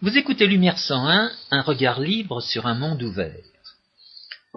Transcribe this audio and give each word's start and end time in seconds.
Vous 0.00 0.16
écoutez 0.16 0.46
Lumière 0.46 0.78
101, 0.78 1.32
un 1.50 1.60
regard 1.60 1.98
libre 1.98 2.40
sur 2.40 2.68
un 2.68 2.74
monde 2.74 3.02
ouvert. 3.02 3.42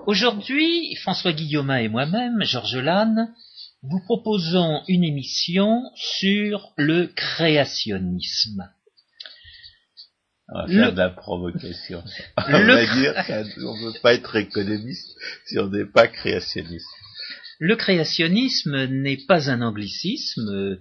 Aujourd'hui, 0.06 0.96
François 0.98 1.34
Guillaume 1.34 1.72
et 1.72 1.88
moi-même, 1.88 2.44
Georges 2.44 2.78
Lannes, 2.78 3.34
vous 3.82 4.00
proposons 4.02 4.84
une 4.88 5.04
émission 5.04 5.82
sur 5.96 6.72
le 6.78 7.08
créationnisme. 7.08 8.70
On 10.50 10.60
va 10.60 10.68
faire 10.68 10.94
de 10.94 10.98
la 11.00 11.10
provocation. 11.10 12.04
On 12.38 12.44
va 12.44 12.86
dire 12.96 13.16
qu'on 13.26 13.78
ne 13.78 13.92
peut 13.92 14.00
pas 14.04 14.14
être 14.14 14.36
économiste 14.36 15.18
si 15.48 15.58
on 15.58 15.70
n'est 15.70 15.86
pas 15.86 16.08
créationniste. 16.08 16.86
Le 17.58 17.76
créationnisme 17.76 18.86
n'est 18.86 19.26
pas 19.26 19.50
un 19.50 19.64
anglicisme, 19.64 20.78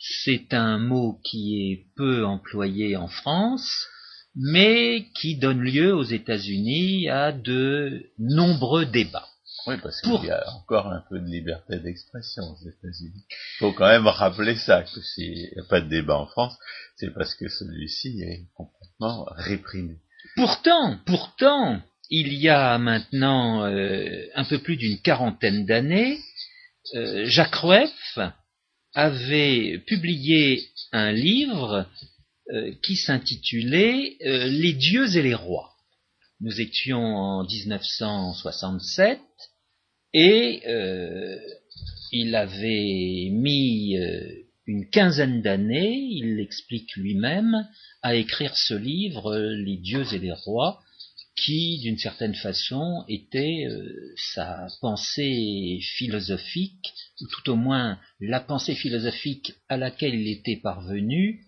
c'est 0.00 0.52
un 0.54 0.78
mot 0.78 1.20
qui 1.22 1.70
est 1.70 1.86
peu 1.94 2.24
employé 2.24 2.96
en 2.96 3.06
France, 3.06 3.86
mais 4.34 5.06
qui 5.14 5.36
donne 5.36 5.60
lieu 5.60 5.94
aux 5.94 6.04
États-Unis 6.04 7.08
à 7.08 7.32
de 7.32 8.10
nombreux 8.18 8.86
débats. 8.86 9.28
Oui, 9.66 9.76
parce 9.80 10.00
qu'il 10.00 10.24
y 10.24 10.30
a 10.30 10.44
encore 10.56 10.88
un 10.88 11.04
peu 11.08 11.20
de 11.20 11.26
liberté 11.26 11.78
d'expression 11.78 12.42
aux 12.42 12.68
États-Unis. 12.68 13.24
Il 13.30 13.58
faut 13.58 13.72
quand 13.72 13.86
même 13.86 14.08
rappeler 14.08 14.56
ça, 14.56 14.82
que 14.82 15.00
s'il 15.00 15.34
n'y 15.34 15.60
a 15.60 15.64
pas 15.68 15.80
de 15.80 15.88
débat 15.88 16.18
en 16.18 16.26
France, 16.26 16.56
c'est 16.96 17.14
parce 17.14 17.34
que 17.34 17.48
celui-ci 17.48 18.22
est 18.22 18.46
complètement 18.54 19.24
réprimé. 19.36 19.98
Pourtant, 20.36 20.98
pourtant, 21.06 21.80
il 22.10 22.34
y 22.34 22.48
a 22.48 22.76
maintenant 22.78 23.64
euh, 23.64 24.26
un 24.34 24.44
peu 24.44 24.58
plus 24.58 24.76
d'une 24.76 25.00
quarantaine 25.00 25.64
d'années, 25.64 26.18
euh, 26.94 27.24
Jacques 27.26 27.54
Rueff 27.54 28.18
avait 28.94 29.78
publié 29.86 30.68
un 30.92 31.12
livre 31.12 31.86
qui 32.82 32.96
s'intitulait 32.96 34.16
Les 34.20 34.72
dieux 34.72 35.16
et 35.16 35.22
les 35.22 35.34
rois. 35.34 35.72
Nous 36.40 36.60
étions 36.60 36.98
en 36.98 37.44
1967 37.44 39.20
et 40.12 40.62
euh, 40.66 41.38
il 42.10 42.34
avait 42.34 43.28
mis 43.30 43.96
euh, 43.96 44.44
une 44.66 44.90
quinzaine 44.90 45.40
d'années, 45.40 45.96
il 45.96 46.36
l'explique 46.36 46.96
lui-même, 46.96 47.66
à 48.02 48.16
écrire 48.16 48.56
ce 48.56 48.74
livre, 48.74 49.36
Les 49.36 49.76
dieux 49.76 50.04
et 50.12 50.18
les 50.18 50.32
rois, 50.32 50.80
qui, 51.36 51.78
d'une 51.78 51.96
certaine 51.96 52.34
façon, 52.34 53.04
était 53.08 53.66
euh, 53.68 54.12
sa 54.34 54.66
pensée 54.80 55.78
philosophique, 55.96 56.92
ou 57.20 57.26
tout 57.26 57.50
au 57.50 57.56
moins 57.56 57.98
la 58.20 58.40
pensée 58.40 58.74
philosophique 58.74 59.54
à 59.68 59.76
laquelle 59.76 60.14
il 60.14 60.28
était 60.28 60.56
parvenu, 60.56 61.46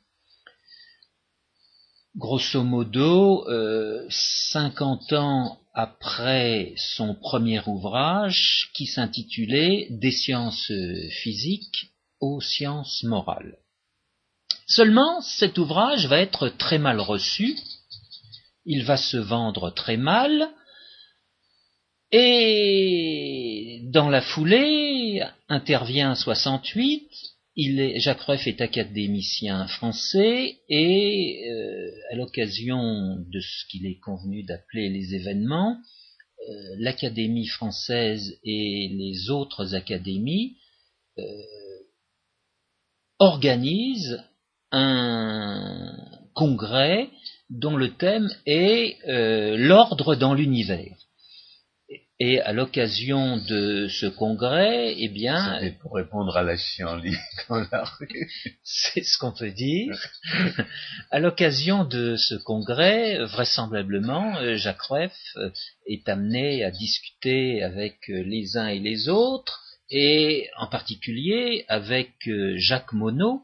grosso 2.16 2.62
modo, 2.62 3.48
euh, 3.48 4.06
50 4.08 5.12
ans 5.14 5.58
après 5.72 6.74
son 6.76 7.14
premier 7.14 7.60
ouvrage 7.66 8.70
qui 8.74 8.86
s'intitulait 8.86 9.88
Des 9.90 10.12
sciences 10.12 10.70
physiques 11.22 11.90
aux 12.20 12.40
sciences 12.40 13.02
morales. 13.02 13.58
Seulement, 14.66 15.20
cet 15.20 15.58
ouvrage 15.58 16.06
va 16.06 16.20
être 16.20 16.48
très 16.48 16.78
mal 16.78 17.00
reçu, 17.00 17.56
il 18.64 18.84
va 18.84 18.96
se 18.96 19.16
vendre 19.16 19.70
très 19.70 19.96
mal, 19.96 20.48
et 22.12 23.80
dans 23.84 24.08
la 24.08 24.22
foulée 24.22 25.22
intervient 25.48 26.14
68 26.14 27.33
Jacques 27.56 28.22
Rueff 28.22 28.48
est 28.48 28.60
académicien 28.60 29.68
français 29.68 30.58
et 30.68 31.48
euh, 31.48 31.90
à 32.10 32.16
l'occasion 32.16 33.16
de 33.30 33.40
ce 33.40 33.66
qu'il 33.70 33.86
est 33.86 34.00
convenu 34.00 34.42
d'appeler 34.42 34.88
les 34.88 35.14
événements, 35.14 35.76
euh, 36.48 36.52
l'Académie 36.78 37.46
française 37.46 38.40
et 38.42 38.88
les 38.88 39.30
autres 39.30 39.76
académies 39.76 40.56
euh, 41.18 41.22
organisent 43.20 44.20
un 44.72 45.96
congrès 46.34 47.08
dont 47.50 47.76
le 47.76 47.94
thème 47.94 48.28
est 48.46 48.96
l'ordre 49.56 50.16
dans 50.16 50.34
l'univers. 50.34 50.96
Et 52.20 52.40
à 52.40 52.52
l'occasion 52.52 53.38
de 53.38 53.88
ce 53.88 54.06
congrès, 54.06 54.94
eh 54.96 55.08
bien, 55.08 55.58
C'était 55.58 55.76
pour 55.78 55.94
répondre 55.94 56.36
à 56.36 56.44
la 56.44 56.56
chienlit 56.56 57.16
dans 57.48 57.66
la 57.72 57.82
rue. 57.82 58.30
c'est 58.62 59.02
ce 59.02 59.18
qu'on 59.18 59.32
peut 59.32 59.50
dire. 59.50 59.98
à 61.10 61.18
l'occasion 61.18 61.84
de 61.84 62.14
ce 62.16 62.36
congrès, 62.36 63.18
vraisemblablement, 63.24 64.36
euh, 64.36 64.56
Jacques 64.56 64.82
Rueff 64.82 65.12
euh, 65.36 65.50
est 65.86 66.08
amené 66.08 66.62
à 66.62 66.70
discuter 66.70 67.64
avec 67.64 68.08
euh, 68.08 68.22
les 68.22 68.56
uns 68.56 68.68
et 68.68 68.78
les 68.78 69.08
autres, 69.08 69.60
et 69.90 70.48
en 70.56 70.68
particulier 70.68 71.64
avec 71.66 72.12
Jacques 72.56 72.92
Monod, 72.92 73.40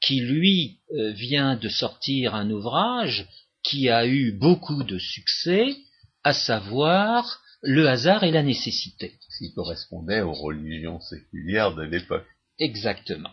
qui 0.00 0.20
lui 0.20 0.80
vient 0.90 1.54
de 1.54 1.68
sortir 1.68 2.34
un 2.34 2.50
ouvrage 2.50 3.28
qui 3.62 3.88
a 3.88 4.04
eu 4.04 4.32
beaucoup 4.32 4.82
de 4.82 4.98
succès, 4.98 5.76
à 6.24 6.32
savoir 6.32 7.40
le 7.62 7.88
hasard 7.88 8.24
et 8.24 8.30
la 8.30 8.42
nécessité. 8.42 9.14
Qui 9.38 9.52
correspondait 9.54 10.20
aux 10.20 10.32
religions 10.32 11.00
séculières 11.00 11.74
de 11.74 11.82
l'époque. 11.82 12.26
Exactement. 12.58 13.30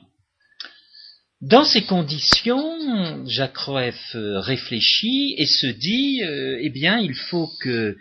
Dans 1.41 1.65
ces 1.65 1.83
conditions, 1.83 3.25
Jacques 3.27 3.57
Rueff 3.57 4.15
euh, 4.15 4.39
réfléchit 4.39 5.35
et 5.37 5.45
se 5.45 5.67
dit, 5.67 6.23
euh, 6.23 6.57
eh 6.61 6.69
bien, 6.69 6.97
il 6.97 7.13
faut 7.13 7.51
que 7.61 7.69
euh, 7.69 7.97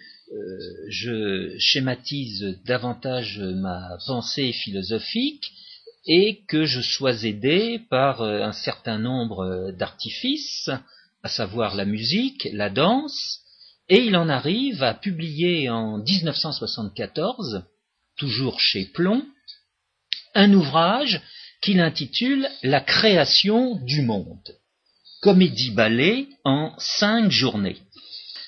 je 0.89 1.55
schématise 1.59 2.59
davantage 2.65 3.41
ma 3.41 3.99
pensée 4.07 4.53
philosophique 4.53 5.53
et 6.07 6.43
que 6.49 6.65
je 6.65 6.81
sois 6.81 7.25
aidé 7.25 7.81
par 7.91 8.23
un 8.23 8.53
certain 8.53 8.99
nombre 8.99 9.73
d'artifices, 9.73 10.71
à 11.23 11.29
savoir 11.29 11.75
la 11.75 11.87
musique, 11.87 12.49
la 12.53 12.71
danse, 12.71 13.41
et 13.89 14.05
il 14.05 14.17
en 14.17 14.29
arrive 14.29 14.83
à 14.83 14.95
publier 14.95 15.69
en 15.69 15.99
1974, 15.99 17.65
toujours 18.17 18.61
chez 18.61 18.87
Plomb, 18.87 19.25
un 20.35 20.53
ouvrage 20.53 21.21
qu'il 21.63 21.81
intitule 21.81 22.49
La 22.63 22.81
création 22.81 23.77
du 23.77 24.03
monde, 24.03 24.57
comédie-ballet 25.21 26.29
en 26.45 26.75
cinq 26.79 27.31
journées. 27.31 27.79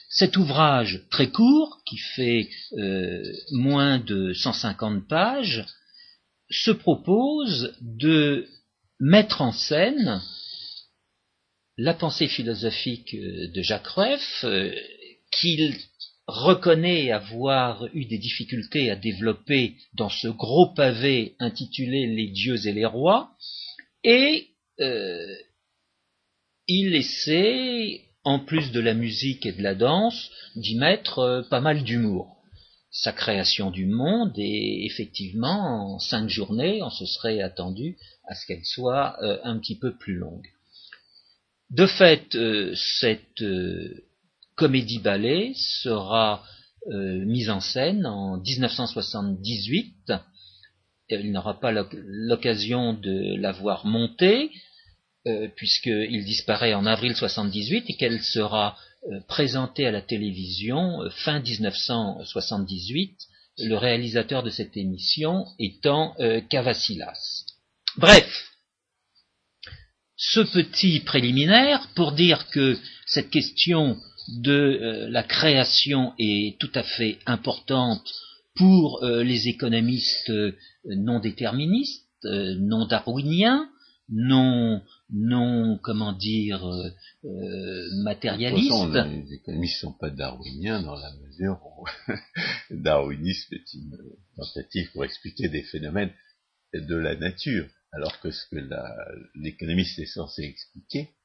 Cet 0.08 0.36
ouvrage 0.36 1.02
très 1.10 1.28
court, 1.28 1.80
qui 1.86 1.98
fait 1.98 2.48
euh, 2.78 3.22
moins 3.52 3.98
de 3.98 4.32
150 4.32 5.06
pages, 5.06 5.66
se 6.50 6.70
propose 6.70 7.76
de 7.80 8.46
mettre 8.98 9.42
en 9.42 9.52
scène 9.52 10.22
la 11.76 11.92
pensée 11.92 12.28
philosophique 12.28 13.14
de 13.14 13.62
Jacques 13.62 13.88
Rueff, 13.88 14.44
euh, 14.44 14.72
qu'il 15.40 15.76
reconnaît 16.26 17.12
avoir 17.12 17.86
eu 17.94 18.04
des 18.04 18.18
difficultés 18.18 18.90
à 18.90 18.96
développer 18.96 19.76
dans 19.94 20.08
ce 20.08 20.28
gros 20.28 20.72
pavé 20.74 21.36
intitulé 21.38 22.06
Les 22.06 22.28
dieux 22.28 22.66
et 22.66 22.72
les 22.72 22.86
rois, 22.86 23.30
et 24.02 24.48
euh, 24.80 25.34
il 26.66 26.94
essaie, 26.94 28.02
en 28.24 28.40
plus 28.40 28.72
de 28.72 28.80
la 28.80 28.94
musique 28.94 29.46
et 29.46 29.52
de 29.52 29.62
la 29.62 29.74
danse, 29.74 30.30
d'y 30.56 30.76
mettre 30.76 31.20
euh, 31.20 31.42
pas 31.42 31.60
mal 31.60 31.84
d'humour. 31.84 32.36
Sa 32.90 33.12
création 33.12 33.70
du 33.70 33.86
monde 33.86 34.32
est 34.38 34.84
effectivement 34.84 35.94
en 35.94 35.98
cinq 35.98 36.28
journées, 36.28 36.82
on 36.82 36.90
se 36.90 37.06
serait 37.06 37.40
attendu 37.40 37.98
à 38.26 38.34
ce 38.34 38.46
qu'elle 38.46 38.64
soit 38.64 39.16
euh, 39.22 39.38
un 39.44 39.58
petit 39.58 39.78
peu 39.78 39.94
plus 39.96 40.14
longue. 40.14 40.46
De 41.70 41.86
fait, 41.86 42.36
cette 42.74 43.42
comédie-ballet 44.56 45.52
sera 45.54 46.42
euh, 46.88 47.24
mise 47.24 47.50
en 47.50 47.60
scène 47.60 48.06
en 48.06 48.38
1978. 48.38 50.12
Il 51.10 51.30
n'aura 51.30 51.60
pas 51.60 51.72
l'occasion 51.72 52.94
de 52.94 53.36
la 53.40 53.52
voir 53.52 53.86
montée, 53.86 54.50
euh, 55.26 55.48
puisqu'il 55.56 56.24
disparaît 56.24 56.74
en 56.74 56.86
avril 56.86 57.14
78 57.14 57.84
et 57.88 57.96
qu'elle 57.96 58.22
sera 58.22 58.76
euh, 59.04 59.20
présentée 59.28 59.86
à 59.86 59.92
la 59.92 60.02
télévision 60.02 60.98
fin 61.24 61.40
1978, 61.40 63.16
le 63.58 63.76
réalisateur 63.76 64.42
de 64.42 64.50
cette 64.50 64.76
émission 64.76 65.46
étant 65.58 66.14
Cavassilas. 66.50 67.46
Bref, 67.96 68.50
ce 70.16 70.40
petit 70.40 71.00
préliminaire 71.00 71.88
pour 71.94 72.12
dire 72.12 72.48
que 72.48 72.76
cette 73.06 73.30
question 73.30 73.96
de 74.28 74.52
euh, 74.52 75.10
la 75.10 75.22
création 75.22 76.12
est 76.18 76.58
tout 76.58 76.70
à 76.74 76.82
fait 76.82 77.18
importante 77.26 78.12
pour 78.54 79.02
euh, 79.02 79.22
les 79.22 79.48
économistes 79.48 80.30
euh, 80.30 80.56
non 80.84 81.20
déterministes, 81.20 82.04
non 82.24 82.86
darwiniens, 82.86 83.68
non, 84.08 84.82
non, 85.10 85.78
comment 85.82 86.12
dire, 86.12 86.64
matérialiste. 88.02 88.72
les 88.94 89.34
économistes 89.34 89.82
ne 89.84 89.88
sont 89.88 89.92
pas 89.92 90.10
darwiniens 90.10 90.82
dans 90.82 90.96
la 90.96 91.12
mesure 91.24 91.60
où 91.64 91.84
darwinisme 92.70 93.54
est 93.54 93.74
une 93.74 93.96
tentative 94.36 94.90
pour 94.92 95.04
expliquer 95.04 95.48
des 95.48 95.62
phénomènes 95.62 96.10
de 96.72 96.96
la 96.96 97.14
nature, 97.16 97.66
alors 97.92 98.18
que 98.20 98.30
ce 98.30 98.46
que 98.50 98.56
l'économiste 99.36 99.98
est 99.98 100.06
censé 100.06 100.42
expliquer, 100.42 101.10
euh, 101.10 101.15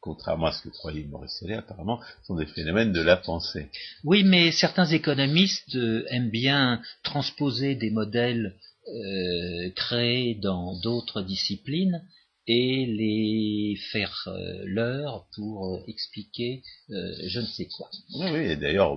contrairement 0.00 0.46
à 0.46 0.52
ce 0.52 0.62
que 0.62 0.68
croyait 0.70 1.04
Maurice 1.04 1.42
Allais, 1.42 1.54
apparemment, 1.54 2.00
sont 2.24 2.36
des 2.36 2.46
phénomènes 2.46 2.92
de 2.92 3.00
la 3.00 3.16
pensée. 3.16 3.68
Oui, 4.04 4.24
mais 4.24 4.50
certains 4.50 4.86
économistes 4.86 5.76
euh, 5.76 6.04
aiment 6.08 6.30
bien 6.30 6.80
transposer 7.02 7.74
des 7.74 7.90
modèles 7.90 8.56
euh, 8.88 9.70
créés 9.74 10.34
dans 10.34 10.78
d'autres 10.80 11.22
disciplines 11.22 12.02
et 12.48 12.86
les 12.86 13.76
faire 13.90 14.28
leur 14.64 15.26
pour 15.34 15.82
expliquer 15.88 16.62
je 16.88 17.40
ne 17.40 17.46
sais 17.46 17.66
quoi. 17.66 17.90
Oui, 18.14 18.26
oui 18.32 18.40
et 18.52 18.56
d'ailleurs, 18.56 18.96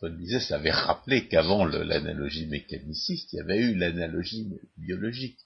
Paul 0.00 0.18
disait, 0.18 0.40
ça 0.40 0.56
avait 0.56 0.70
rappelé 0.70 1.28
qu'avant 1.28 1.64
l'analogie 1.64 2.46
mécaniciste, 2.46 3.32
il 3.32 3.36
y 3.36 3.40
avait 3.40 3.58
eu 3.58 3.74
l'analogie 3.74 4.48
biologique 4.78 5.38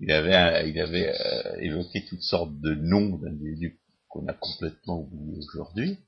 il 0.00 0.10
avait, 0.10 0.68
il 0.68 0.80
avait 0.80 1.08
euh, 1.08 1.56
évoqué 1.60 2.04
toutes 2.04 2.22
sortes 2.22 2.60
de 2.60 2.74
noms 2.74 3.16
d'individus 3.18 3.78
qu'on 4.08 4.26
a 4.26 4.34
complètement 4.34 5.00
oubliés 5.00 5.38
aujourd'hui 5.38 5.98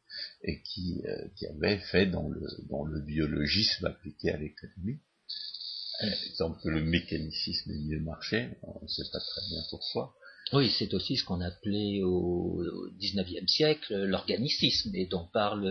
et 0.42 0.60
qui, 0.62 1.02
euh, 1.06 1.28
qui 1.36 1.46
avaient 1.46 1.78
fait 1.78 2.06
dans 2.06 2.28
le, 2.28 2.46
dans 2.68 2.84
le 2.84 3.00
biologisme 3.00 3.86
appliqué 3.86 4.30
à 4.30 4.36
l'économie. 4.36 4.98
Exemple, 6.26 6.68
le 6.68 6.82
mécanicisme 6.82 7.72
mieux 7.72 8.00
marché, 8.00 8.50
on 8.62 8.82
ne 8.82 8.88
sait 8.88 9.10
pas 9.10 9.18
très 9.18 9.40
bien 9.48 9.62
pourquoi. 9.70 10.14
Oui, 10.52 10.70
c'est 10.78 10.92
aussi 10.92 11.16
ce 11.16 11.24
qu'on 11.24 11.40
appelait 11.40 12.02
au 12.02 12.62
XIXe 12.98 13.50
siècle 13.50 14.04
l'organicisme 14.04 14.94
et 14.94 15.06
dont 15.06 15.26
parle 15.32 15.66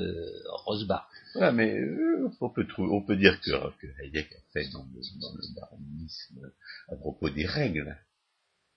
Rosbach. 0.66 1.08
Voilà, 1.36 1.52
mais 1.52 1.78
euh, 1.78 2.30
on, 2.42 2.50
peut 2.50 2.66
on 2.80 3.02
peut 3.02 3.16
dire 3.16 3.40
que, 3.42 3.52
que 3.80 3.88
Hayek 4.02 4.34
a 4.34 4.52
fait 4.52 4.68
dans 4.70 4.86
le, 4.94 5.02
dans 5.22 5.34
le 5.34 5.56
darwinisme 5.56 6.52
à 6.90 6.96
propos 6.96 7.30
des 7.30 7.46
règles. 7.46 7.96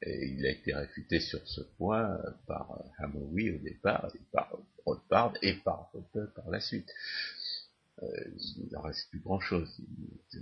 Et 0.02 0.28
il 0.28 0.46
a 0.46 0.50
été 0.50 0.72
réfuté 0.72 1.20
sur 1.20 1.46
ce 1.46 1.60
point 1.76 2.18
par 2.46 2.84
Hamoui 2.98 3.50
au 3.50 3.58
départ, 3.58 4.10
et 4.14 4.20
par 4.32 4.56
Rothbard 4.84 5.34
et 5.42 5.54
par 5.54 5.90
Popper 5.90 6.26
par 6.34 6.48
la 6.50 6.60
suite. 6.60 6.88
Euh, 8.02 8.06
il 8.56 8.68
n'en 8.72 8.82
reste 8.82 9.10
plus 9.10 9.20
grand-chose. 9.20 9.68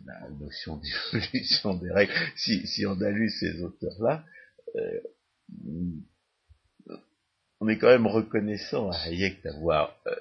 La 0.04 0.28
notion 0.28 0.76
d'évolution 1.12 1.74
des 1.74 1.90
règles, 1.90 2.12
si, 2.36 2.84
on 2.86 3.00
a 3.00 3.10
lu 3.10 3.30
ces 3.30 3.62
auteurs-là, 3.62 4.24
euh, 4.76 5.00
on 7.60 7.68
est 7.68 7.78
quand 7.78 7.88
même 7.88 8.06
reconnaissant 8.06 8.90
à 8.90 8.96
Hayek 9.06 9.42
d'avoir 9.42 9.98
euh, 10.06 10.14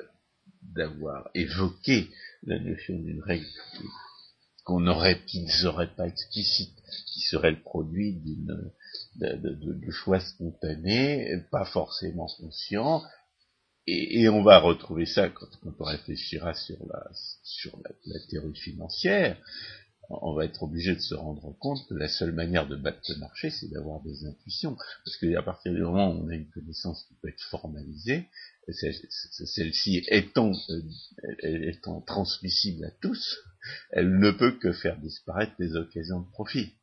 d'avoir 0.61 1.29
évoqué 1.35 2.09
la 2.43 2.59
notion 2.59 2.97
d'une 2.97 3.21
règle 3.21 3.45
qu'on 4.65 4.87
aurait, 4.87 5.23
qui 5.25 5.43
ne 5.43 5.49
serait 5.49 5.93
pas 5.95 6.07
explicite, 6.07 6.73
qui 7.13 7.21
serait 7.21 7.51
le 7.51 7.61
produit 7.61 8.13
d'une 8.13 8.71
de, 9.15 9.91
choix 9.91 10.19
spontanés, 10.19 11.37
pas 11.51 11.65
forcément 11.65 12.27
conscients, 12.39 13.03
et, 13.87 14.21
et, 14.21 14.29
on 14.29 14.41
va 14.41 14.57
retrouver 14.57 15.05
ça 15.05 15.29
quand, 15.29 15.45
quand 15.61 15.73
on 15.79 15.83
réfléchira 15.83 16.55
sur 16.55 16.77
la 16.87 17.07
sur 17.43 17.77
la, 17.83 17.91
la, 18.07 18.19
théorie 18.27 18.55
financière, 18.55 19.37
on 20.09 20.33
va 20.33 20.45
être 20.45 20.63
obligé 20.63 20.95
de 20.95 20.99
se 20.99 21.13
rendre 21.13 21.55
compte 21.59 21.87
que 21.87 21.93
la 21.93 22.07
seule 22.07 22.31
manière 22.31 22.67
de 22.67 22.75
battre 22.75 22.99
le 23.09 23.17
marché, 23.17 23.51
c'est 23.51 23.69
d'avoir 23.69 24.01
des 24.01 24.25
intuitions. 24.25 24.75
Parce 25.03 25.17
qu'à 25.17 25.43
partir 25.43 25.71
du 25.73 25.81
moment 25.81 26.11
où 26.11 26.25
on 26.25 26.29
a 26.29 26.35
une 26.35 26.49
connaissance 26.49 27.03
qui 27.07 27.13
peut 27.21 27.29
être 27.29 27.43
formalisée, 27.51 28.27
celle-ci 28.73 30.03
étant, 30.07 30.51
euh, 30.69 30.81
étant 31.43 32.01
transmissible 32.01 32.85
à 32.85 32.91
tous, 33.01 33.37
elle 33.91 34.17
ne 34.19 34.31
peut 34.31 34.57
que 34.57 34.73
faire 34.73 34.97
disparaître 34.99 35.53
les 35.59 35.75
occasions 35.75 36.21
de 36.21 36.29
profit. 36.31 36.73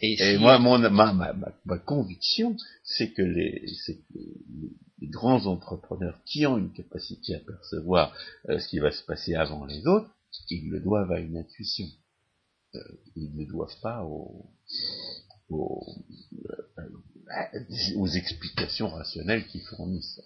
Et, 0.00 0.38
moi, 0.38 0.58
mon, 0.60 0.78
ma, 0.78 1.12
ma, 1.12 1.34
ma, 1.64 1.78
conviction, 1.78 2.56
c'est 2.84 3.12
que, 3.12 3.22
les, 3.22 3.66
les, 4.14 5.08
grands 5.08 5.46
entrepreneurs 5.46 6.20
qui 6.24 6.46
ont 6.46 6.58
une 6.58 6.72
capacité 6.72 7.34
à 7.34 7.40
percevoir 7.40 8.14
euh, 8.48 8.58
ce 8.60 8.68
qui 8.68 8.78
va 8.78 8.92
se 8.92 9.02
passer 9.04 9.34
avant 9.34 9.64
les 9.64 9.86
autres, 9.86 10.10
ils 10.50 10.68
le 10.70 10.80
doivent 10.80 11.10
à 11.10 11.18
une 11.18 11.36
intuition. 11.36 11.86
Euh, 12.74 12.80
ils 13.16 13.34
ne 13.34 13.44
doivent 13.44 13.80
pas 13.80 14.04
aux, 14.04 14.50
aux, 15.48 15.84
euh, 16.78 16.82
aux 17.96 18.08
explications 18.08 18.88
rationnelles 18.88 19.46
qu'ils 19.46 19.62
fournissent. 19.62 20.20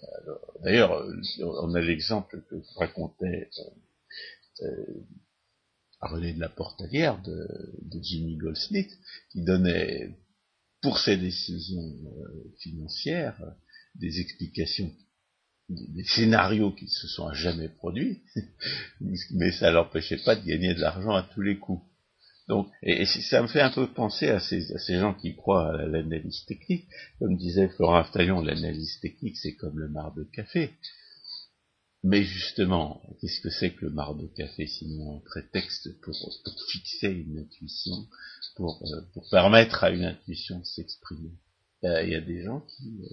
D'ailleurs, 0.63 1.05
on 1.39 1.73
a 1.73 1.81
l'exemple 1.81 2.41
que 2.49 2.55
racontait 2.75 3.49
René 6.05 6.33
de 6.33 6.39
la 6.39 6.49
Portalière 6.49 7.21
de, 7.21 7.47
Jimmy 8.01 8.37
Goldsmith, 8.37 8.91
qui 9.31 9.43
donnait 9.43 10.17
pour 10.81 10.99
ses 10.99 11.17
décisions 11.17 11.81
euh, 11.81 12.53
financières 12.59 13.39
des 13.95 14.19
explications, 14.19 14.91
des, 15.69 16.03
scénarios 16.03 16.71
qui 16.71 16.89
se 16.89 17.07
sont 17.07 17.31
jamais 17.33 17.69
produits, 17.69 18.21
mais 19.31 19.51
ça 19.51 19.71
l'empêchait 19.71 20.17
pas 20.17 20.35
de 20.35 20.45
gagner 20.45 20.73
de 20.73 20.81
l'argent 20.81 21.13
à 21.13 21.23
tous 21.23 21.41
les 21.41 21.57
coups. 21.57 21.83
Donc, 22.53 22.67
et, 22.83 23.05
ça 23.05 23.41
me 23.41 23.47
fait 23.47 23.61
un 23.61 23.71
peu 23.71 23.87
penser 23.87 24.29
à 24.29 24.39
ces, 24.39 24.61
gens 24.99 25.15
qui 25.15 25.35
croient 25.35 25.73
à 25.73 25.87
l'analyse 25.87 26.45
technique. 26.45 26.87
Comme 27.17 27.35
disait 27.35 27.67
Florent 27.69 27.95
Aftaillon, 27.95 28.41
l'analyse 28.41 28.99
technique, 29.01 29.37
c'est 29.37 29.55
comme 29.55 29.79
le 29.79 29.89
mar 29.89 30.13
de 30.13 30.23
café. 30.23 30.71
Mais 32.03 32.23
justement, 32.23 33.01
qu'est-ce 33.19 33.41
que 33.41 33.49
c'est 33.49 33.71
que 33.71 33.85
le 33.85 33.91
marc 33.91 34.17
de 34.19 34.27
café 34.27 34.67
sinon 34.67 35.17
un 35.17 35.19
prétexte 35.21 35.99
pour, 36.01 36.15
fixer 36.69 37.07
une 37.07 37.39
intuition, 37.39 37.95
pour, 38.55 38.83
euh, 38.85 39.01
pour, 39.13 39.27
permettre 39.31 39.83
à 39.83 39.89
une 39.89 40.03
intuition 40.03 40.59
de 40.59 40.65
s'exprimer? 40.65 41.31
Il 41.81 42.09
y 42.09 42.15
a 42.15 42.21
des 42.21 42.43
gens 42.43 42.61
qui, 42.61 43.03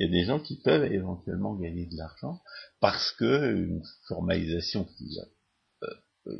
euh, 0.00 0.08
des 0.08 0.24
gens 0.24 0.40
qui 0.40 0.56
peuvent 0.56 0.90
éventuellement 0.90 1.54
gagner 1.56 1.86
de 1.86 1.96
l'argent 1.96 2.40
parce 2.80 3.12
que 3.12 3.52
une 3.54 3.82
formalisation 4.08 4.84
qui, 4.84 5.18
euh, 5.82 6.38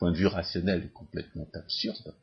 point 0.00 0.10
de 0.10 0.16
vue 0.16 0.26
rationnel, 0.26 0.82
est 0.84 0.92
complètement 0.92 1.46
absurde. 1.54 2.14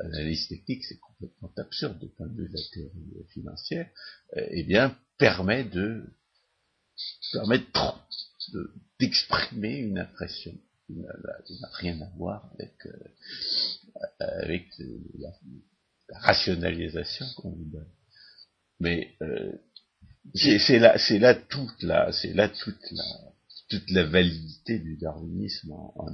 L'analyse 0.00 0.48
technique, 0.48 0.84
c'est 0.84 0.98
complètement 0.98 1.52
absurde 1.56 1.98
du 2.00 2.08
point 2.08 2.26
de 2.26 2.42
vue 2.42 2.48
de 2.48 2.54
la 2.54 2.62
théorie 2.72 3.26
financière. 3.32 3.88
eh 4.34 4.64
bien, 4.64 4.96
permet 5.18 5.64
de 5.64 6.02
permet 7.32 7.58
de 7.58 8.72
d'exprimer 8.98 9.76
une 9.76 9.98
impression 9.98 10.52
qui 10.86 10.94
n'a 10.94 11.68
rien 11.74 12.00
à 12.00 12.08
voir 12.16 12.50
avec, 12.54 12.74
euh, 12.86 14.10
avec 14.18 14.66
la, 15.18 15.30
rationalisation 16.20 17.26
qu'on 17.36 17.54
lui 17.54 17.66
donne. 17.66 17.92
Mais 18.80 19.14
euh, 19.20 19.52
c'est 20.34 20.78
là, 20.78 20.96
c'est 20.96 21.18
là 21.18 21.34
toute 21.34 21.82
la, 21.82 22.10
c'est 22.12 22.32
là 22.32 22.48
toute 22.48 22.90
la, 22.92 23.04
toute 23.68 23.90
la 23.90 24.04
validité 24.04 24.78
du 24.78 24.96
darwinisme 24.96 25.72
en, 25.72 25.94
en, 25.96 26.08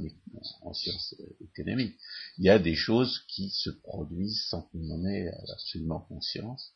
en, 0.62 0.73
sciences 0.73 1.14
économiques. 1.40 1.96
Il 2.38 2.44
y 2.44 2.50
a 2.50 2.58
des 2.58 2.75
choses 2.75 3.25
qui 3.28 3.50
se 3.50 3.70
produisent 3.70 4.44
sans 4.49 4.62
qu'on 4.62 4.90
en 4.90 5.04
ait 5.06 5.30
absolument 5.52 6.00
conscience 6.00 6.73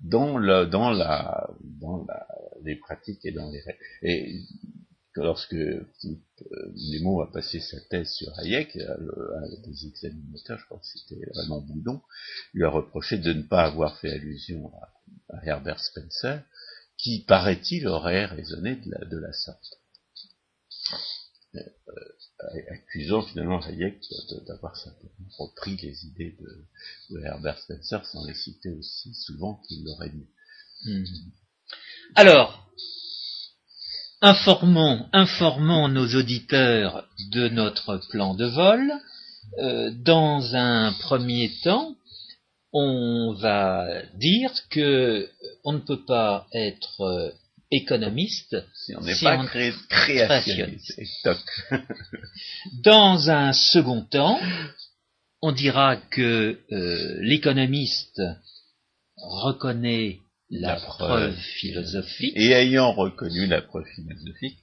dans, 0.00 0.38
le, 0.38 0.66
dans, 0.66 0.90
la, 0.90 1.48
dans 1.60 2.04
la, 2.06 2.26
les 2.64 2.76
pratiques 2.76 3.24
et 3.24 3.32
dans 3.32 3.50
les. 3.50 3.62
Et 4.02 4.40
lorsque 5.14 5.54
euh, 5.54 5.86
Nemo 6.74 7.22
a 7.22 7.30
passé 7.30 7.60
sa 7.60 7.80
thèse 7.80 8.10
sur 8.10 8.36
Hayek, 8.38 8.76
euh, 8.76 8.96
un 9.36 9.68
des 9.68 9.86
examinateurs, 9.86 10.58
je 10.58 10.64
crois 10.64 10.78
que 10.78 10.86
c'était 10.86 11.24
vraiment 11.34 11.60
Boudon, 11.60 12.00
lui 12.54 12.64
a 12.64 12.70
reproché 12.70 13.18
de 13.18 13.32
ne 13.32 13.42
pas 13.42 13.64
avoir 13.64 13.98
fait 13.98 14.10
allusion 14.10 14.72
à, 14.74 15.44
Herbert 15.44 15.80
Spencer, 15.80 16.42
qui, 16.98 17.24
paraît-il, 17.26 17.86
aurait 17.88 18.26
raisonné 18.26 18.76
de 18.76 18.90
la, 18.90 19.04
de 19.06 19.16
la 19.18 19.32
sorte. 19.32 19.81
Euh, 21.54 21.60
accusant 22.70 23.22
finalement 23.22 23.60
Hayek 23.60 24.00
d'avoir 24.46 24.74
simplement 24.74 25.12
repris 25.38 25.76
les 25.82 26.06
idées 26.06 26.36
de, 27.10 27.20
Herbert 27.22 27.58
Spencer 27.58 28.04
sans 28.06 28.24
les 28.26 28.34
citer 28.34 28.70
aussi 28.70 29.14
souvent 29.14 29.60
qu'il 29.68 29.84
l'aurait 29.84 30.08
dû. 30.08 30.26
Hmm. 30.84 31.04
Alors, 32.16 32.68
informons, 34.22 35.08
informons 35.12 35.88
nos 35.88 36.08
auditeurs 36.14 37.06
de 37.30 37.48
notre 37.48 37.98
plan 38.10 38.34
de 38.34 38.46
vol. 38.46 38.92
Euh, 39.58 39.90
dans 39.90 40.54
un 40.54 40.94
premier 40.94 41.52
temps, 41.62 41.94
on 42.72 43.34
va 43.38 44.02
dire 44.14 44.50
que 44.70 45.28
on 45.64 45.74
ne 45.74 45.80
peut 45.80 46.04
pas 46.06 46.46
être 46.54 47.02
euh, 47.02 47.30
économiste 47.72 48.56
si 48.74 48.94
on 48.94 49.00
n'est 49.00 49.18
pas 49.20 49.44
créationniste. 49.88 51.28
dans 52.84 53.30
un 53.30 53.52
second 53.52 54.02
temps, 54.02 54.38
on 55.40 55.52
dira 55.52 55.96
que 55.96 56.58
euh, 56.70 57.18
l'économiste 57.20 58.22
reconnaît 59.16 60.20
la, 60.50 60.76
preuve, 60.76 61.34
philosophique. 61.34 62.32
Et 62.36 62.52
ayant 62.52 62.92
reconnu 62.92 63.46
la 63.46 63.62
preuve 63.62 63.86
philosophique, 63.86 64.58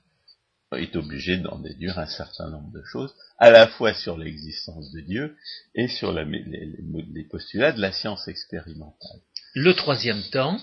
est 0.77 0.95
obligé 0.95 1.37
d'en 1.37 1.57
déduire 1.59 1.97
un 1.97 2.05
certain 2.05 2.49
nombre 2.49 2.71
de 2.71 2.83
choses, 2.83 3.13
à 3.39 3.49
la 3.49 3.67
fois 3.67 3.93
sur 3.93 4.17
l'existence 4.17 4.91
de 4.91 5.01
Dieu 5.01 5.35
et 5.73 5.87
sur 5.87 6.13
les, 6.13 7.23
postulats 7.29 7.71
de 7.71 7.81
la 7.81 7.91
science 7.91 8.27
expérimentale. 8.27 9.19
Le 9.55 9.73
troisième 9.73 10.21
temps 10.31 10.59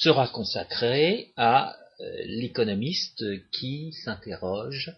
sera 0.00 0.28
consacré 0.28 1.32
à 1.36 1.76
euh, 2.00 2.04
l'économiste 2.24 3.24
qui 3.50 3.92
s'interroge 3.92 4.90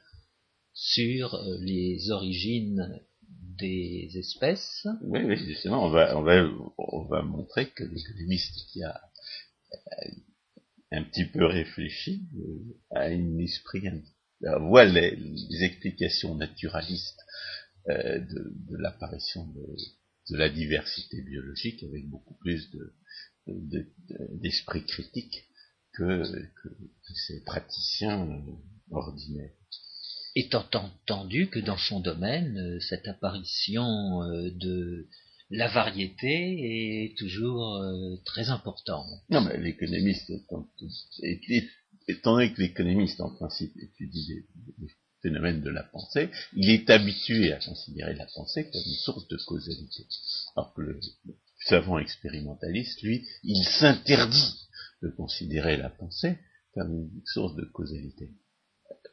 sur 0.72 1.34
euh, 1.34 1.56
les 1.60 2.10
origines 2.10 3.00
des 3.58 4.10
espèces. 4.14 4.86
Oui, 5.02 5.20
oui, 5.24 5.36
justement, 5.36 5.84
on 5.84 5.90
va, 5.90 6.16
on 6.16 6.22
va, 6.22 6.48
on 6.78 7.04
va 7.04 7.22
montrer 7.22 7.70
que 7.70 7.84
l'économiste 7.84 8.66
qui 8.72 8.82
a 8.82 9.00
un 10.92 11.02
petit 11.04 11.24
peu 11.24 11.44
réfléchi 11.44 12.22
euh, 12.36 12.96
a 12.96 13.02
un 13.02 13.38
esprit, 13.38 13.82
voit 14.60 14.84
les, 14.84 15.18
explications 15.62 16.34
naturalistes 16.36 17.20
euh, 17.88 18.20
de, 18.20 18.76
l'apparition 18.78 19.46
de, 19.46 20.36
la 20.36 20.48
diversité 20.48 21.20
biologique 21.22 21.82
avec 21.82 22.08
beaucoup 22.08 22.34
plus 22.34 22.70
d'esprit 23.46 24.84
critique 24.84 25.44
que, 25.92 26.22
que, 26.62 26.68
ces 27.14 27.42
praticiens 27.44 28.42
ordinaires 28.90 29.52
étant 30.34 30.66
entendu 30.74 31.48
que 31.48 31.60
dans 31.60 31.76
son 31.76 32.00
domaine, 32.00 32.58
euh, 32.58 32.80
cette 32.80 33.06
apparition 33.06 34.22
euh, 34.22 34.50
de 34.50 35.08
la 35.50 35.68
variété 35.68 37.04
est 37.04 37.16
toujours 37.16 37.76
euh, 37.76 38.16
très 38.24 38.50
importante. 38.50 39.06
Non, 39.30 39.42
mais 39.42 39.58
l'économiste, 39.58 40.30
étant 42.08 42.34
donné 42.34 42.52
que 42.52 42.60
l'économiste, 42.60 43.20
en 43.20 43.30
principe, 43.30 43.72
étudie 43.76 44.44
les, 44.78 44.88
phénomènes 45.22 45.62
de 45.62 45.70
la 45.70 45.84
pensée, 45.84 46.28
il 46.54 46.68
est 46.68 46.90
habitué 46.90 47.50
à 47.50 47.58
considérer 47.58 48.14
la 48.14 48.26
pensée 48.26 48.68
comme 48.70 48.82
une 48.84 48.92
source 48.92 49.26
de 49.28 49.38
causalité. 49.46 50.04
Alors 50.54 50.74
que 50.74 50.82
le 50.82 51.00
savant 51.66 51.99
expérimentaliste, 51.99 53.02
lui, 53.02 53.26
il 53.42 53.64
s'interdit 53.64 54.68
de 55.02 55.09
considérer 55.09 55.76
la 55.76 55.90
pensée 55.90 56.38
comme 56.73 56.92
une 56.92 57.23
source 57.26 57.54
de 57.54 57.64
causalité. 57.64 58.30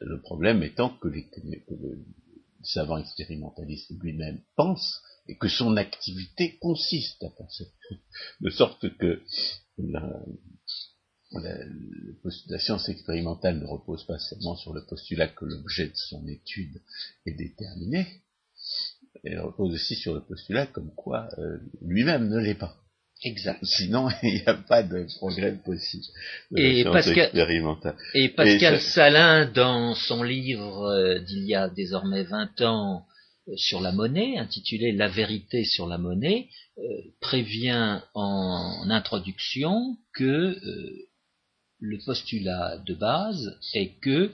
Le 0.00 0.20
problème 0.20 0.62
étant 0.62 0.90
que, 0.98 1.08
le 1.08 2.04
savant 2.62 2.98
expérimentaliste 2.98 3.90
lui-même 4.00 4.40
pense 4.56 5.02
et 5.28 5.36
que 5.36 5.48
son 5.48 5.76
activité 5.76 6.58
consiste 6.58 7.22
à 7.22 7.30
penser. 7.30 7.68
De 8.40 8.50
sorte 8.50 8.96
que 8.98 9.22
la, 9.78 10.18
science 12.58 12.88
expérimentale 12.88 13.58
ne 13.58 13.66
repose 13.66 14.04
pas 14.06 14.18
seulement 14.18 14.56
sur 14.56 14.74
le 14.74 14.84
postulat 14.84 15.28
que 15.28 15.44
l'objet 15.44 15.88
de 15.88 15.96
son 15.96 16.26
étude 16.26 16.80
est 17.26 17.34
déterminé, 17.34 18.06
elle 19.24 19.40
repose 19.40 19.74
aussi 19.74 19.94
sur 19.94 20.14
le 20.14 20.20
postulat 20.20 20.66
comme 20.66 20.92
quoi 20.94 21.28
euh, 21.38 21.58
lui-même 21.80 22.28
ne 22.28 22.38
l'est 22.38 22.58
pas. 22.58 22.76
Exact. 23.24 23.64
Sinon, 23.64 24.08
il 24.22 24.34
n'y 24.34 24.46
a 24.46 24.54
pas 24.54 24.82
de 24.82 25.06
progrès 25.16 25.56
possible. 25.64 26.04
et, 26.56 26.84
Pascal, 26.84 27.30
et 28.14 28.28
Pascal 28.30 28.80
Salin, 28.80 29.46
dans 29.46 29.94
son 29.94 30.22
livre 30.22 30.86
euh, 30.86 31.18
d'il 31.20 31.44
y 31.44 31.54
a 31.54 31.68
désormais 31.68 32.24
20 32.24 32.60
ans 32.62 33.06
euh, 33.48 33.52
sur 33.56 33.80
la 33.80 33.92
monnaie, 33.92 34.38
intitulé 34.38 34.92
La 34.92 35.08
vérité 35.08 35.64
sur 35.64 35.86
la 35.86 35.98
monnaie, 35.98 36.48
euh, 36.78 36.82
prévient 37.20 38.00
en 38.14 38.90
introduction 38.90 39.96
que 40.14 40.56
le 41.78 41.98
postulat 42.04 42.78
de 42.86 42.94
base 42.94 43.58
est 43.74 43.98
que 44.00 44.32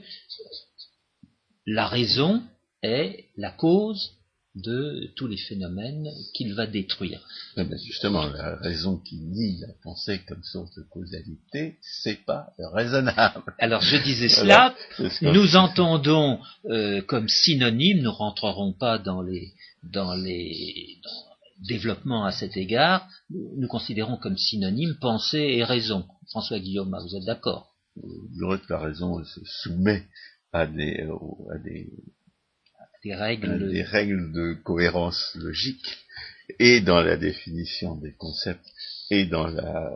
la 1.65 1.87
raison 1.87 2.41
est 2.81 3.25
la 3.37 3.51
cause 3.51 4.18
de 4.55 5.11
tous 5.15 5.27
les 5.27 5.37
phénomènes 5.37 6.09
qu'il 6.33 6.53
va 6.53 6.65
détruire. 6.65 7.21
justement, 7.85 8.27
la 8.27 8.55
raison 8.55 8.97
qui 8.97 9.17
nie 9.17 9.59
la 9.59 9.73
pensée 9.83 10.21
comme 10.27 10.43
source 10.43 10.73
de 10.75 10.83
causalité, 10.89 11.77
c'est 11.81 12.25
pas 12.25 12.53
raisonnable. 12.73 13.43
Alors 13.59 13.81
je 13.81 13.97
disais 13.97 14.29
cela, 14.29 14.75
nous 15.21 15.55
entendons 15.55 16.39
euh, 16.65 17.01
comme 17.01 17.27
synonyme, 17.27 18.01
nous 18.01 18.11
rentrerons 18.11 18.73
pas 18.73 18.97
dans 18.97 19.21
les 19.21 19.53
dans 19.83 20.13
les 20.15 20.97
développements 21.67 22.25
à 22.25 22.31
cet 22.31 22.57
égard, 22.57 23.07
nous 23.29 23.67
considérons 23.67 24.17
comme 24.17 24.37
synonyme 24.37 24.95
pensée 24.99 25.55
et 25.57 25.63
raison. 25.63 26.05
François 26.29 26.59
Guillaume, 26.59 26.95
vous 27.01 27.15
êtes 27.15 27.25
d'accord? 27.25 27.75
Je 27.97 28.37
dirais 28.37 28.59
que 28.59 28.73
la 28.73 28.79
raison 28.79 29.23
se 29.23 29.41
soumet 29.45 30.05
à 30.53 30.65
des, 30.65 31.07
à 31.53 31.57
des 31.57 31.89
des 33.03 33.15
règles, 33.15 33.71
des 33.71 33.83
règles 33.83 34.31
de 34.31 34.53
cohérence 34.63 35.35
logique 35.35 35.97
et 36.59 36.81
dans 36.81 37.01
la 37.01 37.17
définition 37.17 37.95
des 37.95 38.13
concepts 38.13 38.65
et 39.09 39.25
dans 39.25 39.47
la 39.47 39.95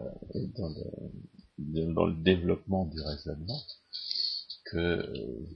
dans 0.57 0.69
le, 0.69 1.93
dans 1.93 2.05
le 2.05 2.23
développement 2.23 2.85
du 2.85 3.01
raisonnement 3.01 3.61
que, 4.71 5.05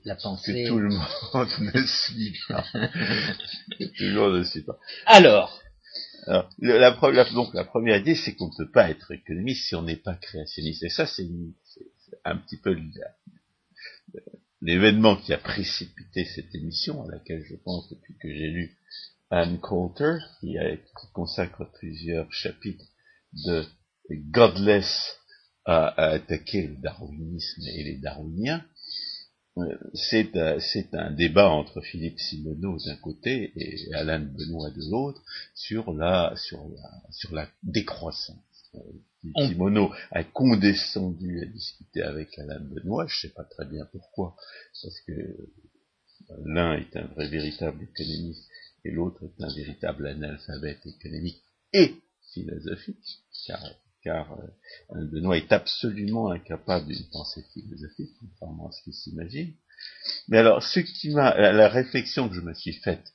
la 0.05 0.15
pensée... 0.15 0.65
tout 0.67 0.79
le 0.79 0.89
monde 0.89 1.47
ne 1.73 1.81
suit 1.85 2.35
pas. 2.47 2.65
tout 2.73 4.03
le 4.03 4.13
monde 4.13 4.37
ne 4.39 4.43
suit 4.43 4.63
pas. 4.63 4.77
Alors, 5.05 5.61
alors 6.27 6.49
la, 6.59 6.91
donc 7.33 7.53
la 7.53 7.63
première 7.63 7.97
idée, 7.97 8.15
c'est 8.15 8.35
qu'on 8.35 8.49
ne 8.49 8.57
peut 8.57 8.71
pas 8.71 8.89
être 8.89 9.11
économiste 9.11 9.67
si 9.67 9.75
on 9.75 9.83
n'est 9.83 9.95
pas 9.95 10.15
créationniste. 10.15 10.83
Et 10.83 10.89
ça, 10.89 11.05
c'est 11.05 11.27
un 12.25 12.37
petit 12.37 12.57
peu 12.57 12.75
l'événement 14.67 15.15
qui 15.15 15.31
a 15.33 15.37
précipité 15.37 16.25
cette 16.25 16.53
émission, 16.53 17.01
à 17.03 17.07
laquelle 17.09 17.41
je 17.49 17.55
pense 17.55 17.89
depuis 17.89 18.17
que 18.21 18.27
j'ai 18.27 18.49
lu 18.49 18.77
Anne 19.29 19.59
Coulter, 19.59 20.17
qui, 20.41 20.57
consacre 21.13 21.71
plusieurs 21.79 22.29
chapitres 22.33 22.85
de 23.45 23.63
Godless 24.11 25.17
à, 25.63 26.11
attaquer 26.11 26.67
le 26.67 26.75
darwinisme 26.81 27.61
et 27.65 27.83
les 27.83 27.97
darwiniens, 27.99 28.65
euh, 29.57 29.63
euh, 30.35 30.59
c'est 30.59 30.93
un 30.93 31.11
débat 31.11 31.49
entre 31.49 31.79
Philippe 31.81 32.19
Simoneau 32.19 32.77
d'un 32.85 32.97
côté 32.97 33.53
et 33.55 33.93
Alain 33.93 34.19
Benoît 34.19 34.69
de 34.69 34.91
l'autre 34.91 35.23
sur 35.55 35.93
la, 35.93 36.33
sur 36.35 36.59
la, 36.67 37.11
sur 37.11 37.33
la 37.33 37.47
décroissance. 37.63 38.37
Euh, 38.75 38.79
Simoneau 39.47 39.91
a 40.11 40.23
condescendu 40.23 41.41
à 41.41 41.45
discuter 41.45 42.01
avec 42.03 42.37
Alain 42.39 42.59
Benoît, 42.59 43.07
je 43.07 43.15
ne 43.15 43.29
sais 43.29 43.33
pas 43.33 43.43
très 43.43 43.65
bien 43.65 43.85
pourquoi, 43.91 44.35
parce 44.81 44.99
que 45.01 45.13
l'un 46.45 46.75
est 46.75 46.95
un 46.95 47.07
vrai 47.07 47.27
véritable 47.27 47.83
économiste 47.83 48.47
et 48.85 48.91
l'autre 48.91 49.23
est 49.23 49.43
un 49.43 49.53
véritable 49.53 50.07
analphabète 50.07 50.85
économique 50.85 51.41
et 51.73 51.95
philosophique, 52.33 53.23
car, 53.45 53.63
car 54.03 54.33
euh, 54.33 54.47
Alain 54.89 55.05
Benoît 55.05 55.37
est 55.37 55.51
absolument 55.51 56.31
incapable 56.31 56.87
d'une 56.87 57.09
pensée 57.11 57.43
philosophique, 57.53 58.11
contrairement 58.19 58.69
à 58.69 58.71
ce 58.71 58.83
qu'il 58.83 58.93
s'imagine. 58.93 59.53
Mais 60.27 60.37
alors, 60.37 60.63
ce 60.63 60.79
qui 60.79 61.09
m'a, 61.11 61.35
la, 61.35 61.69
réflexion 61.69 62.29
que 62.29 62.35
je 62.35 62.41
me 62.41 62.53
suis 62.53 62.73
faite 62.73 63.13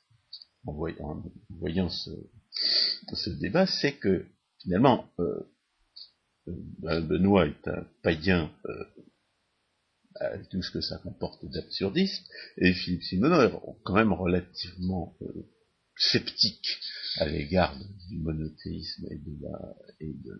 en 0.65 0.73
voyant, 0.73 1.89
ce, 1.89 2.11
ce, 3.13 3.29
débat, 3.31 3.65
c'est 3.65 3.93
que 3.93 4.25
finalement, 4.63 5.09
euh, 5.19 5.53
euh, 6.47 7.01
Benoît 7.01 7.45
est 7.45 7.67
un 7.67 7.85
païen 8.01 8.51
euh, 8.65 8.83
avec 10.15 10.49
tout 10.49 10.61
ce 10.61 10.71
que 10.71 10.81
ça 10.81 10.97
comporte 10.97 11.45
d'absurdiste, 11.45 12.25
et 12.57 12.73
Philippe 12.73 13.03
Simoneau 13.03 13.41
est 13.41 13.51
quand 13.83 13.95
même 13.95 14.13
relativement 14.13 15.15
euh, 15.21 15.47
sceptique 15.95 16.79
à 17.17 17.25
l'égard 17.27 17.77
du 18.09 18.17
monothéisme 18.17 19.07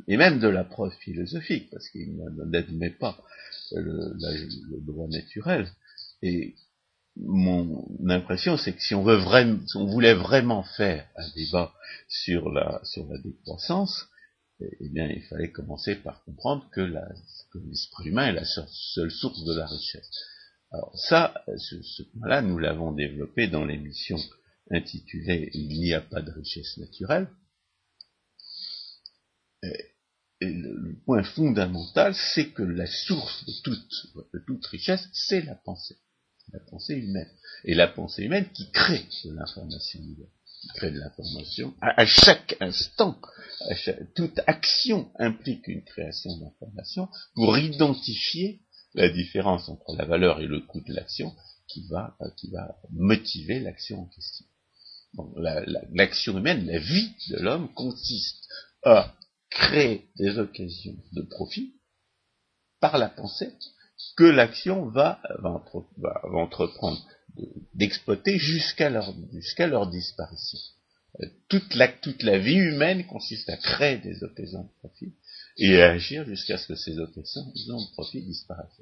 et, 0.07 0.17
même 0.17 0.39
de 0.39 0.47
la 0.47 0.63
preuve 0.63 0.93
philosophique, 0.99 1.69
parce 1.71 1.87
qu'il 1.89 2.17
n'admet 2.47 2.89
pas 2.89 3.23
le, 3.71 4.81
droit 4.81 5.07
naturel. 5.07 5.69
Et 6.23 6.55
mon 7.15 7.85
impression, 8.09 8.57
c'est 8.57 8.73
que 8.73 8.81
si 8.81 8.95
on 8.95 9.03
voulait 9.03 10.15
vraiment 10.15 10.63
faire 10.63 11.07
un 11.15 11.29
débat 11.35 11.73
sur 12.07 12.49
la, 12.49 12.81
sur 12.83 13.07
la 13.07 13.19
décroissance, 13.19 14.07
eh 14.59 14.89
bien, 14.89 15.07
il 15.09 15.23
fallait 15.23 15.51
commencer 15.51 15.95
par 15.95 16.23
comprendre 16.23 16.69
que 16.71 16.81
l'esprit 16.81 18.09
humain 18.09 18.27
est 18.27 18.33
la 18.33 18.45
seule 18.45 19.11
source 19.11 19.43
de 19.43 19.53
la 19.53 19.65
richesse. 19.67 20.09
Alors 20.71 20.91
ça, 20.97 21.43
ce, 21.57 22.03
point-là, 22.03 22.41
nous 22.41 22.57
l'avons 22.57 22.91
développé 22.91 23.47
dans 23.47 23.63
l'émission 23.63 24.17
intitulée 24.71 25.51
Il 25.53 25.79
n'y 25.79 25.93
a 25.93 26.01
pas 26.01 26.21
de 26.21 26.31
richesse 26.31 26.77
naturelle. 26.77 27.27
Et, 29.61 29.93
le, 30.41 30.99
point 31.05 31.23
fondamental, 31.23 32.13
c'est 32.15 32.49
que 32.49 32.63
la 32.63 32.87
source 32.87 33.45
de 33.45 34.39
toute, 34.39 34.65
richesse, 34.65 35.07
c'est 35.13 35.41
la 35.41 35.55
pensée. 35.55 35.97
La 36.51 36.59
pensée 36.59 36.95
humaine. 36.95 37.29
Et 37.63 37.75
la 37.75 37.87
pensée 37.87 38.23
humaine 38.23 38.49
qui 38.53 38.69
crée 38.71 39.07
l'information 39.25 40.01
nouvelle. 40.01 40.31
Crée 40.75 40.91
de 40.91 40.99
l'information, 40.99 41.73
à, 41.81 42.05
chaque 42.05 42.55
instant, 42.59 43.19
toute 44.15 44.39
action 44.47 45.11
implique 45.19 45.67
une 45.67 45.83
création 45.83 46.35
d'information 46.37 47.09
pour 47.35 47.57
identifier 47.57 48.61
la 48.93 49.09
différence 49.09 49.69
entre 49.69 49.95
la 49.95 50.05
valeur 50.05 50.39
et 50.39 50.47
le 50.47 50.61
coût 50.61 50.81
de 50.81 50.93
l'action 50.93 51.33
qui 51.67 51.87
va, 51.87 52.15
qui 52.37 52.51
va 52.51 52.77
motiver 52.91 53.59
l'action 53.59 54.01
en 54.01 54.05
question. 54.05 54.45
l'action 55.93 56.37
humaine, 56.37 56.65
la 56.65 56.79
vie 56.79 57.15
de 57.29 57.37
l'homme 57.37 57.73
consiste 57.73 58.47
à 58.83 59.13
créer 59.49 60.09
des 60.17 60.37
occasions 60.37 60.95
de 61.13 61.21
profit 61.21 61.73
par 62.79 62.97
la 62.97 63.09
pensée 63.09 63.53
que 64.17 64.23
l'action 64.23 64.89
va, 64.89 65.21
va, 65.39 65.63
entreprendre 66.33 67.01
d'exploiter 67.73 68.37
jusqu'à 68.37 68.89
leur, 68.89 69.13
jusqu'à 69.31 69.67
leur 69.67 69.89
disparition. 69.89 70.59
Euh, 71.21 71.27
toute 71.47 71.75
la, 71.75 71.87
toute 71.87 72.23
la 72.23 72.39
vie 72.39 72.55
humaine 72.55 73.05
consiste 73.05 73.49
à 73.49 73.57
créer 73.57 73.97
des 73.99 74.23
occasions 74.23 74.63
de 74.63 74.79
profit 74.79 75.13
et 75.57 75.81
à 75.81 75.91
agir 75.91 76.25
jusqu'à 76.25 76.57
ce 76.57 76.67
que 76.67 76.75
ces 76.75 76.97
occasions 76.97 77.43
de 77.53 77.91
profit 77.93 78.21
disparaissent. 78.21 78.81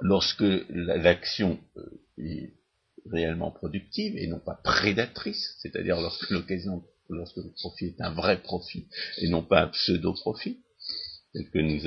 lorsque 0.00 0.44
l'action 0.68 1.58
euh, 1.76 2.00
est 2.18 2.52
réellement 3.10 3.50
productive 3.50 4.16
et 4.16 4.26
non 4.26 4.38
pas 4.38 4.60
prédatrice, 4.62 5.56
c'est-à-dire 5.58 6.00
lorsque 6.00 6.30
l'occasion, 6.30 6.84
lorsque 7.08 7.36
le 7.36 7.52
profit 7.52 7.86
est 7.86 8.00
un 8.00 8.12
vrai 8.12 8.42
profit 8.42 8.86
et 9.18 9.28
non 9.28 9.42
pas 9.42 9.62
un 9.62 9.68
pseudo-profit, 9.68 10.60
tel 11.32 11.50
que 11.50 11.58
nous 11.58 11.80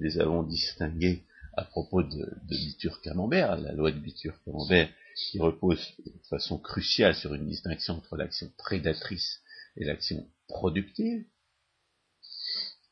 les, 0.00 0.18
avons 0.18 0.42
distingués 0.42 1.24
à 1.56 1.64
propos 1.64 2.02
de, 2.02 2.18
de 2.18 2.56
Bitur-Camembert, 2.56 3.56
la 3.56 3.72
loi 3.72 3.90
de 3.90 3.98
Bitur-Camembert 3.98 4.88
qui 5.16 5.38
repose 5.38 5.80
de 6.04 6.12
façon 6.28 6.58
cruciale 6.58 7.14
sur 7.14 7.34
une 7.34 7.46
distinction 7.46 7.94
entre 7.94 8.16
l'action 8.16 8.50
prédatrice 8.58 9.40
et 9.76 9.84
l'action 9.84 10.28
productive. 10.48 11.24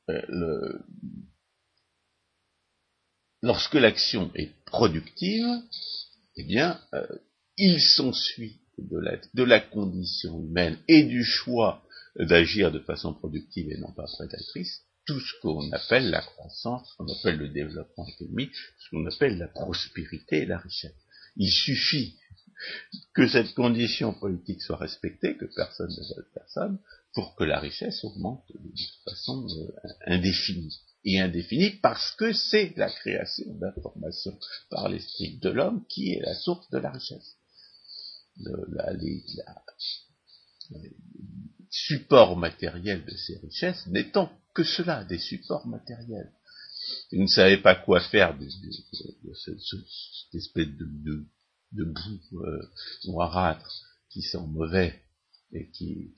Euh, 0.09 0.79
lorsque 3.43 3.75
l'action 3.75 4.31
est 4.35 4.53
productive, 4.65 5.47
eh 6.37 6.45
bien, 6.45 6.81
euh, 6.95 7.07
il 7.59 7.81
s'ensuit 7.81 8.61
de 8.79 8.99
la, 8.99 9.19
de 9.35 9.43
la 9.43 9.61
condition 9.61 10.41
humaine 10.41 10.79
et 10.89 11.05
du 11.05 11.25
choix 11.25 11.83
d'agir 12.17 12.73
de 12.73 12.81
façon 12.81 13.13
productive 13.15 13.71
et 13.71 13.79
non 13.79 13.93
pas 13.93 14.07
prédatrice, 14.07 14.84
tout 15.07 15.21
ce 15.21 15.41
qu'on 15.41 15.71
appelle 15.73 16.11
la 16.11 16.23
croissance, 16.23 16.89
ce 16.91 16.97
qu'on 16.97 17.13
appelle 17.13 17.37
le 17.37 17.49
développement 17.49 18.07
économique, 18.07 18.55
ce 18.79 18.91
qu'on 18.91 19.07
appelle 19.07 19.39
la 19.39 19.49
prospérité 19.49 20.43
et 20.43 20.47
la 20.47 20.59
richesse. 20.59 20.95
Il 21.37 21.51
suffit 21.51 22.17
que 23.13 23.29
cette 23.29 23.55
condition 23.55 24.15
politique 24.15 24.63
soit 24.63 24.77
respectée, 24.77 25.37
que 25.37 25.47
personne 25.55 25.91
ne 25.91 26.15
vole 26.15 26.29
personne, 26.35 26.79
pour 27.13 27.35
que 27.37 27.45
la 27.45 27.61
richesse 27.61 28.05
augmente 28.05 28.45
de 28.55 28.71
façon 29.05 29.47
euh, 29.49 29.89
indéfinie. 30.07 30.81
Et 31.05 31.21
indéfinie 31.21 31.71
parce 31.71 32.13
que 32.13 32.33
c'est 32.33 32.73
la 32.77 32.91
création 32.91 33.53
d'informations 33.55 34.39
par 34.71 34.89
l'esprit 34.89 35.39
de 35.39 35.51
l'homme 35.51 35.85
qui 35.89 36.13
est 36.13 36.21
la 36.21 36.35
source 36.35 36.69
de 36.71 36.79
la 36.79 36.91
richesse. 36.91 37.37
Supports 41.75 42.37
matériels 42.37 43.05
de 43.05 43.17
ces 43.17 43.37
richesses 43.39 43.87
n'étant 43.89 44.31
que 44.55 44.63
cela, 44.63 45.05
des 45.05 45.19
supports 45.19 45.67
matériels. 45.67 46.33
Vous 47.13 47.23
ne 47.23 47.27
savez 47.27 47.59
pas 47.59 47.75
quoi 47.75 48.01
faire 48.01 48.39
de, 48.39 48.47
cette 48.49 50.35
espèce 50.35 50.69
de, 50.69 51.27
de 51.73 51.85
boue 51.85 52.45
euh, 52.45 52.71
noirâtre 53.07 53.69
qui 54.11 54.23
sent 54.23 54.47
mauvais 54.47 55.03
et 55.53 55.71
qui, 55.71 56.15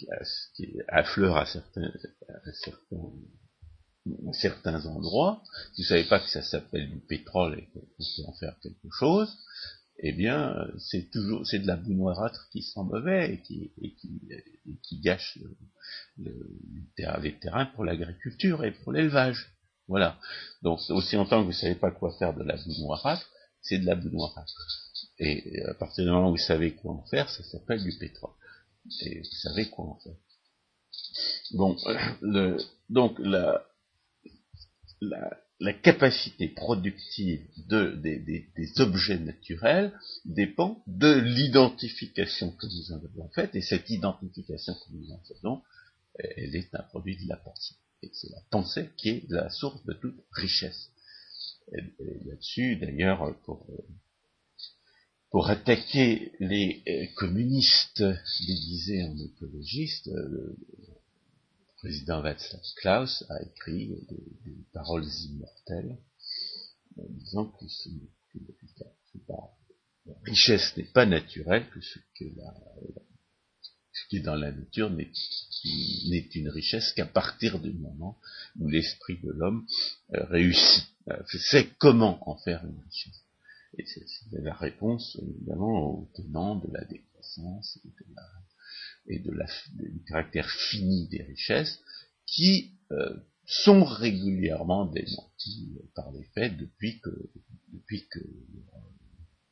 qui, 0.55 0.77
affleure 0.89 1.37
à 1.37 1.47
certains, 1.47 1.91
à 2.29 2.53
certains, 2.53 3.13
certains 4.33 4.87
endroits, 4.87 5.43
vous 5.77 5.85
savez 5.85 6.05
pas 6.05 6.21
que 6.21 6.29
ça 6.29 6.43
s'appelle 6.43 6.91
du 6.91 7.01
pétrole 7.01 7.59
et 7.59 7.67
qu'on 7.73 7.81
peut 7.81 8.23
en 8.27 8.33
faire 8.35 8.57
quelque 8.63 8.91
chose, 8.91 9.35
eh 9.99 10.13
bien, 10.13 10.55
c'est 10.79 11.11
toujours, 11.11 11.47
c'est 11.47 11.59
de 11.59 11.67
la 11.67 11.77
boue 11.77 11.95
noirâtre 11.95 12.49
qui 12.51 12.63
sent 12.63 12.81
mauvais 12.85 13.35
et 13.35 13.41
qui, 13.43 13.73
et 13.81 13.95
qui, 13.95 14.21
et 14.31 14.77
qui 14.83 15.01
gâche 15.01 15.39
le, 15.41 15.57
le, 16.19 17.21
les 17.23 17.39
terrains 17.39 17.67
pour 17.67 17.85
l'agriculture 17.85 18.65
et 18.65 18.73
pour 18.73 18.93
l'élevage. 18.93 19.53
Voilà. 19.89 20.19
Donc, 20.63 20.81
aussi 20.91 21.17
longtemps 21.17 21.41
que 21.41 21.47
vous 21.47 21.53
savez 21.53 21.77
pas 21.77 21.91
quoi 21.91 22.13
faire 22.19 22.35
de 22.35 22.43
la 22.43 22.57
boue 22.57 22.75
noirâtre, 22.81 23.31
c'est 23.63 23.79
de 23.79 23.87
la 23.87 23.95
boue 23.95 24.11
noirâtre. 24.11 24.53
Et 25.19 25.63
à 25.63 25.75
partir 25.75 26.05
du 26.05 26.11
moment 26.11 26.29
où 26.29 26.33
vous 26.33 26.37
savez 26.37 26.75
quoi 26.75 26.93
en 26.93 27.05
faire, 27.07 27.31
ça 27.31 27.43
s'appelle 27.45 27.83
du 27.83 27.97
pétrole. 27.99 28.35
Et 29.01 29.19
vous 29.21 29.37
savez 29.43 29.71
quoi 29.71 29.87
en 29.87 29.99
faire. 30.01 30.17
Bon, 31.53 31.77
le, 32.21 32.59
donc 32.91 33.19
la, 33.19 33.65
la, 35.01 35.41
la, 35.61 35.73
capacité 35.73 36.49
productive 36.49 37.47
de, 37.69 37.95
des, 37.97 38.81
objets 38.81 39.19
naturels 39.19 39.93
dépend 40.25 40.83
de 40.87 41.13
l'identification 41.13 42.51
que 42.53 42.67
nous 42.67 42.93
en 42.93 43.05
avons 43.05 43.29
faite, 43.31 43.55
et 43.55 43.63
cette 43.63 43.91
identification 43.91 44.75
que 44.75 44.93
nous 44.93 45.11
en 45.13 45.21
faisons, 45.29 45.63
elle 46.19 46.55
est 46.57 46.75
un 46.75 46.83
produit 46.83 47.17
de 47.17 47.29
la 47.29 47.37
pensée. 47.37 47.75
Et 48.03 48.11
c'est 48.13 48.31
la 48.31 48.43
pensée 48.51 48.91
qui 48.97 49.09
est 49.09 49.25
la 49.29 49.51
source 49.51 49.85
de 49.85 49.93
toute 49.95 50.17
richesse. 50.33 50.91
Là-dessus, 51.73 52.77
d'ailleurs, 52.77 53.35
pour 53.45 53.67
pour 55.31 55.51
attaquer 55.51 56.33
les 56.41 56.83
euh, 56.89 57.05
communistes 57.17 58.03
déguisés 58.47 59.03
en 59.05 59.19
écologistes, 59.19 60.09
euh, 60.09 60.57
président 61.87 62.21
Václav 62.21 62.61
Klaus 62.79 63.25
a 63.29 63.41
écrit 63.43 63.87
des, 64.09 64.57
paroles 64.73 65.07
immortelles 65.07 65.97
en 66.99 67.05
disant 67.11 67.47
que, 67.47 67.65
la 70.09 70.15
richesse 70.25 70.77
n'est 70.77 70.91
pas 70.93 71.07
naturelle, 71.07 71.71
que 71.71 71.81
ce, 71.81 72.01
qui 72.17 72.25
est 74.17 74.21
dans 74.21 74.35
la 74.35 74.51
nature 74.51 74.91
n'est 74.91 76.29
une 76.35 76.49
richesse 76.49 76.93
qu'à 76.93 77.07
partir 77.07 77.61
du 77.61 77.73
moment 77.73 78.19
où 78.59 78.69
l'esprit 78.69 79.21
de 79.23 79.31
l'homme 79.31 79.65
euh, 80.15 80.25
réussit, 80.25 80.89
C'est 81.29 81.69
comment 81.79 82.19
en 82.29 82.37
faire 82.37 82.65
une 82.65 82.81
richesse. 82.81 83.23
Et 83.79 83.85
c'est 83.87 84.43
la 84.43 84.55
réponse, 84.55 85.17
évidemment, 85.23 86.01
au 86.01 86.11
tenant 86.17 86.57
de 86.57 86.69
la 86.73 86.85
décroissance 86.85 87.79
et, 87.85 87.89
de 87.89 88.15
la, 88.17 88.23
du 89.09 90.03
caractère 90.07 90.49
fini 90.71 91.09
des 91.09 91.23
richesses, 91.23 91.81
qui 92.27 92.73
euh, 92.93 93.17
sont 93.47 93.85
régulièrement 93.85 94.87
démentis 94.87 95.79
par 95.95 96.11
les 96.13 96.25
faits 96.35 96.57
depuis 96.57 97.01
que, 97.01 97.11
depuis 97.73 98.07
que 98.09 98.19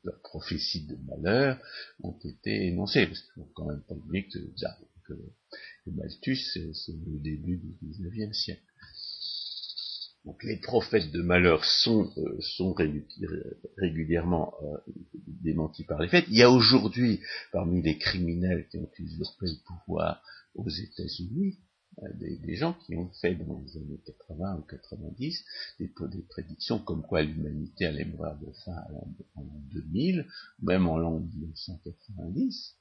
leurs 0.02 0.20
prophéties 0.20 0.86
de 0.86 0.96
malheur 1.06 1.58
ont 2.02 2.18
été 2.24 2.66
énoncées. 2.66 3.06
Parce 3.06 3.20
qu'il 3.20 3.32
faut 3.34 3.50
quand 3.54 3.66
même 3.66 3.82
pas 3.82 3.94
oublier 3.94 4.26
que, 4.28 4.38
que, 5.04 5.14
que 5.14 5.90
Malthus, 5.90 6.36
c'est 6.44 6.92
le 6.92 7.18
début 7.20 7.56
du 7.58 7.76
XIXe 7.82 8.36
siècle. 8.36 8.62
Donc 10.24 10.42
les 10.42 10.56
prophètes 10.56 11.10
de 11.10 11.20
malheur 11.20 11.64
sont, 11.64 12.10
euh, 12.16 12.40
sont 12.40 12.74
régulièrement 13.76 14.54
euh, 14.62 14.78
démentis 15.26 15.84
par 15.84 16.00
les 16.00 16.08
faits. 16.08 16.24
Il 16.28 16.36
y 16.36 16.42
a 16.42 16.50
aujourd'hui, 16.50 17.20
parmi 17.52 17.82
les 17.82 17.98
criminels 17.98 18.66
qui 18.68 18.78
ont 18.78 18.90
usurpé 18.98 19.46
le 19.46 19.62
pouvoir 19.66 20.22
aux 20.54 20.68
États-Unis, 20.68 21.58
euh, 22.02 22.08
des, 22.14 22.56
gens 22.56 22.72
qui 22.72 22.96
ont 22.96 23.10
fait 23.20 23.34
dans 23.34 23.60
les 23.60 23.76
années 23.76 24.00
80 24.06 24.56
ou 24.56 24.62
90 24.62 25.44
des, 25.78 25.92
des 26.10 26.22
prédictions 26.22 26.78
comme 26.78 27.02
quoi 27.02 27.22
l'humanité 27.22 27.84
allait 27.84 28.06
mourir 28.06 28.36
de 28.38 28.50
faim 28.64 28.82
en, 28.94 29.40
en 29.40 29.44
2000, 29.72 30.26
même 30.62 30.88
en 30.88 30.96
l'an 30.96 31.20
1990. 31.20 32.76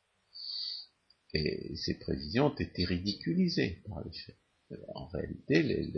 Et 1.33 1.75
ces 1.75 1.99
prévisions 1.99 2.47
ont 2.47 2.55
été 2.55 2.85
ridiculisées 2.85 3.83
par 3.87 4.01
les 4.05 4.13
faits 4.13 4.37
en 4.95 5.07
réalité, 5.07 5.91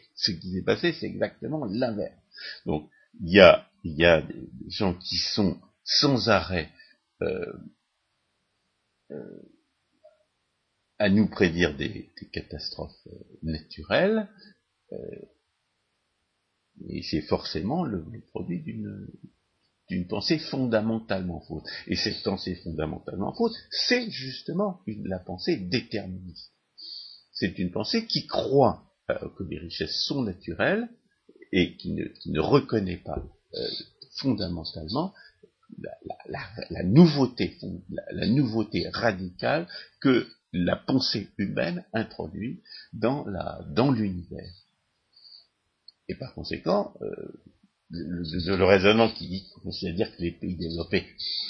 ce 0.14 0.32
qui 0.32 0.52
s'est 0.52 0.62
passé, 0.62 0.92
c'est 0.92 1.06
exactement 1.06 1.64
l'inverse. 1.64 2.14
Donc, 2.66 2.90
il 3.20 3.32
y 3.32 3.40
a, 3.40 3.66
des 3.84 4.70
gens 4.70 4.94
qui 4.94 5.16
sont 5.16 5.58
sans 5.84 6.28
arrêt 6.28 6.70
euh, 7.22 7.52
euh, 9.10 9.42
à 10.98 11.08
nous 11.08 11.28
prédire 11.28 11.76
des, 11.76 12.10
catastrophes 12.32 13.06
euh, 13.06 13.18
naturelles, 13.42 14.28
et 16.88 17.02
c'est 17.02 17.22
forcément 17.22 17.84
le, 17.84 18.04
produit 18.30 18.60
d'une 18.62 20.06
pensée 20.08 20.38
fondamentalement 20.38 21.40
faute. 21.40 21.64
Et 21.86 21.96
cette 21.96 22.22
pensée 22.22 22.56
fondamentalement 22.56 23.32
faute, 23.32 23.54
c'est 23.70 24.10
justement 24.10 24.82
la 24.86 25.18
pensée 25.20 25.56
déterministe. 25.56 26.52
C'est 27.40 27.58
une 27.58 27.70
pensée 27.70 28.06
qui 28.06 28.26
croit 28.26 28.84
euh, 29.10 29.14
que 29.38 29.44
les 29.44 29.58
richesses 29.58 30.04
sont 30.04 30.22
naturelles 30.22 30.90
et 31.52 31.74
qui 31.78 31.94
ne, 31.94 32.38
reconnaît 32.38 32.98
pas 32.98 33.24
euh, 33.54 33.68
fondamentalement 34.16 35.14
la, 36.28 36.82
nouveauté, 36.82 37.56
radicale 38.92 39.66
que 40.02 40.28
la 40.52 40.76
pensée 40.76 41.30
humaine 41.38 41.84
introduit 41.94 42.62
dans 42.92 43.24
dans 43.68 43.90
l'univers. 43.90 44.52
Et 46.08 46.14
par 46.16 46.34
conséquent, 46.34 46.92
euh, 47.00 47.42
le, 47.90 48.64
raisonnement 48.64 49.10
qui 49.10 49.26
dit, 49.26 49.46
c'est-à-dire 49.72 50.14
que 50.16 50.22
les 50.22 50.32
pays 50.32 50.56
développés 50.56 51.06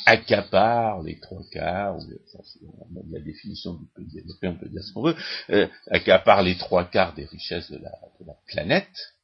accaparent 0.07 1.03
les 1.03 1.19
trois 1.21 1.43
quarts, 1.51 1.99
ou 1.99 3.11
la 3.11 3.21
définition 3.21 3.75
du 3.75 3.87
pays 3.95 4.07
développé, 4.07 4.49
on 4.49 4.57
peut 4.57 4.69
dire 4.69 4.83
ce 4.83 4.93
qu'on 4.93 5.03
veut, 5.03 5.17
euh, 5.51 5.67
accaparent 5.89 6.43
les 6.43 6.57
trois 6.57 6.85
quarts 6.85 7.15
des 7.15 7.27
richesses 7.27 7.71
de 7.71 7.79
la, 7.79 7.93
planète, 8.47 9.15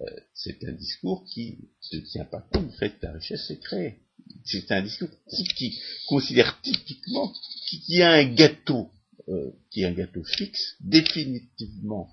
euh, 0.00 0.06
c'est 0.32 0.64
un 0.64 0.72
discours 0.72 1.24
qui 1.26 1.58
ne 1.92 2.00
tient 2.00 2.24
pas 2.24 2.40
compte 2.52 2.68
du 2.68 2.76
fait 2.76 2.90
que 2.90 3.06
la 3.06 3.12
richesse 3.12 3.46
s'est 3.46 3.58
créée. 3.58 3.98
C'est 4.44 4.70
un 4.72 4.82
discours 4.82 5.08
qui, 5.28 5.78
considère 6.06 6.60
typiquement 6.62 7.32
qu'il 7.68 7.82
y 7.88 8.02
a 8.02 8.12
un 8.12 8.24
gâteau 8.24 8.90
euh, 9.28 9.52
qui 9.70 9.82
est 9.82 9.86
un 9.86 9.92
gâteau 9.92 10.24
fixe, 10.24 10.76
définitivement, 10.80 12.10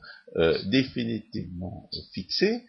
définitivement 0.66 1.90
fixé, 2.14 2.64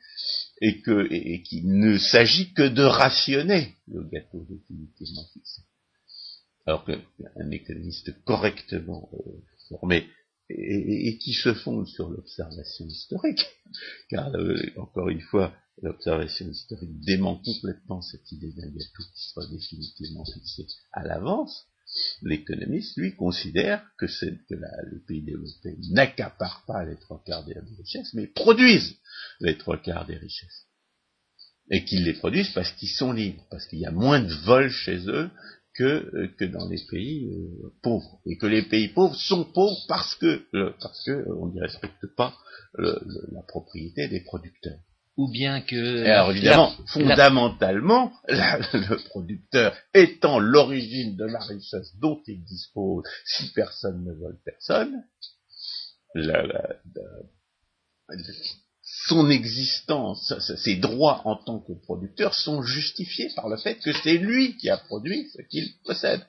et 0.61 0.81
que 0.83 1.09
et, 1.11 1.43
qu'il 1.43 1.67
ne 1.69 1.99
s'agit 1.99 2.53
que 2.53 2.69
de 2.69 2.83
rationner 2.83 3.77
le 3.89 4.05
gâteau 4.05 4.47
définitivement 4.49 5.25
fixé. 5.33 5.63
Alors 6.67 6.85
qu'un 6.85 7.51
économiste 7.51 8.13
correctement 8.25 9.11
euh, 9.15 9.33
formé 9.69 10.07
et, 10.51 11.19
qui 11.19 11.33
se 11.33 11.55
fonde 11.55 11.87
sur 11.87 12.11
l'observation 12.11 12.87
historique, 12.87 13.47
car 14.11 14.33
encore 14.77 15.09
une 15.09 15.21
fois, 15.21 15.55
l'observation 15.83 16.49
historique 16.49 17.01
dément 17.01 17.37
complètement 17.37 18.03
cette 18.03 18.31
idée 18.33 18.53
d'un 18.53 18.69
gâteau 18.69 19.03
qui 19.15 19.29
sera 19.29 19.47
définitivement 19.47 20.25
fixé 20.25 20.67
à 20.93 21.05
l'avance, 21.05 21.67
L'économiste, 22.23 22.97
lui, 22.97 23.17
considère 23.17 23.85
que, 23.99 24.07
que 24.07 24.55
le 24.55 25.05
pays 25.07 25.23
développé 25.23 25.77
n'accapare 25.91 26.65
pas 26.67 26.85
les 26.85 26.97
trois 26.97 27.23
quarts 27.25 27.45
des 27.45 27.59
richesses, 27.79 28.15
mais 28.15 28.29
produisent 28.29 28.97
les 29.41 29.59
trois 29.59 29.77
quarts 29.77 30.07
des 30.07 30.17
richesses. 30.17 30.67
Et 31.71 31.85
qu'ils 31.85 32.05
les 32.05 32.15
produisent 32.15 32.53
parce 32.53 32.73
qu'ils 32.73 32.89
sont 32.89 33.13
libres, 33.13 33.45
parce 33.51 33.67
qu'il 33.67 33.81
y 33.81 33.87
a 33.87 33.91
moins 33.91 34.21
de 34.21 34.33
vols 34.45 34.71
chez 34.71 34.99
eux 35.09 35.31
que, 35.75 35.85
euh, 35.85 36.29
que 36.37 36.45
dans 36.45 36.69
les 36.69 36.81
pays 36.91 37.29
euh, 37.29 37.73
pauvres. 37.83 38.21
Et 38.27 38.37
que 38.37 38.47
les 38.47 38.63
pays 38.63 38.89
pauvres 38.89 39.17
sont 39.17 39.45
pauvres 39.45 39.85
parce 39.89 40.15
que, 40.17 40.45
euh, 40.55 40.73
parce 40.81 41.05
que 41.05 41.25
on 41.39 41.47
ne 41.47 41.61
respecte 41.61 42.07
pas 42.17 42.37
la 42.79 43.43
propriété 43.49 44.07
des 44.07 44.21
producteurs 44.21 44.79
ou 45.17 45.31
bien 45.31 45.61
que... 45.61 46.05
alors 46.05 46.31
évidemment, 46.31 46.73
fondamentalement, 46.87 48.13
le 48.29 49.09
producteur 49.09 49.77
étant 49.95 50.39
l'origine 50.39 51.17
de 51.17 51.25
la 51.25 51.41
richesse 51.41 51.95
dont 51.99 52.23
il 52.27 52.43
dispose, 52.45 53.05
si 53.25 53.53
personne 53.53 54.05
ne 54.05 54.13
vole 54.13 54.39
personne, 54.45 55.05
son 58.83 59.31
existence, 59.31 60.35
ses 60.57 60.77
droits 60.77 61.23
en 61.25 61.37
tant 61.37 61.61
que 61.61 61.73
producteur 61.73 62.35
sont 62.35 62.63
justifiés 62.63 63.31
par 63.37 63.49
le 63.49 63.57
fait 63.57 63.77
que 63.77 63.93
c'est 63.93 64.19
lui 64.19 64.57
qui 64.57 64.69
a 64.69 64.77
produit 64.77 65.29
ce 65.31 65.43
qu'il 65.43 65.73
possède. 65.85 66.25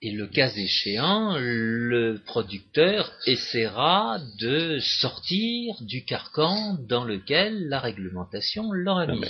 Et 0.00 0.12
le 0.12 0.28
cas 0.28 0.52
échéant, 0.54 1.36
le 1.38 2.20
producteur 2.24 3.12
essaiera 3.26 4.20
de 4.38 4.78
sortir 4.78 5.74
du 5.80 6.04
carcan 6.04 6.74
dans 6.88 7.04
lequel 7.04 7.68
la 7.68 7.80
réglementation 7.80 8.70
l'aurait 8.70 9.08
mis. 9.08 9.20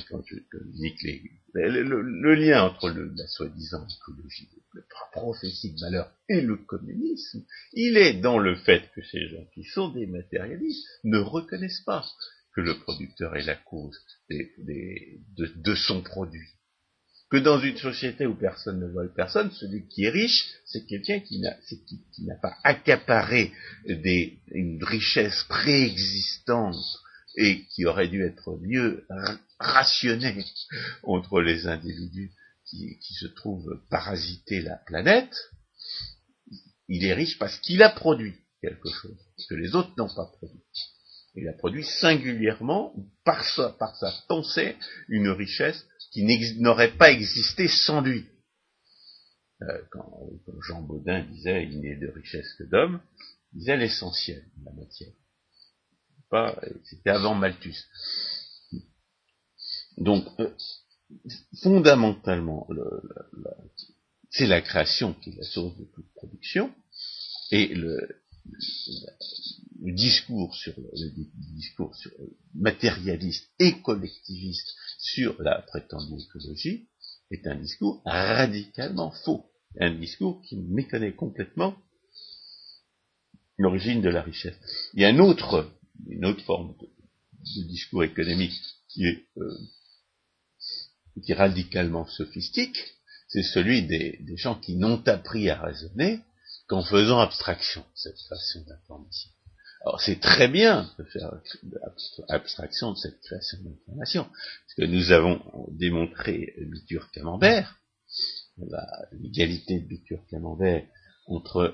le, 1.54 2.34
lien 2.34 2.64
entre 2.64 2.90
la 2.90 3.26
soi-disant 3.28 3.86
écologie, 3.86 4.50
la 4.74 4.82
prophétie 5.12 5.72
de 5.72 5.80
malheur 5.80 6.12
et 6.28 6.42
le 6.42 6.58
communisme, 6.58 7.46
il 7.72 7.96
est 7.96 8.20
dans 8.20 8.38
le 8.38 8.54
fait 8.54 8.90
que 8.94 9.02
ces 9.02 9.26
gens 9.26 9.46
qui 9.54 9.64
sont 9.64 9.88
des 9.88 10.06
matérialistes 10.06 10.86
ne 11.04 11.16
reconnaissent 11.16 11.84
pas 11.86 12.04
que 12.54 12.60
le 12.60 12.78
producteur 12.78 13.36
est 13.36 13.46
la 13.46 13.56
cause 13.56 13.98
de 14.28 15.74
son 15.74 16.02
produit 16.02 16.57
que 17.30 17.36
dans 17.36 17.60
une 17.60 17.76
société 17.76 18.26
où 18.26 18.34
personne 18.34 18.80
ne 18.80 18.86
vole 18.86 19.12
personne, 19.12 19.50
celui 19.52 19.86
qui 19.88 20.04
est 20.04 20.10
riche, 20.10 20.46
c'est 20.64 20.86
quelqu'un 20.86 21.20
qui 21.20 21.40
n'a 21.40 22.36
pas 22.40 22.56
accaparé 22.64 23.52
une 23.84 24.82
richesse 24.82 25.44
préexistante 25.48 26.76
et 27.36 27.64
qui 27.66 27.84
aurait 27.84 28.08
dû 28.08 28.24
être 28.24 28.58
mieux 28.62 29.06
rationnée 29.58 30.44
entre 31.02 31.40
les 31.40 31.66
individus 31.66 32.32
qui 32.64 33.14
se 33.14 33.26
trouvent 33.26 33.80
parasiter 33.90 34.60
la 34.60 34.76
planète. 34.76 35.34
Il 36.88 37.04
est 37.04 37.14
riche 37.14 37.38
parce 37.38 37.58
qu'il 37.58 37.82
a 37.82 37.90
produit 37.90 38.34
quelque 38.62 38.88
chose 38.90 39.18
que 39.48 39.54
les 39.54 39.74
autres 39.74 39.92
n'ont 39.96 40.12
pas 40.14 40.26
produit. 40.38 40.62
Il 41.40 41.48
a 41.48 41.52
produit 41.52 41.84
singulièrement, 41.84 42.92
par 43.24 43.44
sa, 43.44 43.76
pensée, 44.28 44.76
une 45.08 45.28
richesse 45.28 45.86
qui 46.10 46.24
n'aurait 46.58 46.96
pas 46.96 47.12
existé 47.12 47.68
sans 47.68 48.00
lui. 48.00 48.26
Euh, 49.62 49.82
quand, 49.90 50.30
Jean 50.66 50.82
Baudin 50.82 51.22
disait 51.24 51.64
il 51.64 51.80
n'est 51.80 51.96
de 51.96 52.08
richesse 52.08 52.54
que 52.54 52.64
d'homme, 52.64 53.00
il 53.52 53.60
disait 53.60 53.76
l'essentiel 53.76 54.44
de 54.56 54.64
la 54.64 54.72
matière. 54.72 55.12
C'était 56.84 57.10
avant 57.10 57.34
Malthus. 57.34 57.76
Donc, 59.96 60.26
euh, 60.40 60.50
fondamentalement, 61.62 62.68
c'est 64.30 64.46
la 64.46 64.60
création 64.60 65.14
qui 65.14 65.30
est 65.30 65.36
la 65.36 65.44
source 65.44 65.76
de 65.76 65.84
toute 65.84 66.12
production, 66.14 66.72
et 67.50 67.68
le, 67.68 68.22
le 69.80 69.92
discours 69.92 70.54
sur 70.54 70.74
le, 70.76 71.10
discours 71.54 71.94
sur, 71.94 72.10
matérialiste 72.54 73.48
et 73.58 73.80
collectiviste 73.80 74.74
sur 74.98 75.40
la 75.40 75.62
prétendue 75.62 76.20
écologie 76.20 76.88
est 77.30 77.46
un 77.46 77.56
discours 77.56 78.02
radicalement 78.04 79.10
faux, 79.10 79.46
un 79.78 79.94
discours 79.94 80.42
qui 80.42 80.56
méconnaît 80.56 81.14
complètement 81.14 81.76
l'origine 83.58 84.00
de 84.00 84.08
la 84.08 84.22
richesse. 84.22 84.56
Il 84.94 85.02
y 85.02 85.04
a 85.04 85.10
une 85.10 85.20
autre, 85.20 85.70
une 86.08 86.24
autre 86.24 86.42
forme 86.44 86.74
de, 86.80 86.88
discours 87.66 88.04
économique 88.04 88.54
qui 88.88 89.04
est, 89.06 89.24
euh, 89.38 89.58
qui 91.22 91.32
est 91.32 91.34
radicalement 91.34 92.06
sophistique, 92.06 92.76
c'est 93.28 93.42
celui 93.42 93.86
des, 93.86 94.18
des 94.20 94.36
gens 94.36 94.54
qui 94.58 94.76
n'ont 94.76 95.02
appris 95.06 95.50
à 95.50 95.60
raisonner 95.60 96.20
qu'en 96.68 96.84
faisant 96.84 97.20
abstraction 97.20 97.80
de 97.80 97.96
cette 97.96 98.20
façon 98.28 98.60
d'information. 98.66 99.30
Alors 99.82 100.00
c'est 100.00 100.20
très 100.20 100.48
bien 100.48 100.90
de 100.98 101.04
faire 101.04 101.32
abstraction 102.28 102.92
de 102.92 102.98
cette 102.98 103.20
création 103.20 103.58
d'information, 103.62 104.24
parce 104.24 104.74
que 104.76 104.84
nous 104.84 105.12
avons 105.12 105.40
démontré 105.70 106.54
Bitur-Camembert, 106.58 107.80
l'égalité 109.12 109.80
de 109.80 109.86
Bitur-Camembert 109.86 110.86
entre 111.26 111.72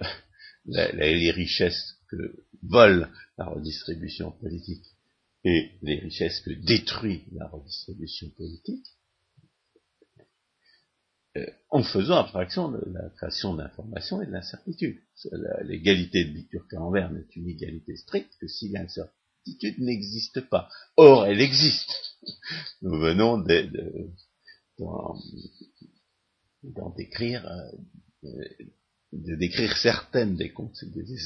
les 0.67 1.31
richesses 1.31 1.97
que 2.09 2.45
vole 2.63 3.11
la 3.39 3.47
redistribution 3.47 4.33
politique 4.33 4.85
et 5.45 5.73
les 5.83 5.99
richesses 5.99 6.41
que 6.41 6.51
détruit 6.51 7.25
la 7.33 7.49
redistribution 7.49 8.31
politique, 8.37 8.87
en 11.71 11.83
faisant 11.83 12.19
abstraction 12.19 12.71
de 12.71 12.81
la 12.93 13.09
création 13.17 13.55
d'informations 13.55 14.23
et 14.23 14.27
de 14.27 14.33
l'incertitude. 14.33 15.01
L'égalité 15.65 16.25
de 16.25 16.31
Bitur-Camembert 16.33 17.11
n'est 17.11 17.27
une 17.35 17.49
égalité 17.49 17.97
stricte 17.97 18.33
que 18.41 18.47
si 18.47 18.69
l'incertitude 18.69 19.79
n'existe 19.79 20.41
pas. 20.43 20.69
Or, 20.97 21.27
elle 21.27 21.41
existe. 21.41 21.93
Nous 22.83 22.99
venons 22.99 23.39
d'en 26.63 26.91
décrire, 26.97 27.45
euh, 28.25 28.31
de 29.13 29.35
décrire 29.35 29.77
certaines 29.77 30.37
des, 30.37 30.53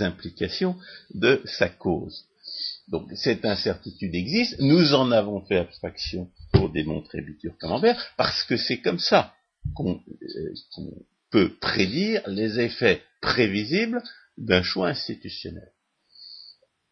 implications 0.00 0.76
de 1.12 1.42
sa 1.44 1.68
cause. 1.68 2.26
Donc 2.88 3.10
cette 3.14 3.44
incertitude 3.44 4.14
existe, 4.14 4.58
nous 4.60 4.94
en 4.94 5.12
avons 5.12 5.42
fait 5.44 5.58
abstraction 5.58 6.30
pour 6.52 6.70
démontrer 6.70 7.20
Bitur-Camembert, 7.20 8.14
parce 8.16 8.42
que 8.44 8.56
c'est 8.56 8.80
comme 8.80 8.98
ça. 8.98 9.34
Euh, 9.80 10.54
qu'on 10.72 11.06
peut 11.30 11.54
prédire 11.60 12.28
les 12.28 12.58
effets 12.60 13.02
prévisibles 13.20 14.02
d'un 14.36 14.62
choix 14.62 14.88
institutionnel. 14.88 15.72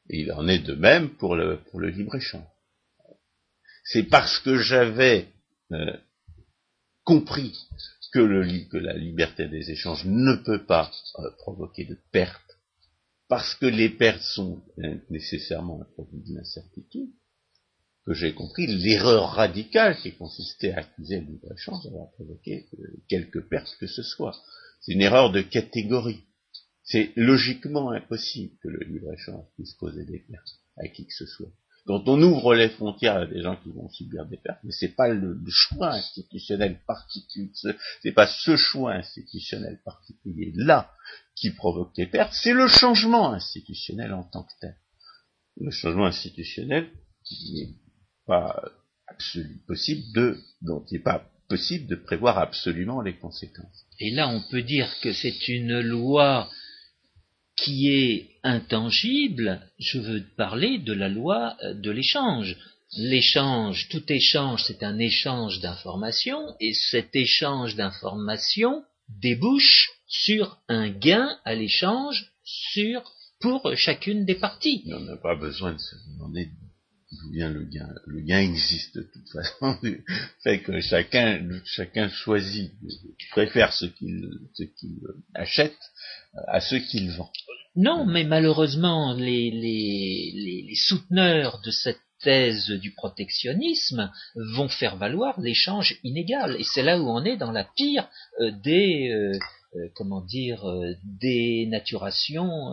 il 0.08 0.30
en 0.32 0.46
est 0.46 0.58
de 0.58 0.74
même 0.74 1.16
pour 1.16 1.36
le, 1.36 1.58
pour 1.70 1.80
le 1.80 1.88
libre-échange. 1.88 2.46
C'est 3.84 4.04
parce 4.04 4.38
que 4.40 4.58
j'avais 4.58 5.32
euh, 5.72 5.96
compris 7.04 7.56
que, 8.12 8.18
le, 8.18 8.68
que, 8.68 8.76
la 8.76 8.94
liberté 8.94 9.48
des 9.48 9.70
échanges 9.70 10.04
ne 10.04 10.34
peut 10.34 10.64
pas 10.64 10.90
euh, 11.18 11.30
provoquer 11.38 11.84
de 11.84 11.98
pertes, 12.12 12.58
parce 13.28 13.54
que 13.54 13.66
les 13.66 13.88
pertes 13.88 14.22
sont 14.22 14.62
nécessairement 15.10 15.80
un 15.80 15.92
produit 15.94 16.22
d'incertitude, 16.32 17.10
que 18.06 18.14
j'ai 18.14 18.34
compris 18.34 18.68
l'erreur 18.68 19.32
radicale 19.32 19.96
qui 19.96 20.12
consistait 20.12 20.72
à 20.72 20.78
accuser 20.78 21.20
le 21.20 21.26
libre-échange 21.26 21.82
d'avoir 21.82 22.12
provoqué 22.12 22.68
euh, 22.78 23.02
quelque 23.08 23.40
perte 23.40 23.76
que 23.80 23.88
ce 23.88 24.02
soit. 24.02 24.36
C'est 24.80 24.92
une 24.92 25.02
erreur 25.02 25.32
de 25.32 25.40
catégorie. 25.40 26.22
C'est 26.84 27.12
logiquement 27.16 27.90
impossible 27.90 28.56
que 28.62 28.68
le 28.68 28.78
libre-échange 28.86 29.44
puisse 29.56 29.74
causer 29.74 30.04
des 30.04 30.20
pertes 30.20 30.60
à 30.76 30.86
qui 30.86 31.04
que 31.04 31.14
ce 31.14 31.26
soit. 31.26 31.50
Quand 31.84 32.08
on 32.08 32.20
ouvre 32.22 32.54
les 32.54 32.68
frontières 32.68 33.16
à 33.16 33.26
des 33.26 33.42
gens 33.42 33.56
qui 33.56 33.70
vont 33.70 33.88
subir 33.88 34.26
des 34.26 34.36
pertes, 34.36 34.60
mais 34.62 34.72
c'est 34.72 34.94
pas 34.94 35.08
le, 35.08 35.38
choix 35.48 35.92
institutionnel 35.94 36.80
particulier, 36.86 37.50
c'est 38.02 38.12
pas 38.12 38.26
ce 38.26 38.56
choix 38.56 38.94
institutionnel 38.94 39.80
particulier 39.84 40.52
là 40.54 40.92
qui 41.34 41.50
provoque 41.50 41.94
des 41.96 42.06
pertes, 42.06 42.32
c'est 42.34 42.52
le 42.52 42.68
changement 42.68 43.32
institutionnel 43.32 44.12
en 44.14 44.24
tant 44.24 44.44
que 44.44 44.52
tel. 44.60 44.76
Le 45.58 45.70
changement 45.70 46.06
institutionnel 46.06 46.88
qui 47.24 47.76
pas 48.26 48.62
absolu, 49.06 49.60
possible 49.66 50.02
de, 50.14 50.38
dont 50.62 50.84
il 50.90 50.94
n'est 50.94 51.02
pas 51.02 51.24
possible 51.48 51.86
de 51.86 51.94
prévoir 51.94 52.38
absolument 52.38 53.00
les 53.00 53.14
conséquences. 53.14 53.86
Et 54.00 54.10
là, 54.10 54.28
on 54.28 54.42
peut 54.50 54.62
dire 54.62 54.88
que 55.00 55.12
c'est 55.12 55.48
une 55.48 55.80
loi 55.80 56.50
qui 57.56 57.88
est 57.88 58.30
intangible, 58.42 59.60
je 59.78 59.98
veux 59.98 60.22
parler 60.36 60.78
de 60.78 60.92
la 60.92 61.08
loi 61.08 61.56
euh, 61.62 61.72
de 61.72 61.90
l'échange. 61.90 62.56
L'échange, 62.98 63.88
tout 63.88 64.12
échange, 64.12 64.64
c'est 64.64 64.82
un 64.82 64.98
échange 64.98 65.60
d'informations, 65.60 66.54
et 66.60 66.74
cet 66.74 67.16
échange 67.16 67.74
d'informations 67.74 68.84
débouche 69.08 69.90
sur 70.06 70.58
un 70.68 70.88
gain 70.88 71.38
à 71.44 71.54
l'échange 71.54 72.32
sur 72.44 73.02
pour 73.40 73.76
chacune 73.76 74.24
des 74.24 74.34
parties. 74.34 74.84
On 74.86 75.00
n'a 75.00 75.16
pas 75.16 75.34
besoin 75.34 75.72
de 75.72 75.78
se 75.78 75.96
demander 76.12 76.48
vient 77.32 77.50
le 77.50 77.64
gain. 77.64 77.88
Le 78.06 78.20
gain 78.20 78.40
existe 78.40 78.96
de 78.96 79.02
toute 79.02 79.28
façon, 79.30 79.78
fait 80.42 80.60
que 80.60 80.80
chacun, 80.80 81.48
chacun 81.64 82.08
choisit, 82.08 82.72
préfère 83.30 83.72
ce 83.72 83.86
qu'il 83.86 84.30
achète 85.34 85.78
à 86.48 86.60
ce 86.60 86.76
qu'il 86.76 87.10
vend. 87.12 87.30
Non, 87.76 88.06
mais 88.06 88.24
malheureusement, 88.24 89.12
les, 89.12 89.50
les, 89.50 90.64
les, 90.66 90.74
souteneurs 90.74 91.60
de 91.60 91.70
cette 91.70 92.00
thèse 92.22 92.70
du 92.70 92.92
protectionnisme 92.92 94.10
vont 94.34 94.68
faire 94.68 94.96
valoir 94.96 95.38
l'échange 95.40 95.98
inégal. 96.02 96.56
Et 96.58 96.64
c'est 96.64 96.82
là 96.82 96.98
où 96.98 97.08
on 97.10 97.24
est 97.24 97.36
dans 97.36 97.52
la 97.52 97.64
pire 97.64 98.08
euh, 98.40 98.50
des, 98.62 99.10
euh, 99.10 99.38
euh, 99.76 99.88
comment 99.94 100.20
dire, 100.20 100.64
des 101.04 101.66
naturations 101.66 102.72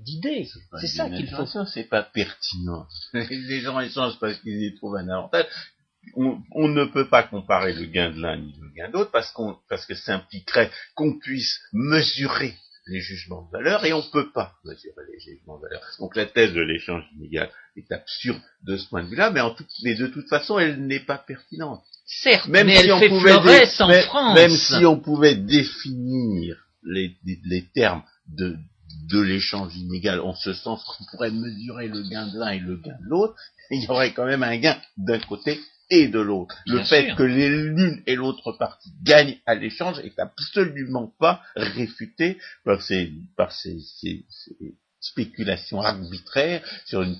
d'idées. 0.00 0.48
C'est 0.80 0.86
ça 0.86 1.10
qu'il 1.10 1.28
faut. 1.28 1.46
C'est 1.66 1.88
pas 1.88 2.02
pertinent. 2.02 2.86
Les 3.12 3.60
gens 3.60 3.80
échangent 3.80 4.18
parce 4.20 4.38
qu'ils 4.38 4.62
y 4.62 4.74
trouvent 4.76 4.96
un 4.96 5.08
avantage. 5.08 5.46
On, 6.14 6.40
on, 6.52 6.68
ne 6.68 6.84
peut 6.84 7.08
pas 7.08 7.22
comparer 7.22 7.74
le 7.74 7.84
gain 7.84 8.10
de 8.10 8.20
l'un 8.20 8.38
ni 8.38 8.54
le 8.60 8.70
gain 8.74 8.90
d'autre 8.90 9.10
parce, 9.10 9.30
qu'on, 9.32 9.56
parce 9.68 9.84
que 9.84 9.94
ça 9.94 10.14
impliquerait 10.14 10.70
qu'on 10.94 11.18
puisse 11.18 11.60
mesurer 11.72 12.54
les 12.88 13.00
jugements 13.00 13.42
de 13.42 13.50
valeur 13.50 13.84
et 13.84 13.92
on 13.92 13.98
ne 13.98 14.10
peut 14.10 14.32
pas 14.32 14.54
mesurer 14.64 15.02
les 15.12 15.20
jugements 15.20 15.58
de 15.58 15.62
valeur. 15.62 15.82
Donc 15.98 16.16
la 16.16 16.26
thèse 16.26 16.52
de 16.52 16.60
l'échange 16.60 17.04
inégal 17.16 17.50
est 17.76 17.90
absurde 17.92 18.40
de 18.62 18.76
ce 18.76 18.88
point 18.88 19.04
de 19.04 19.08
vue-là, 19.08 19.30
mais, 19.30 19.40
mais 19.84 19.94
de 19.94 20.06
toute 20.06 20.28
façon, 20.28 20.58
elle 20.58 20.86
n'est 20.86 21.04
pas 21.04 21.18
pertinente. 21.18 21.84
Certes, 22.10 22.48
même 22.48 22.66
mais 22.66 22.76
si 22.76 22.84
elle 22.84 22.92
on 22.92 22.98
fait 22.98 23.08
pouvait 23.08 23.32
en 23.32 23.42
France. 24.02 24.34
Même 24.34 24.50
si 24.50 24.86
on 24.86 24.98
pouvait 24.98 25.36
définir 25.36 26.56
les, 26.82 27.14
les 27.44 27.68
termes 27.74 28.02
de, 28.26 28.56
de 29.10 29.20
l'échange 29.20 29.76
inégal 29.76 30.20
en 30.20 30.34
ce 30.34 30.54
sens 30.54 30.82
qu'on 30.84 31.04
pourrait 31.10 31.30
mesurer 31.30 31.88
le 31.88 32.02
gain 32.08 32.26
de 32.26 32.38
l'un 32.38 32.50
et 32.52 32.60
le 32.60 32.76
gain 32.76 32.96
de 33.00 33.08
l'autre, 33.08 33.34
il 33.70 33.84
y 33.84 33.88
aurait 33.88 34.12
quand 34.14 34.24
même 34.24 34.42
un 34.42 34.56
gain 34.56 34.78
d'un 34.96 35.18
côté 35.18 35.60
et 35.90 36.08
de 36.08 36.18
l'autre. 36.18 36.56
Le 36.66 36.82
fait 36.82 37.14
que 37.14 37.22
l'une 37.22 38.02
et 38.06 38.14
l'autre 38.14 38.52
partie 38.52 38.90
gagnent 39.02 39.38
à 39.46 39.54
l'échange 39.54 39.98
est 40.00 40.18
absolument 40.18 41.12
pas 41.18 41.42
réfuté 41.56 42.38
par 42.64 42.82
ces, 42.82 43.12
par 43.36 43.52
ces, 43.52 43.78
spéculations 45.00 45.80
arbitraires 45.80 46.62
sur 46.86 47.02
une, 47.02 47.16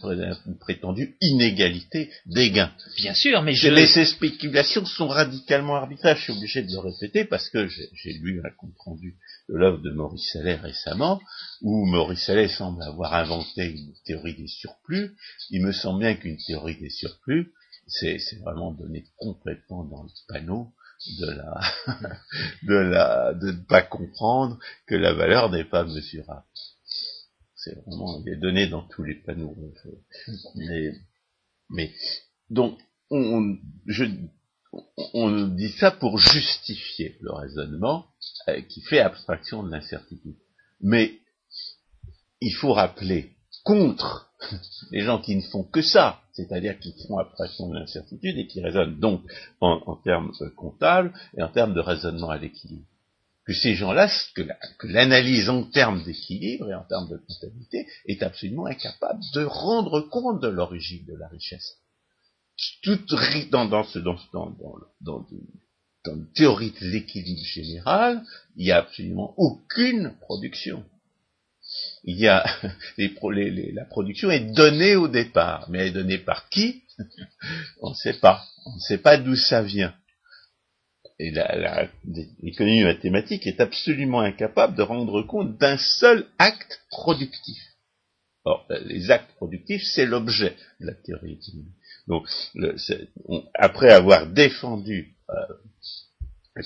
prétendue 0.59 1.17
inégalité 1.21 2.11
des 2.27 2.51
gains. 2.51 2.73
Bien 2.97 3.15
sûr, 3.15 3.43
mais 3.43 3.55
je... 3.55 3.87
ces 3.87 4.05
spéculations 4.05 4.85
sont 4.85 5.09
radicalement 5.09 5.77
arbitraires. 5.77 6.17
Je 6.17 6.23
suis 6.23 6.33
obligé 6.33 6.63
de 6.63 6.73
le 6.73 6.79
répéter 6.79 7.25
parce 7.25 7.49
que 7.49 7.69
j'ai 7.69 8.13
lu 8.15 8.41
un 8.45 8.51
compte 8.57 8.75
rendu 8.79 9.17
de 9.49 9.55
l'œuvre 9.55 9.79
de 9.79 9.91
Maurice 9.91 10.35
Allais 10.37 10.57
récemment, 10.57 11.21
où 11.63 11.87
Maurice 11.87 12.29
Allais 12.29 12.49
semble 12.49 12.83
avoir 12.83 13.15
inventé 13.15 13.67
une 13.67 13.93
théorie 14.05 14.35
des 14.35 14.49
surplus. 14.49 15.17
Il 15.51 15.65
me 15.65 15.73
semble 15.73 16.01
bien 16.01 16.15
qu'une 16.15 16.39
théorie 16.47 16.79
des 16.79 16.91
surplus, 16.91 17.53
c'est 17.87 18.19
vraiment 18.43 18.73
donné 18.73 19.05
complètement 19.17 19.85
dans 19.85 20.03
le 20.03 20.11
panneau 20.29 20.73
de 21.21 21.27
la 21.27 21.61
de 22.65 22.75
la 22.75 23.35
de 23.35 23.53
ne 23.53 23.65
pas 23.67 23.83
comprendre 23.83 24.59
que 24.87 24.95
la 24.95 25.13
valeur 25.15 25.51
n'est 25.51 25.65
pas 25.65 25.85
mesurable. 25.85 26.43
C'est 27.69 27.81
vraiment 27.87 28.23
il 28.25 28.33
est 28.33 28.37
donné 28.37 28.67
dans 28.69 28.83
tous 28.83 29.05
les 29.05 29.15
panneaux. 29.15 29.57
Mais, 30.55 30.93
mais 31.71 31.93
donc 32.51 32.79
on, 33.11 33.57
je, 33.87 34.05
on 35.15 35.49
dit 35.49 35.71
ça 35.71 35.91
pour 35.91 36.19
justifier 36.19 37.17
le 37.21 37.33
raisonnement 37.33 38.07
euh, 38.49 38.61
qui 38.63 38.81
fait 38.83 39.01
abstraction 39.01 39.63
de 39.63 39.71
l'incertitude. 39.71 40.37
Mais 40.81 41.19
il 42.41 42.55
faut 42.55 42.73
rappeler 42.73 43.37
contre 43.65 44.31
les 44.93 45.03
gens 45.03 45.21
qui 45.21 45.37
ne 45.37 45.43
font 45.43 45.65
que 45.65 45.83
ça, 45.83 46.21
c'est-à-dire 46.33 46.79
qui 46.79 46.95
font 47.07 47.19
abstraction 47.19 47.69
de 47.69 47.79
l'incertitude 47.79 48.39
et 48.39 48.47
qui 48.47 48.61
raisonnent 48.61 48.99
donc 48.99 49.23
en, 49.61 49.97
termes 49.97 50.33
euh, 50.41 50.51
comptables 50.57 51.13
et 51.37 51.43
en 51.43 51.49
termes 51.49 51.75
de 51.75 51.81
raisonnement 51.81 52.31
à 52.31 52.39
l'équilibre. 52.39 52.87
Que 53.49 53.55
ces 53.55 53.75
gens-là, 53.75 54.09
que 54.35 54.87
l'analyse 54.87 55.49
en 55.49 55.63
termes 55.63 56.05
d'équilibre 56.05 56.71
et 56.71 56.75
en 56.75 56.85
termes 56.85 57.09
de 57.09 57.17
comptabilité 57.17 57.89
est 58.07 58.23
absolument 58.23 58.67
incapable 58.67 59.21
de 59.33 59.43
rendre 59.43 60.03
compte 60.03 60.43
de 60.43 60.49
l'origine 60.49 61.05
de 61.07 61.17
la 61.17 61.29
richesse. 61.29 61.79
Tout, 62.83 62.99
dans, 63.51 63.65
dans, 63.65 63.87
dans, 63.95 64.19
dans, 64.33 64.57
dans, 65.01 65.27
dans 66.05 66.15
une 66.15 66.33
théorie 66.35 66.75
de 66.79 66.87
l'équilibre 66.89 67.47
général, 67.47 68.23
il 68.57 68.67
n'y 68.67 68.71
a 68.71 68.79
absolument 68.79 69.33
aucune 69.39 70.15
production 70.21 70.85
il 72.05 72.19
y 72.19 72.29
a 72.29 72.45
la 72.99 73.85
production 73.85 74.31
est 74.31 74.53
donnée 74.55 74.97
au 74.97 75.09
départ, 75.09 75.69
mais 75.71 75.81
elle 75.81 75.89
est 75.89 75.93
donnée 75.93 76.19
par 76.19 76.49
qui? 76.49 76.83
On 77.83 77.91
ne 77.91 77.95
sait 77.95 78.15
pas. 78.15 78.45
On 78.67 78.75
ne 78.75 78.81
sait 78.81 78.99
pas 78.99 79.17
d'où 79.17 79.37
ça 79.37 79.63
vient. 79.63 79.95
Et 81.21 81.33
l'économie 82.43 82.85
mathématique 82.85 83.47
est 83.47 83.61
absolument 83.61 84.21
incapable 84.21 84.77
de 84.77 84.83
rendre 84.83 85.23
compte 85.23 85.59
d'un 85.59 85.77
seul 85.77 86.27
acte 86.39 86.81
productif. 86.91 87.59
Or, 88.45 88.67
les 88.85 89.11
actes 89.11 89.35
productifs, 89.35 89.83
c'est 89.83 90.07
l'objet 90.07 90.57
de 90.81 90.87
la 90.87 90.95
théorie 90.95 91.33
économique. 91.33 91.75
Donc, 92.07 92.29
après 93.55 93.91
avoir 93.91 94.27
défendu 94.27 95.17
euh, 95.31 96.63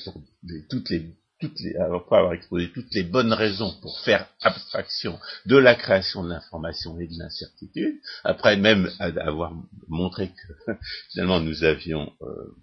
toutes 0.69 0.91
les 0.91 1.07
toutes 1.43 1.59
les, 1.61 1.75
après 1.77 2.19
avoir 2.19 2.35
exposé 2.35 2.71
toutes 2.73 2.95
les 2.95 3.03
bonnes 3.03 3.33
raisons 3.33 3.75
pour 3.83 3.99
faire 4.01 4.29
abstraction 4.43 5.19
de 5.47 5.57
la 5.57 5.75
création 5.75 6.23
de 6.23 6.29
l'information 6.29 6.99
et 7.01 7.09
de 7.09 7.19
l'incertitude, 7.19 7.97
après 8.23 8.57
même 8.57 8.89
avoir 9.01 9.53
montré 9.89 10.29
que 10.29 10.73
finalement 11.11 11.41
nous 11.41 11.65
avions, 11.65 12.13
euh, 12.23 12.57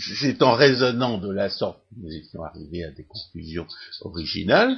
c'est 0.00 0.42
en 0.42 0.54
raisonnant 0.54 1.18
de 1.18 1.30
la 1.30 1.50
sorte 1.50 1.80
que 1.88 2.00
nous 2.00 2.12
étions 2.12 2.42
arrivés 2.42 2.84
à 2.84 2.90
des 2.90 3.04
conclusions 3.04 3.66
originales, 4.02 4.76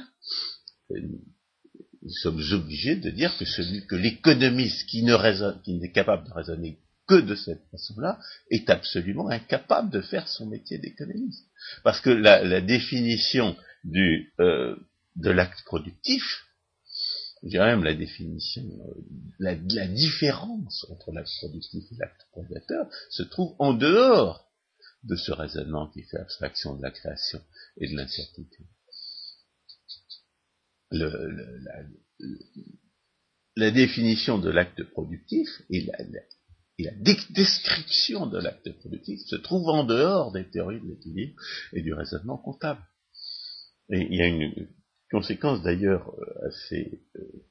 nous 2.03 2.11
sommes 2.21 2.41
obligés 2.51 2.95
de 2.95 3.09
dire 3.09 3.35
que 3.37 3.45
celui 3.45 3.85
que 3.85 3.95
l'économiste 3.95 4.87
qui 4.87 5.03
ne 5.03 5.13
raisonne, 5.13 5.61
qui 5.63 5.75
n'est 5.75 5.91
capable 5.91 6.27
de 6.27 6.33
raisonner 6.33 6.79
que 7.07 7.15
de 7.15 7.35
cette 7.35 7.63
façon-là, 7.71 8.19
est 8.49 8.69
absolument 8.69 9.29
incapable 9.29 9.89
de 9.89 10.01
faire 10.01 10.27
son 10.27 10.47
métier 10.47 10.77
d'économiste. 10.77 11.45
Parce 11.83 11.99
que 11.99 12.09
la, 12.09 12.61
définition 12.61 13.55
euh, 14.39 14.75
de 15.15 15.29
l'acte 15.29 15.63
productif, 15.65 16.45
je 17.43 17.49
dirais 17.49 17.67
même 17.67 17.83
la 17.83 17.93
définition, 17.93 18.63
euh, 18.63 19.01
la, 19.39 19.55
la, 19.55 19.87
différence 19.87 20.85
entre 20.89 21.11
l'acte 21.11 21.31
productif 21.39 21.83
et 21.91 21.95
l'acte 21.99 22.25
prédateur, 22.31 22.87
se 23.09 23.23
trouve 23.23 23.53
en 23.59 23.73
dehors 23.73 24.49
de 25.03 25.15
ce 25.15 25.31
raisonnement 25.31 25.89
qui 25.91 26.03
fait 26.03 26.17
abstraction 26.17 26.75
de 26.75 26.81
la 26.81 26.91
création 26.91 27.41
et 27.77 27.89
de 27.89 27.95
l'incertitude. 27.95 28.67
Le, 30.91 31.09
la, 31.63 31.83
la, 33.55 33.71
définition 33.71 34.37
de 34.37 34.49
l'acte 34.49 34.83
productif 34.91 35.49
et 35.69 35.81
la, 35.81 35.97
la 36.79 36.91
description 37.31 38.27
de 38.27 38.37
l'acte 38.37 38.71
productif 38.79 39.19
se 39.25 39.35
trouve 39.35 39.69
en 39.69 39.83
dehors 39.83 40.31
des 40.31 40.49
théories 40.49 40.81
de 40.81 40.87
l'équilibre 40.87 41.41
et 41.73 41.81
du 41.81 41.93
raisonnement 41.93 42.37
comptable. 42.37 42.81
Et 43.89 44.07
il 44.09 44.15
y 44.15 44.21
a 44.21 44.27
une 44.27 44.69
conséquence 45.11 45.61
d'ailleurs 45.63 46.13
assez, 46.47 47.03
euh, 47.15 47.45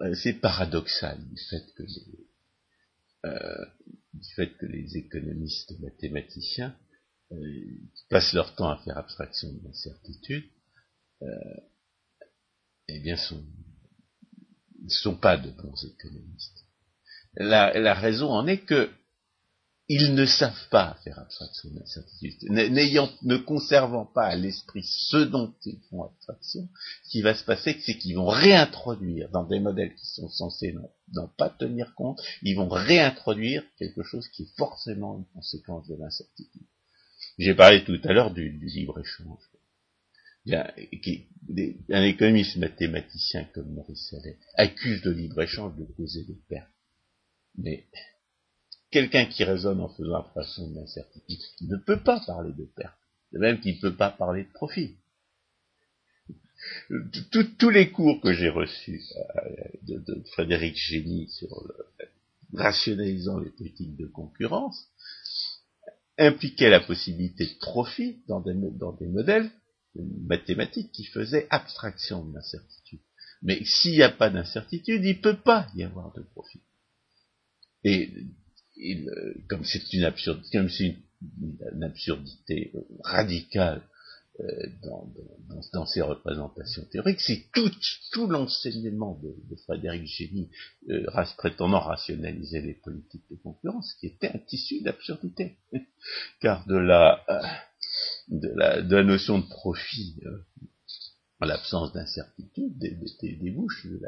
euh, 0.00 0.14
c'est 0.14 0.34
paradoxal 0.34 1.18
du 1.28 1.40
fait 1.50 1.64
que 1.76 1.82
les, 1.82 2.31
euh, 3.24 3.64
du 4.14 4.34
fait 4.34 4.56
que 4.58 4.66
les 4.66 4.96
économistes 4.96 5.78
mathématiciens 5.80 6.76
euh, 7.32 7.36
passent 8.10 8.32
leur 8.32 8.54
temps 8.54 8.70
à 8.70 8.82
faire 8.84 8.98
abstraction 8.98 9.52
de 9.52 9.60
l'incertitude, 9.64 10.44
eh 12.88 12.98
bien, 13.00 13.16
sont, 13.16 13.44
ne 14.82 14.88
sont 14.88 15.16
pas 15.16 15.36
de 15.36 15.50
bons 15.50 15.84
économistes. 15.84 16.66
La 17.34 17.94
raison 17.94 18.28
en 18.30 18.46
est 18.48 18.64
que 18.66 18.90
ils 19.88 20.14
ne 20.14 20.26
savent 20.26 20.68
pas 20.70 20.96
faire 21.04 21.18
abstraction 21.18 21.70
de 21.70 21.80
l'incertitude. 21.80 22.50
N'ayant, 22.50 23.10
ne 23.22 23.36
conservant 23.36 24.06
pas 24.06 24.26
à 24.26 24.36
l'esprit 24.36 24.84
ce 24.84 25.16
dont 25.16 25.52
ils 25.64 25.80
font 25.90 26.04
abstraction, 26.04 26.68
ce 27.04 27.10
qui 27.10 27.22
va 27.22 27.34
se 27.34 27.44
passer, 27.44 27.76
c'est 27.84 27.98
qu'ils 27.98 28.16
vont 28.16 28.28
réintroduire 28.28 29.28
dans 29.30 29.44
des 29.44 29.60
modèles 29.60 29.94
qui 29.94 30.06
sont 30.06 30.28
censés 30.28 30.74
n'en 31.12 31.28
pas 31.36 31.50
tenir 31.50 31.94
compte, 31.94 32.20
ils 32.42 32.54
vont 32.54 32.68
réintroduire 32.68 33.64
quelque 33.76 34.02
chose 34.02 34.28
qui 34.28 34.44
est 34.44 34.56
forcément 34.56 35.18
une 35.18 35.26
conséquence 35.34 35.88
de 35.88 35.96
l'incertitude. 35.96 36.62
J'ai 37.38 37.54
parlé 37.54 37.84
tout 37.84 38.00
à 38.04 38.12
l'heure 38.12 38.32
du, 38.32 38.50
libre-échange. 38.50 39.42
Un 40.50 42.02
économiste 42.02 42.56
mathématicien 42.56 43.44
comme 43.52 43.72
Maurice 43.72 44.10
Sallet 44.10 44.38
accuse 44.54 45.04
le 45.04 45.12
libre-échange 45.12 45.76
de 45.76 45.84
causer 45.84 46.24
des 46.24 46.38
pertes. 46.48 46.68
Mais 47.58 47.86
quelqu'un 48.92 49.24
qui 49.24 49.42
raisonne 49.42 49.80
en 49.80 49.88
faisant 49.88 50.16
abstraction 50.16 50.68
de 50.68 50.76
l'incertitude 50.76 51.40
ne 51.62 51.76
peut 51.76 52.00
pas 52.00 52.20
parler 52.20 52.52
de 52.52 52.64
perte, 52.64 52.96
de 53.32 53.38
même 53.38 53.58
qu'il 53.60 53.74
ne 53.74 53.80
peut 53.80 53.96
pas 53.96 54.10
parler 54.10 54.44
de 54.44 54.52
profit. 54.52 54.94
tous 57.58 57.70
les 57.70 57.90
cours 57.90 58.20
que 58.20 58.32
j'ai 58.32 58.50
reçus 58.50 59.02
euh, 59.16 59.98
de, 59.98 60.22
Frédéric 60.32 60.76
Génie 60.76 61.28
sur 61.30 61.48
rationalisant 62.52 63.38
les 63.38 63.50
politiques 63.50 63.96
de 63.96 64.06
concurrence 64.06 64.86
impliquaient 66.18 66.70
la 66.70 66.80
possibilité 66.80 67.46
de 67.46 67.58
profit 67.58 68.22
dans 68.28 68.40
des, 68.40 68.54
dans 68.54 68.92
des 68.92 69.06
modèles 69.06 69.50
mathématiques 69.94 70.92
qui 70.92 71.04
faisaient 71.04 71.46
abstraction 71.50 72.24
de 72.24 72.34
l'incertitude. 72.34 73.00
Mais 73.42 73.64
s'il 73.64 73.92
n'y 73.92 74.02
a 74.02 74.10
pas 74.10 74.30
d'incertitude, 74.30 75.02
il 75.02 75.16
ne 75.16 75.22
peut 75.22 75.38
pas 75.38 75.66
y 75.74 75.82
avoir 75.82 76.12
de 76.12 76.22
profit. 76.22 76.60
Et 77.84 78.12
euh, 78.78 79.34
comme 79.48 79.64
c'est 79.64 79.92
une 79.92 80.04
absurdité, 80.04 80.58
comme 80.58 80.68
c'est 80.68 80.96
une, 81.40 81.84
absurdité 81.84 82.72
radicale 83.04 83.82
euh, 84.40 84.44
dans, 84.82 85.12
dans, 85.48 85.60
dans, 85.74 85.86
ces 85.86 86.00
représentations 86.00 86.84
théoriques, 86.86 87.20
c'est 87.20 87.44
tout, 87.52 87.70
tout 88.12 88.26
l'enseignement 88.26 89.20
de, 89.22 89.56
Frédéric 89.66 90.06
Génie 90.06 90.48
euh, 90.88 91.04
prétendant 91.36 91.80
rationaliser 91.80 92.62
les 92.62 92.72
politiques 92.72 93.24
de 93.30 93.36
concurrence, 93.36 93.92
qui 94.00 94.06
était 94.06 94.28
un 94.28 94.38
tissu 94.38 94.80
d'absurdité, 94.80 95.58
car 96.40 96.66
de 96.66 96.76
la, 96.76 97.22
euh, 97.28 97.42
de 98.28 98.48
la, 98.56 98.80
de 98.80 98.96
la 98.96 99.04
notion 99.04 99.38
de 99.38 99.46
profit 99.46 100.16
en 101.40 101.44
l'absence 101.44 101.92
d'incertitude, 101.92 102.78
débouche 103.22 103.86
des, 103.86 103.98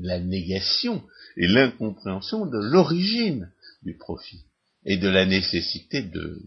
la, 0.00 0.18
négation 0.18 1.02
et 1.36 1.46
l'incompréhension 1.46 2.46
de 2.46 2.58
l'origine 2.58 3.50
du 3.82 3.96
profit 3.96 4.44
et 4.84 4.96
de 4.96 5.08
la 5.08 5.26
nécessité 5.26 6.02
de 6.02 6.42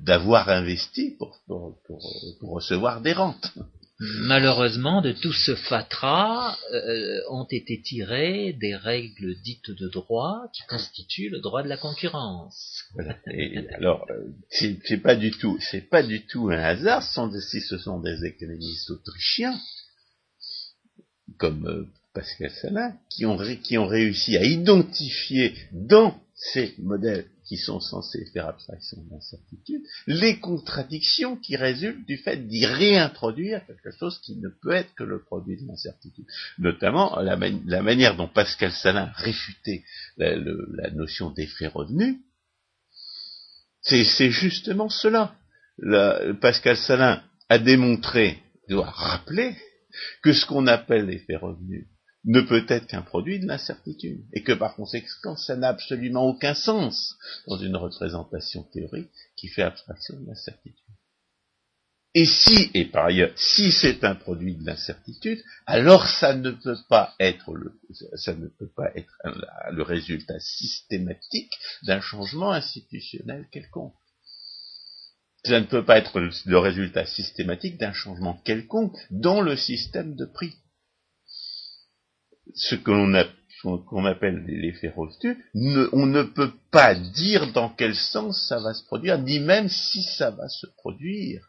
d'avoir 0.00 0.48
investi 0.48 1.14
pour, 1.18 1.38
pour, 1.46 1.78
pour, 1.86 2.50
recevoir 2.50 3.02
des 3.02 3.12
rentes. 3.12 3.52
Malheureusement, 4.00 5.02
de 5.02 5.12
tout 5.12 5.32
ce 5.32 5.54
fatras 5.54 6.56
euh, 6.72 7.20
ont 7.30 7.46
été 7.50 7.80
tirées 7.82 8.54
des 8.54 8.74
règles 8.74 9.34
dites 9.42 9.70
de 9.70 9.88
droit 9.88 10.48
qui 10.52 10.62
constituent 10.68 11.28
le 11.28 11.40
droit 11.40 11.62
de 11.62 11.68
la 11.68 11.76
concurrence. 11.76 12.82
Voilà. 12.94 13.16
Et 13.30 13.68
alors, 13.74 14.06
euh, 14.10 14.32
c'est 14.50 15.02
pas 15.02 15.14
du 15.14 15.30
tout, 15.30 15.58
c'est 15.60 15.88
pas 15.88 16.02
du 16.02 16.26
tout 16.26 16.48
un 16.50 16.58
hasard. 16.58 17.02
Si 17.02 17.60
ce 17.60 17.78
sont 17.78 18.00
des 18.00 18.24
économistes 18.24 18.90
autrichiens, 18.90 19.58
comme 21.38 21.66
euh, 21.66 21.86
Pascal 22.14 22.50
Salin, 22.50 22.96
qui 23.10 23.26
ont, 23.26 23.38
qui 23.62 23.78
ont 23.78 23.86
réussi 23.86 24.36
à 24.36 24.44
identifier 24.44 25.54
dans 25.72 26.18
ces 26.52 26.74
modèles 26.78 27.26
qui 27.46 27.56
sont 27.56 27.80
censés 27.80 28.26
faire 28.32 28.48
abstraction 28.48 29.02
de 29.02 29.10
l'incertitude, 29.10 29.82
les 30.06 30.38
contradictions 30.40 31.36
qui 31.36 31.56
résultent 31.56 32.06
du 32.06 32.18
fait 32.18 32.46
d'y 32.46 32.66
réintroduire 32.66 33.64
quelque 33.66 33.90
chose 33.98 34.20
qui 34.20 34.36
ne 34.36 34.48
peut 34.48 34.72
être 34.72 34.94
que 34.94 35.04
le 35.04 35.22
produit 35.22 35.60
de 35.60 35.66
l'incertitude. 35.66 36.26
Notamment 36.58 37.18
la, 37.20 37.36
manière 37.82 38.16
dont 38.16 38.28
Pascal 38.28 38.72
Salin 38.72 39.10
réfutait 39.16 39.84
la, 40.18 40.36
la 40.36 40.90
notion 40.90 41.30
d'effet 41.30 41.68
revenu, 41.68 42.20
c'est 43.80 44.30
justement 44.30 44.88
cela. 44.88 45.34
Pascal 46.40 46.76
Salin 46.76 47.22
a 47.48 47.58
démontré, 47.58 48.38
doit 48.68 48.90
rappeler, 48.90 49.56
que 50.22 50.32
ce 50.32 50.44
qu'on 50.46 50.66
appelle 50.66 51.06
l'effet 51.06 51.36
revenu 51.36 51.88
ne 52.24 52.40
peut 52.40 52.64
être 52.68 52.86
qu'un 52.86 53.02
produit 53.02 53.38
de 53.38 53.46
l'incertitude, 53.46 54.24
et 54.32 54.42
que 54.42 54.52
par 54.52 54.76
conséquent, 54.76 55.36
ça 55.36 55.56
n'a 55.56 55.68
absolument 55.68 56.26
aucun 56.26 56.54
sens 56.54 57.16
dans 57.46 57.58
une 57.58 57.76
représentation 57.76 58.62
théorique 58.64 59.10
qui 59.36 59.48
fait 59.48 59.62
abstraction 59.62 60.18
de 60.18 60.26
l'incertitude. 60.26 60.78
Et 62.16 62.26
si, 62.26 62.70
et 62.74 62.84
par 62.84 63.06
ailleurs, 63.06 63.32
si 63.34 63.72
c'est 63.72 64.04
un 64.04 64.14
produit 64.14 64.54
de 64.54 64.64
l'incertitude, 64.64 65.42
alors 65.66 66.06
ça 66.06 66.32
ne 66.32 66.52
peut 66.52 66.78
pas 66.88 67.12
être 67.18 67.52
le, 67.52 69.82
résultat 69.82 70.38
systématique 70.38 71.52
d'un 71.82 72.00
changement 72.00 72.52
institutionnel 72.52 73.48
quelconque. 73.50 73.94
Ça 75.44 75.60
ne 75.60 75.66
peut 75.66 75.84
pas 75.84 75.98
être 75.98 76.20
le 76.20 76.58
résultat 76.58 77.04
systématique 77.04 77.78
d'un 77.78 77.92
changement 77.92 78.34
quelconque 78.44 78.96
dans 79.10 79.40
le 79.40 79.56
système 79.56 80.14
de 80.14 80.24
prix 80.24 80.54
ce 82.52 82.74
que 82.74 82.90
l'on 82.90 84.04
appelle 84.04 84.44
l'effet 84.46 84.88
Rostu, 84.88 85.44
on 85.54 86.06
ne 86.06 86.22
peut 86.22 86.52
pas 86.70 86.94
dire 86.94 87.52
dans 87.52 87.70
quel 87.70 87.94
sens 87.94 88.46
ça 88.48 88.60
va 88.60 88.74
se 88.74 88.84
produire, 88.84 89.18
ni 89.18 89.40
même 89.40 89.68
si 89.68 90.02
ça 90.02 90.30
va 90.30 90.48
se 90.48 90.66
produire, 90.66 91.48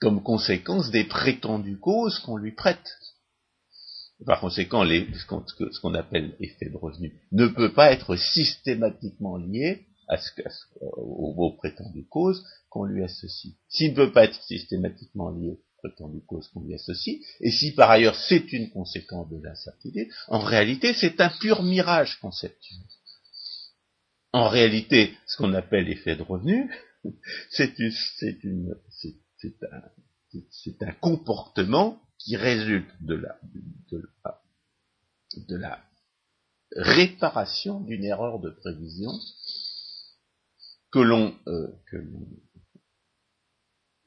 comme 0.00 0.22
conséquence 0.22 0.90
des 0.90 1.04
prétendues 1.04 1.78
causes 1.78 2.18
qu'on 2.18 2.36
lui 2.36 2.52
prête. 2.52 2.98
Par 4.26 4.40
conséquent, 4.40 4.84
ce 4.84 5.80
qu'on 5.80 5.94
appelle 5.94 6.36
effet 6.38 6.68
de 6.68 6.76
revenu 6.76 7.20
ne 7.32 7.46
peut 7.48 7.72
pas 7.72 7.92
être 7.92 8.16
systématiquement 8.16 9.36
lié 9.36 9.86
à 10.08 10.16
ce, 10.16 10.30
aux 10.96 11.56
prétendues 11.56 12.06
causes 12.08 12.44
qu'on 12.68 12.84
lui 12.84 13.02
associe. 13.02 13.54
S'il 13.68 13.90
ne 13.92 13.96
peut 13.96 14.12
pas 14.12 14.24
être 14.24 14.40
systématiquement 14.42 15.30
lié 15.30 15.58
prétendue 15.82 16.22
cause 16.26 16.48
qu'on 16.48 16.62
lui 16.62 16.74
associe, 16.74 17.18
et 17.40 17.50
si 17.50 17.72
par 17.72 17.90
ailleurs 17.90 18.16
c'est 18.16 18.52
une 18.52 18.70
conséquence 18.70 19.28
de 19.30 19.42
l'incertitude, 19.42 20.08
en 20.28 20.38
réalité 20.40 20.94
c'est 20.94 21.20
un 21.20 21.30
pur 21.40 21.62
mirage 21.62 22.18
conceptuel. 22.20 22.78
En 24.34 24.48
réalité, 24.48 25.14
ce 25.26 25.36
qu'on 25.36 25.52
appelle 25.52 25.84
l'effet 25.84 26.16
de 26.16 26.22
revenu, 26.22 26.70
c'est 27.50 27.74
un, 30.82 30.92
comportement 31.00 32.00
qui 32.18 32.36
résulte 32.36 32.88
de 33.02 33.16
la 35.56 35.78
réparation 36.76 37.80
d'une 37.80 38.04
erreur 38.04 38.40
de 38.40 38.50
prévision 38.50 39.12
que 40.92 41.00
l'on 41.00 41.34
euh, 41.48 41.68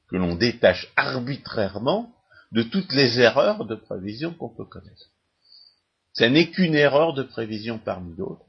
que 0.08 0.16
l'on 0.16 0.36
détache 0.36 0.92
arbitrairement 0.96 2.12
de 2.52 2.62
toutes 2.62 2.92
les 2.92 3.18
erreurs 3.18 3.64
de 3.64 3.74
prévision 3.74 4.32
qu'on 4.34 4.54
peut 4.54 4.64
connaître. 4.64 5.10
Ce 6.12 6.24
n'est 6.24 6.50
qu'une 6.50 6.74
erreur 6.74 7.12
de 7.14 7.22
prévision 7.22 7.78
parmi 7.78 8.14
d'autres 8.16 8.46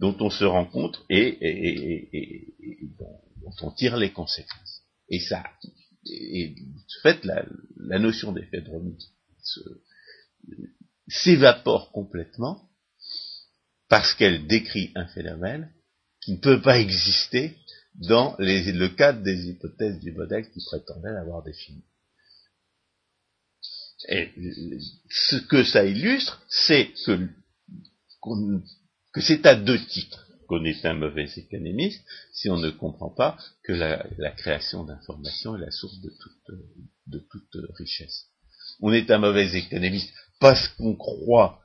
dont 0.00 0.16
on 0.20 0.30
se 0.30 0.44
rend 0.44 0.66
compte 0.66 1.04
et, 1.08 2.90
dont, 2.98 3.20
on 3.62 3.70
tire 3.70 3.96
les 3.96 4.12
conséquences. 4.12 4.82
Et 5.08 5.20
ça, 5.20 5.44
et 6.04 6.54
de 6.56 7.00
fait, 7.02 7.24
la, 7.24 7.44
la 7.76 7.98
notion 7.98 8.32
d'effet 8.32 8.60
de 8.60 8.70
remise 8.70 9.10
s'évapore 11.08 11.92
complètement 11.92 12.68
parce 13.88 14.14
qu'elle 14.14 14.46
décrit 14.46 14.90
un 14.94 15.06
phénomène 15.06 15.70
qui 16.20 16.32
ne 16.32 16.38
peut 16.38 16.60
pas 16.60 16.78
exister 16.78 17.56
dans 17.94 18.34
le 18.38 18.88
cadre 18.88 19.22
des 19.22 19.48
hypothèses 19.48 20.00
du 20.00 20.12
modèle 20.12 20.50
qui 20.50 20.60
prétendait 20.64 21.12
l'avoir 21.12 21.42
défini. 21.42 21.84
Et 24.08 24.30
ce 25.08 25.36
que 25.36 25.64
ça 25.64 25.84
illustre, 25.84 26.42
c'est 26.48 26.92
que, 28.22 29.20
c'est 29.20 29.46
à 29.46 29.54
deux 29.54 29.78
titres 29.86 30.28
qu'on 30.46 30.64
est 30.64 30.84
un 30.84 30.94
mauvais 30.94 31.26
économiste 31.36 32.04
si 32.32 32.50
on 32.50 32.58
ne 32.58 32.70
comprend 32.70 33.08
pas 33.08 33.38
que 33.62 33.72
la, 33.72 34.30
création 34.32 34.84
d'informations 34.84 35.56
est 35.56 35.60
la 35.60 35.70
source 35.70 35.98
de 36.00 36.12
toute, 37.10 37.56
richesse. 37.76 38.26
On 38.80 38.92
est 38.92 39.10
un 39.10 39.18
mauvais 39.18 39.56
économiste 39.56 40.12
parce 40.38 40.68
qu'on 40.68 40.96
croit 40.96 41.60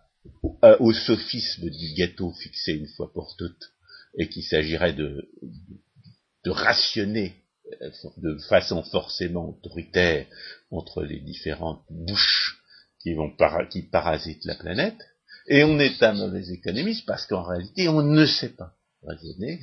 au, 0.80 0.94
sophisme 0.94 1.70
du 1.70 1.94
gâteau 1.94 2.32
fixé 2.34 2.74
une 2.74 2.88
fois 2.88 3.12
pour 3.12 3.36
toutes, 3.38 3.74
et 4.18 4.30
qu'il 4.30 4.44
s'agirait 4.44 4.94
de 4.94 5.30
rationner 6.46 7.36
euh, 7.82 7.90
de 8.18 8.38
façon 8.50 8.84
forcément 8.84 9.50
autoritaire 9.50 10.26
entre 10.72 11.04
les 11.04 11.20
différentes 11.20 11.84
bouches 11.90 12.62
qui, 13.02 13.14
vont 13.14 13.32
parasitent 13.36 14.46
la 14.46 14.56
planète, 14.56 14.98
et 15.48 15.64
on 15.64 15.80
est 15.80 16.02
un 16.04 16.14
mauvais 16.14 16.50
économiste 16.50 17.06
parce 17.06 17.26
qu'en 17.26 17.44
réalité 17.44 17.88
on 17.88 18.02
ne 18.02 18.26
sait 18.26 18.50
pas 18.50 18.76
raisonner, 19.04 19.60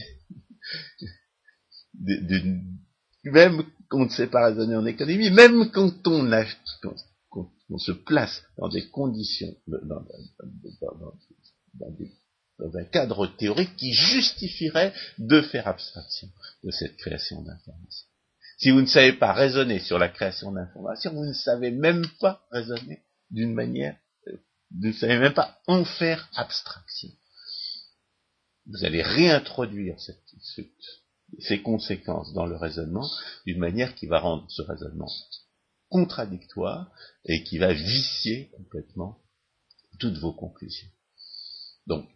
même 3.24 3.62
qu'on 3.88 4.04
ne 4.04 4.10
sait 4.10 4.26
pas 4.26 4.46
raisonner 4.46 4.76
en 4.76 4.86
économie, 4.86 5.30
même 5.30 5.70
quand 5.70 6.06
on, 6.06 6.30
on 7.70 7.78
se 7.78 7.92
place 7.92 8.42
dans 8.58 8.68
des 8.68 8.88
conditions, 8.88 9.54
dans, 9.66 10.04
un 12.58 12.84
cadre 12.84 13.26
théorique 13.26 13.76
qui 13.76 13.92
justifierait 13.92 14.94
de 15.18 15.42
faire 15.42 15.68
abstraction 15.68 16.28
de 16.64 16.70
cette 16.70 16.96
création 16.96 17.42
d'informations. 17.42 18.08
Si 18.58 18.70
vous 18.70 18.80
ne 18.80 18.86
savez 18.86 19.12
pas 19.12 19.32
raisonner 19.32 19.78
sur 19.80 19.98
la 19.98 20.08
création 20.08 20.52
d'informations, 20.52 21.12
vous 21.12 21.26
ne 21.26 21.34
savez 21.34 21.70
même 21.70 22.06
pas 22.20 22.46
raisonner 22.50 23.04
d'une 23.30 23.52
manière, 23.52 23.96
euh, 24.28 24.36
vous 24.70 24.88
ne 24.88 24.92
savez 24.92 25.18
même 25.18 25.34
pas 25.34 25.60
en 25.66 25.84
faire 25.84 26.30
abstraction. 26.34 27.10
Vous 28.66 28.84
allez 28.84 29.02
réintroduire 29.02 30.00
cette, 30.00 30.24
ces 31.40 31.62
conséquences 31.62 32.32
dans 32.32 32.46
le 32.46 32.56
raisonnement 32.56 33.08
d'une 33.44 33.58
manière 33.58 33.94
qui 33.94 34.06
va 34.06 34.18
rendre 34.18 34.50
ce 34.50 34.62
raisonnement 34.62 35.10
contradictoire 35.88 36.90
et 37.24 37.44
qui 37.44 37.58
va 37.58 37.72
vicier 37.72 38.50
complètement 38.56 39.18
toutes 39.98 40.18
vos 40.18 40.32
conclusions. 40.32 40.88
Donc, 41.86 42.08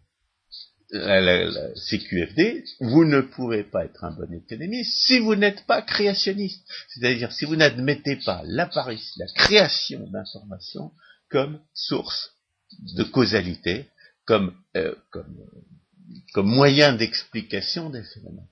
CQFD, 0.93 2.65
vous 2.81 3.05
ne 3.05 3.21
pouvez 3.21 3.63
pas 3.63 3.85
être 3.85 4.03
un 4.05 4.11
bon 4.11 4.33
économiste 4.33 5.07
si 5.07 5.21
vous 5.21 5.37
n'êtes 5.37 5.65
pas 5.67 5.83
créationniste. 5.83 6.67
C'est-à-dire 6.89 7.33
si 7.33 7.45
vous 7.45 7.57
n'admettez 7.57 8.17
pas 8.17 8.43
l'apparition, 8.45 9.25
la 9.25 9.27
création 9.33 10.09
d'informations 10.09 10.93
comme 11.29 11.61
source 11.75 12.35
de 12.97 13.05
causalité, 13.05 13.87
comme, 14.25 14.55
euh, 14.77 14.95
comme, 15.11 15.37
comme 16.33 16.49
moyen 16.49 16.93
d'explication 16.93 17.91
des 17.91 18.03
phénomènes. 18.03 18.47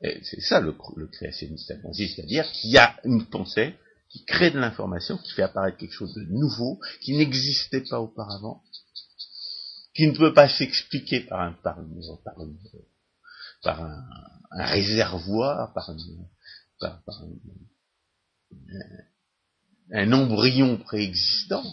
C'est 0.00 0.42
ça 0.42 0.60
le, 0.60 0.74
le 0.96 1.06
créationniste, 1.06 1.72
c'est-à-dire 1.94 2.50
qu'il 2.52 2.70
y 2.70 2.78
a 2.78 2.96
une 3.04 3.24
pensée 3.26 3.74
qui 4.10 4.24
crée 4.24 4.50
de 4.50 4.58
l'information, 4.58 5.16
qui 5.16 5.32
fait 5.32 5.42
apparaître 5.42 5.78
quelque 5.78 5.92
chose 5.92 6.14
de 6.14 6.24
nouveau, 6.28 6.80
qui 7.00 7.16
n'existait 7.16 7.80
pas 7.80 8.00
auparavant, 8.00 8.62
qui 9.96 10.06
ne 10.06 10.16
peut 10.16 10.34
pas 10.34 10.48
s'expliquer 10.48 11.20
par 11.20 11.40
un, 11.40 11.52
par, 11.52 11.78
par, 13.62 13.82
un, 13.82 14.04
réservoir, 14.52 15.72
par, 15.72 15.90
un, 19.92 20.12
embryon 20.12 20.76
préexistant. 20.76 21.64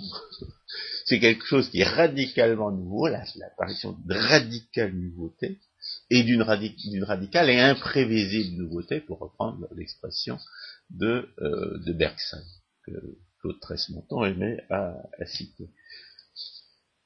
C'est 1.05 1.19
quelque 1.19 1.45
chose 1.45 1.69
qui 1.69 1.81
est 1.81 1.83
radicalement 1.83 2.71
nouveau, 2.71 3.07
l'apparition 3.07 3.91
d'une 3.91 4.17
radicale 4.17 4.93
nouveauté, 4.93 5.59
et 6.09 6.23
d'une 6.23 6.41
radicale 6.41 7.49
et 7.49 7.59
imprévisible 7.59 8.57
nouveauté, 8.57 9.01
pour 9.01 9.19
reprendre 9.19 9.67
l'expression 9.75 10.39
de, 10.91 11.29
euh, 11.39 11.77
de 11.79 11.91
Bergson, 11.91 12.41
que 12.85 13.17
Claude 13.41 13.59
Tresmontant 13.59 14.23
aimait 14.23 14.65
à, 14.69 14.95
citer. 15.25 15.69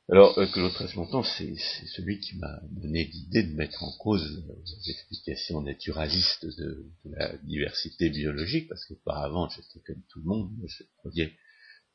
Alors, 0.09 0.37
euh, 0.39 0.47
Claude 0.47 0.71
Tresmontant, 0.73 1.23
c'est 1.23 1.55
celui 1.95 2.19
qui 2.19 2.37
m'a 2.37 2.61
donné 2.71 3.05
l'idée 3.05 3.43
de 3.43 3.53
mettre 3.55 3.83
en 3.83 3.91
cause 3.97 4.43
l'explication 4.85 5.61
naturaliste 5.61 6.45
de, 6.45 6.85
la 7.05 7.35
diversité 7.43 8.09
biologique, 8.09 8.69
parce 8.69 8.85
qu'auparavant, 8.85 9.49
j'étais 9.49 9.81
comme 9.85 10.01
tout 10.09 10.19
le 10.19 10.25
monde, 10.25 10.51
je 10.65 10.83
croyais 10.97 11.33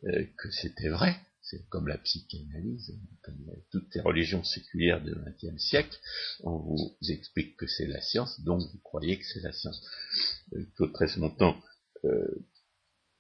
euh, 0.05 0.27
que 0.37 0.51
c'était 0.51 0.91
vrai, 0.91 1.17
c'est 1.41 1.67
comme 1.69 1.89
la 1.89 1.99
psychanalyse, 1.99 2.95
comme 3.23 3.51
toutes 3.71 3.95
les 3.95 4.01
religions 4.01 4.45
séculières 4.45 5.03
du 5.03 5.15
XXe 5.15 5.59
siècle, 5.63 5.99
on 6.41 6.59
vous 6.59 6.97
explique 7.09 7.57
que 7.57 7.67
c'est 7.67 7.87
la 7.87 8.01
science, 8.01 8.41
donc 8.43 8.61
vous 8.61 8.81
croyez 8.81 9.19
que 9.19 9.25
c'est 9.25 9.41
la 9.41 9.53
science. 9.53 9.83
Euh, 10.55 10.65
Claude 10.77 10.93
Tresmontant 10.93 11.57
euh, 12.05 12.47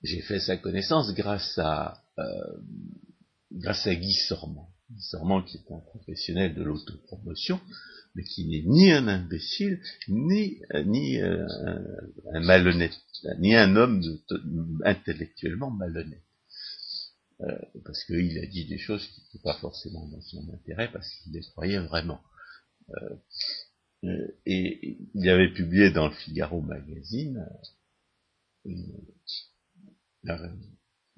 j'ai 0.02 0.20
fait 0.22 0.40
sa 0.40 0.56
connaissance 0.56 1.14
grâce 1.14 1.58
à 1.58 2.02
euh, 2.18 2.56
grâce 3.52 3.86
à 3.86 3.94
Guy 3.94 4.14
Sormand. 4.14 4.68
Sormand 4.98 5.42
qui 5.42 5.58
est 5.58 5.72
un 5.72 5.80
professionnel 5.80 6.54
de 6.54 6.62
l'autopromotion, 6.62 7.60
mais 8.14 8.24
qui 8.24 8.46
n'est 8.46 8.62
ni 8.66 8.92
un 8.92 9.08
imbécile, 9.08 9.80
ni, 10.08 10.60
ni 10.86 11.20
euh, 11.20 11.46
un, 12.32 12.40
malhonnête, 12.40 12.98
ni 13.38 13.54
un 13.54 13.76
homme 13.76 14.02
intellectuellement 14.84 15.70
malhonnête. 15.70 16.22
parce 17.84 18.04
qu'il 18.04 18.38
a 18.38 18.46
dit 18.46 18.66
des 18.66 18.78
choses 18.78 19.06
qui 19.06 19.20
n'étaient 19.20 19.42
pas 19.42 19.58
forcément 19.58 20.06
dans 20.08 20.20
son 20.22 20.48
intérêt, 20.52 20.90
parce 20.92 21.08
qu'il 21.08 21.32
les 21.32 21.42
croyait 21.42 21.78
vraiment. 21.78 22.20
et 24.46 24.98
il 25.14 25.28
avait 25.28 25.52
publié 25.52 25.90
dans 25.90 26.08
le 26.08 26.14
Figaro 26.14 26.60
magazine 26.60 27.46
une, 28.64 28.92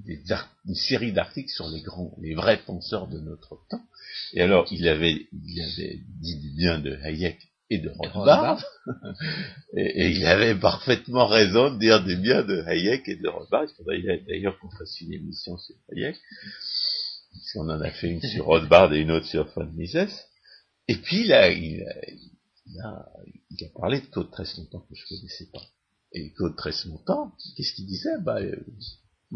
une 0.06 0.74
série 0.74 1.12
d'articles 1.12 1.50
sur 1.50 1.68
les 1.68 1.80
grands, 1.80 2.16
les 2.20 2.34
vrais 2.34 2.62
penseurs 2.64 3.08
de 3.08 3.18
notre 3.18 3.58
temps. 3.70 3.84
Et 4.32 4.40
alors, 4.40 4.66
il 4.70 4.88
avait, 4.88 5.26
il 5.32 5.60
avait 5.62 6.00
dit 6.20 6.36
du 6.36 6.50
bien 6.50 6.78
de 6.78 6.96
Hayek 7.02 7.38
et 7.70 7.78
de 7.78 7.88
Rothbard, 7.88 8.62
et, 9.76 10.10
il 10.10 10.26
avait 10.26 10.54
parfaitement 10.54 11.26
raison 11.26 11.72
de 11.72 11.78
dire 11.78 12.04
du 12.04 12.16
bien 12.16 12.42
de 12.42 12.62
Hayek 12.62 13.08
et 13.08 13.16
de 13.16 13.28
Rothbard. 13.28 13.64
Il 13.64 13.74
faudrait 13.76 14.20
d'ailleurs 14.26 14.58
qu'on 14.58 14.70
fasse 14.70 15.00
une 15.00 15.12
émission 15.12 15.56
sur 15.58 15.74
Hayek, 15.90 16.16
puisqu'on 17.30 17.70
en 17.70 17.80
a 17.80 17.90
fait 17.90 18.10
une 18.10 18.22
sur 18.22 18.44
Rothbard 18.44 18.92
et 18.92 19.00
une 19.00 19.10
autre 19.10 19.26
sur 19.26 19.46
von 19.54 19.66
Mises. 19.72 20.08
Et 20.86 20.96
puis 20.96 21.26
là, 21.26 21.50
il 21.50 21.82
a, 21.82 21.94
il 22.66 22.80
a, 22.80 23.08
il 23.50 23.64
a 23.64 23.68
parlé 23.78 24.00
de 24.00 24.06
Claude 24.06 24.30
très 24.30 24.44
longtemps 24.58 24.80
que 24.80 24.94
je 24.94 25.06
connaissais 25.08 25.48
pas 25.50 25.62
et 26.14 26.30
Claude 26.30 26.56
Tresmontant, 26.56 27.32
qu'est-ce 27.56 27.74
qu'il 27.74 27.86
disait? 27.86 28.18
Bah, 28.20 28.40
euh, 28.40 28.56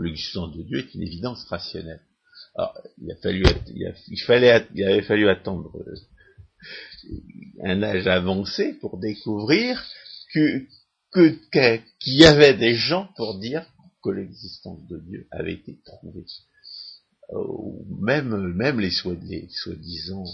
L'existence 0.02 0.56
de 0.56 0.62
Dieu 0.62 0.78
est 0.78 0.94
une 0.94 1.02
évidence 1.02 1.44
rationnelle. 1.44 2.02
Alors, 2.54 2.76
il 2.98 3.10
a 3.10 3.16
fallu, 3.16 3.44
il, 4.08 4.20
fallait, 4.20 4.66
il 4.74 4.84
avait 4.84 5.02
fallu 5.02 5.28
attendre 5.28 5.76
euh, 5.76 5.94
un 7.62 7.82
âge 7.82 8.06
avancé 8.06 8.74
pour 8.80 8.98
découvrir 8.98 9.84
que 10.32 10.66
qu'il 11.12 12.14
y 12.14 12.24
avait 12.24 12.56
des 12.56 12.74
gens 12.74 13.08
pour 13.16 13.38
dire 13.38 13.66
que 14.02 14.10
l'existence 14.10 14.86
de 14.88 14.98
Dieu 14.98 15.26
avait 15.30 15.54
été 15.54 15.80
trouvée. 15.84 16.26
Euh, 17.30 17.44
même, 18.00 18.52
même 18.54 18.80
les 18.80 18.90
soi-disant 18.90 20.24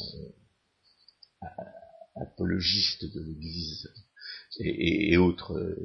apologistes 2.17 3.05
de 3.05 3.21
l'Église 3.21 3.93
et, 4.59 5.17
autres 5.17 5.77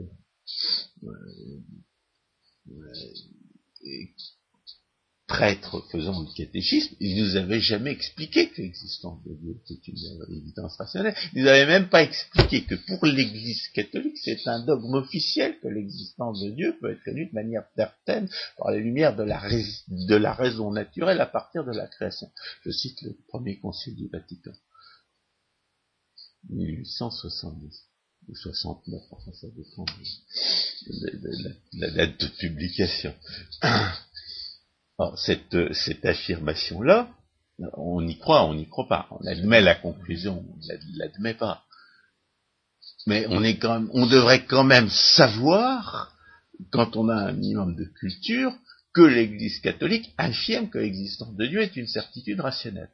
prêtre 5.30 5.86
faisant 5.92 6.22
le 6.22 6.36
catéchisme, 6.36 6.96
il 7.00 7.24
nous 7.24 7.36
avait 7.36 7.62
jamais 7.62 7.92
expliqué 7.92 8.50
que 8.50 8.64
l'existence 8.64 9.24
de 9.24 9.36
Dieu 9.36 9.62
était 9.64 9.92
une 9.92 10.26
évidence 10.36 10.76
rationnelle. 10.78 11.16
Il 11.34 11.44
nous 11.44 11.48
avait 11.48 11.68
même 11.68 11.88
pas 11.88 12.02
expliqué 12.02 12.66
que 12.66 12.74
pour 12.74 13.06
l'Église 13.06 13.68
catholique, 13.70 14.18
c'est 14.18 14.48
un 14.48 14.66
dogme 14.66 14.96
officiel 14.96 15.60
que 15.60 15.68
l'existence 15.68 16.42
de 16.42 16.50
Dieu 16.50 16.76
peut 16.82 16.92
être 16.92 17.04
connue 17.04 17.28
de 17.28 17.36
manière 17.36 17.64
certaine 17.76 18.28
par 18.58 18.72
la 18.72 18.78
lumière 18.78 19.16
de 19.16 19.24
la, 19.24 19.40
de 19.88 20.16
la 20.16 20.34
raison 20.34 20.72
naturelle 20.72 21.22
à 21.22 21.28
partir 21.28 21.64
de 21.64 21.72
la 21.72 21.88
création. 21.88 22.32
Je 22.66 22.72
cite 22.72 23.00
le 23.04 23.16
premier 23.28 23.60
concile 23.60 23.96
du 23.96 24.08
Vatican, 24.08 24.52
1870 26.50 27.89
ou 28.30 28.36
69, 28.36 29.02
enfin 29.12 29.32
ça 29.34 29.48
dépend 29.48 29.86
de, 29.86 31.80
la, 31.80 31.92
date 31.92 32.20
de 32.20 32.28
publication. 32.40 33.14
Alors, 35.00 35.18
cette, 35.18 36.06
affirmation-là, 36.06 37.10
on 37.74 38.06
y 38.06 38.18
croit, 38.18 38.46
on 38.46 38.54
n'y 38.54 38.68
croit 38.68 38.88
pas. 38.88 39.08
On 39.12 39.26
admet 39.26 39.62
la 39.62 39.76
conclusion, 39.76 40.46
on 40.48 40.58
ne 40.58 41.00
l'admet 41.00 41.34
pas. 41.34 41.64
Mais 43.08 43.26
on, 43.30 43.44
est 43.44 43.58
quand 43.58 43.80
même, 43.80 43.90
on 43.94 44.08
devrait 44.08 44.46
quand 44.46 44.66
même 44.66 44.90
savoir, 44.90 46.16
quand 46.72 46.98
on 46.98 47.08
a 47.10 47.16
un 47.16 47.32
minimum 47.32 47.76
de 47.76 47.86
culture, 47.86 48.54
que 48.94 49.02
l'Église 49.02 49.60
catholique 49.60 50.14
affirme 50.18 50.70
que 50.70 50.80
l'existence 50.80 51.36
de 51.36 51.46
Dieu 51.46 51.62
est 51.62 51.76
une 51.76 51.88
certitude 51.88 52.42
rationnelle. 52.42 52.92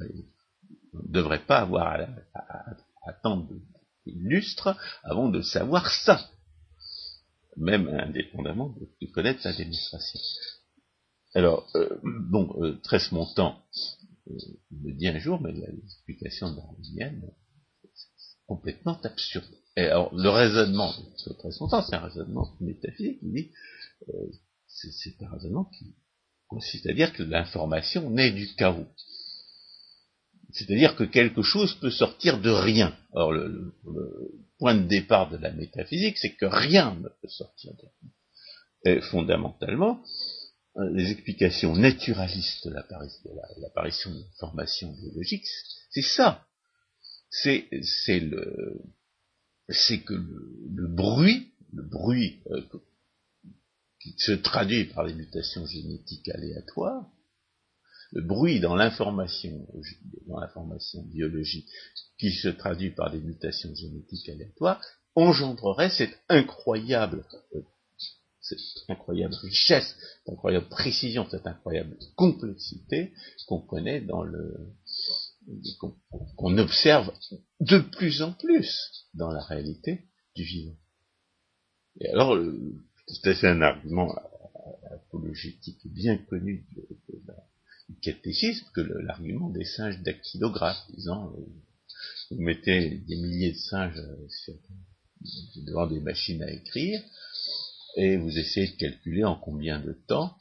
On 0.00 0.04
ne 0.04 1.12
devrait 1.12 1.44
pas 1.44 1.58
avoir 1.60 2.00
à, 2.34 2.76
attendre 3.06 3.48
des 4.06 4.12
lustres 4.12 4.76
avant 5.02 5.28
de 5.28 5.40
savoir 5.42 5.90
ça, 5.90 6.30
même 7.56 7.88
indépendamment 7.88 8.74
de, 9.00 9.06
connaître 9.12 9.42
sa 9.42 9.52
démonstration. 9.52 10.20
Alors, 11.34 11.68
euh, 11.74 11.88
bon, 12.02 12.54
euh, 12.62 12.80
Tresse 12.82 13.12
Montant 13.12 13.62
euh, 14.30 14.34
me 14.70 14.92
dit 14.92 15.08
un 15.08 15.18
jour, 15.18 15.40
mais 15.40 15.52
l'explication 15.52 16.52
darwinienne 16.52 17.30
c'est 17.94 18.46
complètement 18.46 19.00
absurde. 19.02 19.48
Et 19.76 19.82
alors, 19.82 20.14
le 20.14 20.28
raisonnement 20.28 20.92
de 21.26 21.32
Tresse 21.34 21.60
Montant, 21.60 21.82
c'est 21.82 21.96
un 21.96 22.06
raisonnement 22.06 22.56
métaphysique. 22.60 23.18
Il 23.22 23.32
dit, 23.32 23.50
euh, 24.08 24.12
c'est 24.66 25.22
un 25.22 25.30
raisonnement 25.30 25.64
qui 25.76 25.94
consiste 26.46 26.86
à 26.86 26.92
dire 26.92 27.12
que 27.12 27.22
l'information 27.22 28.10
naît 28.10 28.32
du 28.32 28.54
chaos. 28.54 28.86
C'est-à-dire 30.54 30.94
que 30.94 31.02
quelque 31.02 31.42
chose 31.42 31.74
peut 31.74 31.90
sortir 31.90 32.40
de 32.40 32.50
rien. 32.50 32.96
Or, 33.12 33.32
le, 33.32 33.74
point 34.58 34.76
de 34.76 34.86
départ 34.86 35.28
de 35.30 35.36
la 35.36 35.50
métaphysique, 35.50 36.16
c'est 36.16 36.36
que 36.36 36.46
rien 36.46 36.94
ne 36.94 37.08
peut 37.08 37.28
sortir 37.28 37.72
de 37.74 37.82
rien. 37.82 38.10
Et 38.86 39.00
fondamentalement, 39.00 40.00
euh, 40.76 40.88
les 40.90 41.10
explications 41.10 41.74
naturalistes 41.74 42.68
de 42.68 42.72
l'apparition 43.62 44.10
de 44.10 44.18
l'information 44.20 44.92
biologique, 44.92 45.44
c'est 45.90 46.02
ça. 46.02 46.46
C'est 47.30 47.68
que 50.04 50.14
le, 50.14 50.86
bruit, 50.86 51.52
le 51.72 51.82
bruit 51.82 52.38
euh, 52.52 52.62
qui 54.00 54.14
se 54.18 54.32
traduit 54.32 54.84
par 54.84 55.02
les 55.02 55.14
mutations 55.14 55.66
génétiques 55.66 56.28
aléatoires, 56.28 57.10
le 58.14 58.22
bruit 58.22 58.60
dans 58.60 58.76
l'information, 58.76 59.66
dans 60.28 60.38
l'information 60.38 61.02
biologique, 61.02 61.68
qui 62.18 62.30
se 62.30 62.48
traduit 62.48 62.90
par 62.90 63.10
des 63.10 63.20
mutations 63.20 63.74
génétiques 63.74 64.28
aléatoires, 64.28 64.80
engendrerait 65.16 65.90
cette 65.90 66.16
incroyable, 66.28 67.24
euh, 67.54 67.60
cette 68.40 68.58
incroyable 68.88 69.34
richesse, 69.34 69.96
cette 69.98 70.32
incroyable 70.32 70.68
précision, 70.68 71.26
cette 71.28 71.46
incroyable 71.46 71.96
complexité 72.14 73.12
qu'on 73.48 73.60
connaît 73.60 74.00
dans 74.00 74.22
le, 74.22 74.72
qu'on 76.36 76.58
observe 76.58 77.12
de 77.60 77.78
plus 77.78 78.22
en 78.22 78.32
plus 78.32 79.08
dans 79.14 79.30
la 79.30 79.42
réalité 79.42 80.04
du 80.36 80.44
vivant. 80.44 80.76
Et 82.00 82.08
alors, 82.10 82.38
c'est 83.08 83.44
un 83.44 83.60
argument 83.60 84.14
apologétique 84.90 85.80
bien 85.86 86.16
connu 86.16 86.66
de, 86.76 86.86
la 87.26 87.34
catéchisme 88.00 88.66
que 88.74 88.80
l'argument 88.80 89.50
des 89.50 89.64
singes 89.64 90.00
dactylographes, 90.02 90.84
disant 90.94 91.32
euh, 91.36 91.44
vous 92.30 92.42
mettez 92.42 92.98
des 92.98 93.16
milliers 93.16 93.52
de 93.52 93.58
singes 93.58 93.98
euh, 93.98 94.52
devant 95.56 95.86
des 95.86 96.00
machines 96.00 96.42
à 96.42 96.50
écrire, 96.50 97.02
et 97.96 98.16
vous 98.16 98.38
essayez 98.38 98.68
de 98.68 98.76
calculer 98.76 99.24
en 99.24 99.36
combien 99.36 99.80
de 99.80 99.92
temps, 100.06 100.36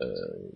euh, 0.00 0.52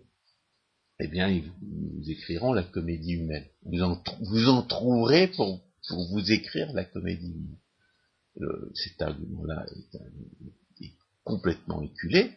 eh 1.01 1.09
bien, 1.09 1.29
ils 1.29 1.45
vous, 1.63 2.11
écriront 2.11 2.53
la 2.53 2.65
comédie 2.65 3.13
humaine. 3.13 3.47
Vous 3.63 3.83
en, 3.83 4.03
vous 4.21 4.63
trouverez 4.63 5.29
pour, 5.29 5.61
pour, 5.89 6.09
vous 6.11 6.33
écrire 6.33 6.73
la 6.73 6.85
comédie 6.85 7.33
humaine. 7.33 8.71
cet 8.75 9.01
argument-là 9.03 9.67
est, 9.77 10.85
est, 10.85 10.95
complètement 11.23 11.83
éculé, 11.83 12.33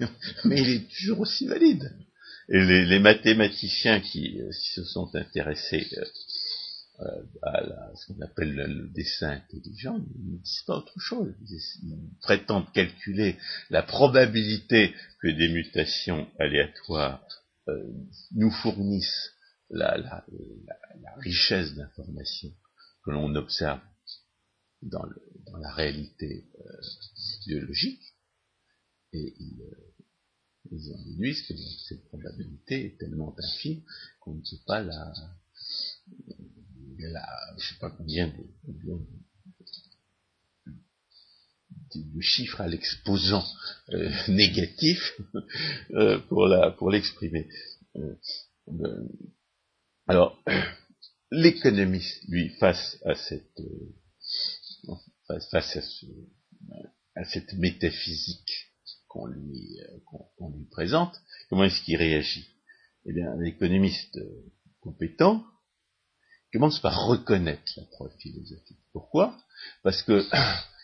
mais 0.44 0.60
il 0.60 0.68
est 0.68 0.88
toujours 0.90 1.20
aussi 1.20 1.46
valide. 1.46 1.94
Et 2.50 2.64
les, 2.64 2.98
mathématiciens 2.98 4.00
qui, 4.00 4.40
euh, 4.40 4.50
se 4.52 4.82
sont 4.84 5.14
intéressés 5.14 5.86
euh, 5.98 6.04
euh, 7.00 7.22
à 7.42 7.92
ce 7.94 8.06
qu'on 8.06 8.20
appelle 8.22 8.54
le, 8.54 8.88
dessin 8.88 9.30
intelligent 9.32 9.98
ne 9.98 10.38
disent 10.38 10.62
pas 10.66 10.76
autre 10.76 10.98
chose. 10.98 11.34
Ils, 11.82 11.98
prétendent 12.22 12.72
calculer 12.72 13.36
la 13.68 13.82
probabilité 13.82 14.94
que 15.20 15.28
des 15.28 15.48
mutations 15.48 16.26
aléatoires 16.38 17.22
nous 18.32 18.50
fournissent 18.50 19.30
la, 19.68 20.24
richesse 21.18 21.74
d'informations 21.74 22.54
que 23.04 23.10
l'on 23.10 23.34
observe 23.34 23.80
dans, 24.80 25.04
la 25.60 25.70
réalité 25.74 26.46
biologique. 27.46 28.14
Que 30.70 31.54
cette 31.88 32.04
probabilité 32.04 32.86
est 32.86 32.98
tellement 32.98 33.34
infime 33.38 33.82
qu'on 34.20 34.34
ne 34.34 34.44
sait 34.44 34.60
pas 34.66 34.82
la, 34.82 35.12
la 36.98 37.26
je 37.58 37.68
sais 37.68 37.78
pas 37.80 37.90
combien 37.90 38.28
de, 38.28 39.00
chiffres 42.20 42.60
à 42.60 42.68
l'exposant 42.68 43.46
euh, 43.90 44.10
négatif 44.28 45.20
euh, 45.92 46.18
pour 46.28 46.46
la 46.46 46.72
pour 46.72 46.90
l'exprimer. 46.90 47.48
Euh, 47.96 48.14
alors 50.06 50.42
l'économiste, 51.30 52.22
lui, 52.28 52.50
face 52.60 52.98
à 53.04 53.14
cette 53.14 53.62
face 55.50 55.76
à, 55.76 55.82
ce, 55.82 56.06
à 57.14 57.24
cette 57.24 57.52
métaphysique 57.54 58.67
qu'on 59.08 59.26
lui, 59.26 59.80
euh, 59.80 60.46
présente, 60.70 61.20
comment 61.48 61.64
est-ce 61.64 61.82
qu'il 61.82 61.96
réagit? 61.96 62.48
Eh 63.06 63.12
bien, 63.12 63.32
un 63.32 63.44
économiste 63.44 64.16
euh, 64.16 64.52
compétent 64.80 65.44
commence 66.52 66.80
par 66.80 67.06
reconnaître 67.06 67.72
la 67.76 67.84
preuve 67.84 68.12
philosophique. 68.18 68.80
Pourquoi? 68.92 69.36
Parce 69.82 70.02
que, 70.02 70.24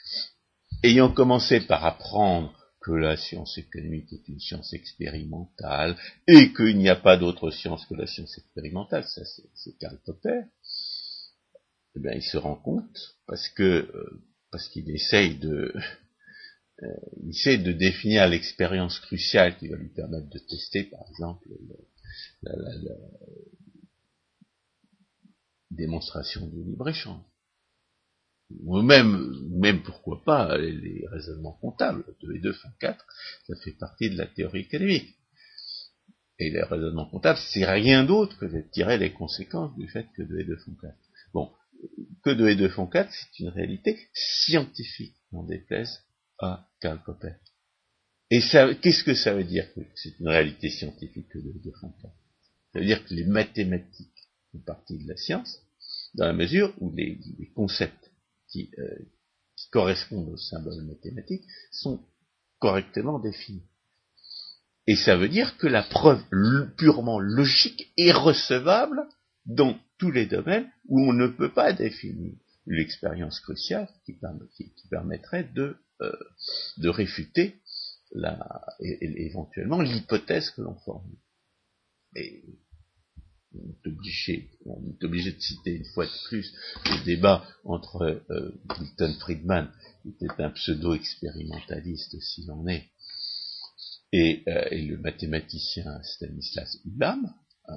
ayant 0.83 1.13
commencé 1.13 1.61
par 1.61 1.85
apprendre 1.85 2.55
que 2.81 2.93
la 2.93 3.17
science 3.17 3.57
économique 3.57 4.13
est 4.13 4.29
une 4.29 4.41
science 4.41 4.75
expérimentale 4.75 5.97
et 6.27 6.53
qu'il 6.53 6.77
n'y 6.77 6.91
a 6.91 6.97
pas 6.97 7.17
d'autre 7.17 7.51
science 7.51 7.87
que 7.87 7.95
la 7.95 8.07
science 8.07 8.37
expérimentale, 8.37 9.05
ça 9.05 9.23
c'est 9.55 9.79
Karl 9.79 9.99
Popper, 10.05 10.43
eh 11.97 12.01
bien, 12.01 12.13
il 12.13 12.23
se 12.23 12.37
rend 12.37 12.57
compte 12.57 13.17
parce 13.27 13.49
que 13.49 13.63
euh, 13.63 14.23
parce 14.51 14.69
qu'il 14.69 14.91
essaye 14.91 15.37
de 15.37 15.75
euh, 16.83 16.87
il 17.23 17.31
essaie 17.31 17.59
de 17.59 17.73
définir 17.73 18.27
l'expérience 18.29 18.99
cruciale 18.99 19.57
qui 19.59 19.69
va 19.69 19.77
lui 19.77 19.91
permettre 19.91 20.29
de 20.29 20.39
tester, 20.39 20.85
par 20.85 21.05
exemple, 21.09 21.49
la, 22.43 22.53
démonstration 25.71 26.47
du 26.47 26.63
libre-échange. 26.63 27.23
Ou 28.65 28.83
même, 28.83 29.49
même 29.51 29.83
pourquoi 29.83 30.23
pas, 30.25 30.57
les, 30.59 31.05
raisonnements 31.09 31.59
comptables, 31.61 32.05
2 32.23 32.35
et 32.35 32.41
2 32.41 32.53
font 32.53 32.69
4, 32.81 33.05
ça 33.47 33.57
fait 33.57 33.73
partie 33.73 34.11
de 34.11 34.17
la 34.17 34.27
théorie 34.27 34.61
économique. 34.61 35.17
Et 36.39 36.51
les 36.51 36.63
raisonnements 36.63 37.09
comptables, 37.09 37.39
c'est 37.53 37.65
rien 37.65 38.05
d'autre 38.05 38.37
que 38.39 38.47
de 38.47 38.61
tirer 38.73 38.99
les 38.99 39.13
conséquences 39.13 39.77
du 39.77 39.89
fait 39.89 40.07
que 40.17 40.23
2 40.23 40.41
et 40.41 40.45
2 40.45 40.57
font 40.57 40.75
4. 40.81 40.95
Bon, 41.33 41.53
que 42.23 42.31
2 42.31 42.49
et 42.49 42.57
2 42.57 42.69
font 42.69 42.87
4, 42.87 43.11
c'est 43.13 43.43
une 43.43 43.49
réalité 43.49 43.99
scientifique, 44.13 45.17
n'en 45.33 45.45
déplaise 45.45 46.05
à 46.45 46.69
Karl. 46.81 47.01
Et 48.31 48.41
qu'est-ce 48.41 49.05
que 49.05 49.15
ça 49.15 49.35
veut 49.35 49.45
dire 49.45 49.73
que 49.75 49.81
c'est 49.95 50.19
une 50.19 50.29
réalité 50.29 50.71
scientifique 50.71 51.37
de, 51.37 51.53
de 51.65 51.71
Fontaine 51.81 52.11
Ça 52.73 52.79
veut 52.79 52.87
dire 52.87 53.05
que 53.05 53.15
les 53.15 53.25
mathématiques 53.25 54.29
font 54.51 54.61
partie 54.61 54.99
de 54.99 55.09
la 55.09 55.17
science, 55.17 55.61
dans 56.15 56.27
la 56.27 56.33
mesure 56.33 56.75
où 56.81 56.93
les, 56.95 57.19
concepts 57.55 58.11
qui, 58.49 58.71
euh, 58.79 58.99
correspondent 59.71 60.29
aux 60.29 60.37
symboles 60.37 60.85
mathématiques 60.85 61.45
sont 61.73 62.01
correctement 62.61 63.19
définis. 63.19 63.67
Et 64.87 64.97
ça 64.97 65.17
veut 65.17 65.29
dire 65.29 65.57
que 65.57 65.67
la 65.67 65.83
preuve 65.83 66.23
purement 66.77 67.19
logique 67.19 67.93
est 67.97 68.13
recevable 68.13 69.03
dans 69.47 69.79
tous 69.99 70.11
les 70.11 70.27
domaines 70.27 70.71
où 70.89 71.01
on 71.01 71.13
ne 71.13 71.27
peut 71.27 71.53
pas 71.53 71.73
définir 71.73 72.35
l'expérience 72.67 73.41
cruciale 73.41 73.89
qui, 74.07 74.17
permettrait 74.91 75.45
de, 75.55 75.77
de 76.79 76.89
réfuter 76.89 77.61
éventuellement 78.81 79.81
l'hypothèse 79.81 80.51
que 80.51 80.63
l'on 80.63 80.77
formule. 80.77 81.19
Et 82.17 82.45
on 83.55 83.69
est, 83.69 83.87
obligé, 83.87 84.51
on 84.67 84.83
est 84.89 85.05
obligé 85.05 85.33
de 85.33 85.41
citer 85.41 85.73
une 85.73 85.85
fois 85.87 86.07
de 86.07 86.29
plus 86.29 86.53
le 86.87 87.05
débat 87.05 87.47
entre 87.65 88.23
euh, 88.31 88.51
Milton 88.81 89.15
Friedman, 89.21 89.71
qui 90.03 90.09
était 90.25 90.43
un 90.43 90.51
pseudo-expérimentaliste 90.51 92.21
s'il 92.21 92.51
en 92.51 92.67
est, 92.67 92.89
et, 94.13 94.43
euh, 94.49 94.69
le 94.71 94.97
mathématicien 94.99 96.03
Stanislas 96.03 96.79
Ulam, 96.85 97.33
euh, 97.69 97.75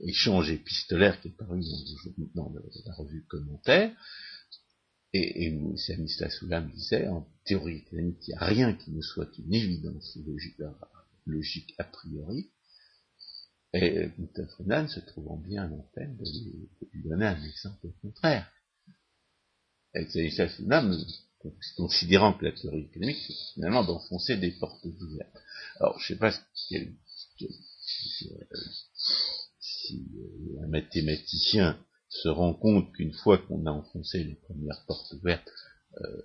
échange 0.00 0.50
épistolaire 0.50 1.20
qui 1.20 1.28
est 1.28 1.36
paru 1.36 1.60
dans, 2.34 2.52
la 2.86 2.94
revue 2.94 3.24
Commentaire, 3.28 3.92
et, 5.12 5.44
et 5.44 5.54
où 5.54 5.76
Stanislas 5.76 6.32
Soulam 6.38 6.70
disait, 6.70 7.08
en 7.08 7.26
théorie 7.44 7.78
économique, 7.78 8.18
il 8.28 8.30
n'y 8.30 8.36
a 8.36 8.44
rien 8.44 8.74
qui 8.74 8.90
ne 8.92 9.02
soit 9.02 9.28
une 9.38 9.54
évidence 9.54 10.16
logique, 11.26 11.74
a 11.78 11.84
priori, 11.84 12.50
et 13.72 14.08
Milton 14.18 14.48
Friedman 14.48 14.88
se 14.88 15.00
trouvant 15.00 15.36
bien 15.36 15.70
en 15.70 15.86
peine 15.94 16.16
de 16.16 16.24
lui, 16.24 16.68
donner 17.04 17.26
un 17.26 17.44
exemple 17.44 17.88
contraire. 18.02 18.50
Et 19.94 20.06
Stanislas 20.06 20.56
Soulam, 20.56 20.96
considérant 21.76 22.32
que 22.34 22.44
la 22.44 22.52
théorie 22.52 22.82
économique, 22.82 23.18
c'est 23.26 23.54
finalement 23.54 23.84
d'enfoncer 23.84 24.36
des 24.36 24.52
portes 24.52 24.84
ouvertes. 24.84 25.36
Alors, 25.78 25.98
je 25.98 26.12
ne 26.12 26.16
sais 26.16 26.18
pas 26.18 26.32
si 26.52 26.76
un 30.62 30.66
mathématicien 30.68 31.84
se 32.10 32.28
rend 32.28 32.52
compte 32.52 32.92
qu'une 32.92 33.14
fois 33.14 33.38
qu'on 33.38 33.64
a 33.66 33.70
enfoncé 33.70 34.22
les 34.24 34.34
premières 34.34 34.84
portes 34.86 35.12
ouvertes, 35.12 35.48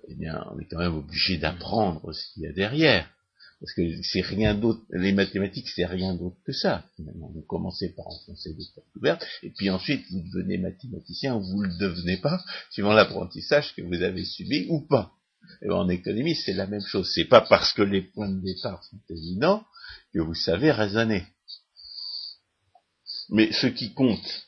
eh 0.08 0.14
bien, 0.14 0.44
on 0.52 0.58
est 0.58 0.66
quand 0.66 0.78
même 0.78 0.96
obligé 0.96 1.38
d'apprendre 1.38 2.12
ce 2.12 2.32
qu'il 2.32 2.42
y 2.42 2.46
a 2.46 2.52
derrière. 2.52 3.10
Parce 3.58 3.72
que 3.72 4.02
c'est 4.02 4.20
rien 4.20 4.54
d'autre, 4.54 4.82
les 4.90 5.12
mathématiques, 5.12 5.68
c'est 5.70 5.86
rien 5.86 6.14
d'autre 6.14 6.36
que 6.44 6.52
ça, 6.52 6.84
finalement. 6.94 7.30
Vous 7.34 7.40
commencez 7.40 7.88
par 7.94 8.06
enfoncer 8.06 8.52
des 8.52 8.66
portes 8.74 8.94
ouvertes, 8.96 9.26
et 9.42 9.50
puis 9.50 9.70
ensuite 9.70 10.04
vous 10.10 10.20
devenez 10.20 10.58
mathématicien 10.58 11.34
ou 11.36 11.40
vous 11.40 11.62
ne 11.62 11.68
le 11.68 11.78
devenez 11.78 12.18
pas, 12.18 12.44
suivant 12.70 12.92
l'apprentissage 12.92 13.74
que 13.74 13.80
vous 13.80 14.02
avez 14.02 14.24
subi 14.24 14.66
ou 14.68 14.86
pas. 14.86 15.12
En 15.70 15.88
économie, 15.88 16.34
c'est 16.34 16.52
la 16.52 16.66
même 16.66 16.84
chose. 16.84 17.10
C'est 17.14 17.24
pas 17.24 17.40
parce 17.40 17.72
que 17.72 17.82
les 17.82 18.02
points 18.02 18.28
de 18.28 18.42
départ 18.42 18.84
sont 18.84 19.00
évidents 19.08 19.64
que 20.12 20.18
vous 20.18 20.34
savez 20.34 20.70
raisonner. 20.70 21.24
Mais 23.30 23.52
ce 23.52 23.68
qui 23.68 23.94
compte 23.94 24.45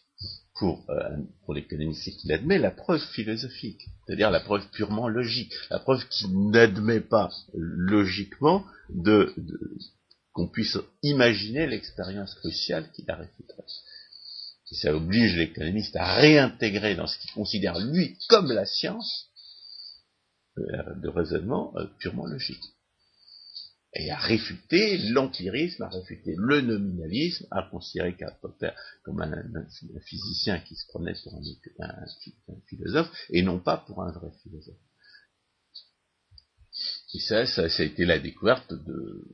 pour, 0.58 0.84
euh, 0.90 1.16
pour 1.44 1.54
l'économie, 1.54 1.94
c'est 1.94 2.10
qu'il 2.10 2.32
admet 2.32 2.58
la 2.58 2.70
preuve 2.70 3.00
philosophique, 3.12 3.86
c'est-à-dire 4.04 4.30
la 4.30 4.40
preuve 4.40 4.68
purement 4.70 5.08
logique, 5.08 5.52
la 5.70 5.78
preuve 5.78 6.06
qui 6.08 6.28
n'admet 6.28 7.00
pas 7.00 7.30
logiquement 7.54 8.64
de, 8.88 9.34
qu'on 10.32 10.48
puisse 10.48 10.76
imaginer 11.02 11.66
l'expérience 11.66 12.34
cruciale 12.34 12.90
qui 12.92 13.04
la 13.06 13.16
réfuterait. 13.16 13.64
Et 14.70 14.74
ça 14.74 14.94
oblige 14.94 15.36
l'économiste 15.36 15.96
à 15.96 16.16
réintégrer 16.16 16.94
dans 16.94 17.06
ce 17.06 17.18
qu'il 17.18 17.30
considère 17.32 17.78
lui 17.78 18.18
comme 18.28 18.52
la 18.52 18.66
science 18.66 19.30
euh, 20.58 20.94
de 20.96 21.08
raisonnement 21.08 21.72
euh, 21.76 21.86
purement 21.98 22.26
logique 22.26 22.64
et 23.94 24.10
à 24.10 24.18
réfuter 24.18 24.98
l'empirisme, 24.98 25.82
à 25.82 25.88
réfuter 25.88 26.34
le 26.36 26.60
nominalisme, 26.60 27.46
à 27.50 27.62
considérer 27.70 28.14
qu'un 28.16 28.32
comme 29.02 29.22
un, 29.22 30.00
physicien 30.00 30.60
qui 30.60 30.74
se 30.74 30.86
prenait 30.88 31.14
pour 31.24 31.34
un, 31.34 32.60
philosophe, 32.68 33.10
et 33.30 33.42
non 33.42 33.58
pas 33.58 33.78
pour 33.78 34.02
un 34.02 34.12
vrai 34.12 34.30
philosophe. 34.42 34.76
Et 37.14 37.20
ça, 37.20 37.46
ça, 37.46 37.62
a 37.62 37.82
été 37.82 38.04
la 38.04 38.18
découverte 38.18 38.72
de, 38.72 39.26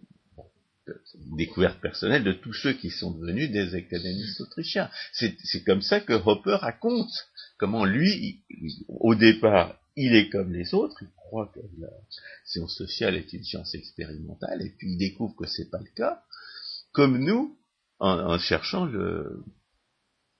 découverte 1.37 1.81
personnelle 1.81 2.25
de 2.25 2.33
tous 2.33 2.53
ceux 2.53 2.75
qui 2.75 2.91
sont 2.91 3.11
devenus 3.11 3.51
des 3.51 3.75
économistes 3.75 4.41
autrichiens. 4.41 4.91
C'est 5.13 5.65
comme 5.65 5.83
ça 5.83 6.01
que 6.01 6.13
Hopper 6.13 6.57
raconte 6.61 7.13
comment 7.59 7.85
lui, 7.85 8.45
au 8.89 9.15
départ, 9.15 9.79
il 9.97 10.15
est 10.15 10.29
comme 10.29 10.53
les 10.53 10.75
autres, 10.75 11.03
croit 11.25 11.51
que 11.55 11.61
la 11.79 11.91
science 12.45 12.77
sociale 12.77 13.17
est 13.17 13.33
une 13.33 13.45
science 13.45 13.75
expérimentale, 13.75 14.63
et 14.63 14.71
puis 14.71 14.93
il 14.93 14.99
découvre 14.99 15.35
que 15.37 15.47
c'est 15.47 15.71
pas 15.71 15.81
le 15.81 15.91
cas, 15.95 16.23
comme 16.93 17.19
nous, 17.19 17.59
en, 17.99 18.39
cherchant 18.39 18.89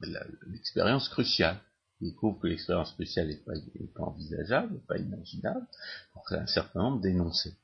l'expérience 0.01 1.09
cruciale. 1.09 1.61
Il 2.01 2.11
découvre 2.11 2.39
que 2.41 2.47
l'expérience 2.47 2.93
cruciale 2.93 3.29
n'est 3.29 3.37
pas, 3.37 3.55
pas, 3.95 4.03
envisageable, 4.03 4.81
pas 4.87 4.99
imaginable, 4.99 5.67
pour 6.13 6.25
un 6.33 6.47
certain 6.47 6.83
nombre 6.83 7.01
d'énoncés. 7.01 7.55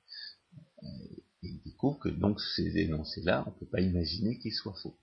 Et 0.83 1.49
il 1.49 1.63
découvre 1.63 1.99
que 1.99 2.09
donc 2.09 2.41
ces 2.41 2.77
énoncés-là, 2.79 3.45
on 3.47 3.51
ne 3.51 3.59
peut 3.59 3.67
pas 3.67 3.81
imaginer 3.81 4.39
qu'ils 4.39 4.55
soient 4.55 4.77
faux. 4.83 4.97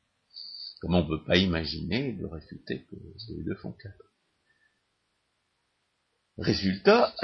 Comment 0.80 1.00
on 1.00 1.04
ne 1.04 1.18
peut 1.18 1.26
pas 1.26 1.38
imaginer 1.38 2.14
de 2.14 2.26
réfuter 2.26 2.86
que 2.86 2.96
les 3.30 3.44
deux 3.44 3.56
font 3.56 3.72
quatre. 3.74 4.14
Résultat, 6.38 7.16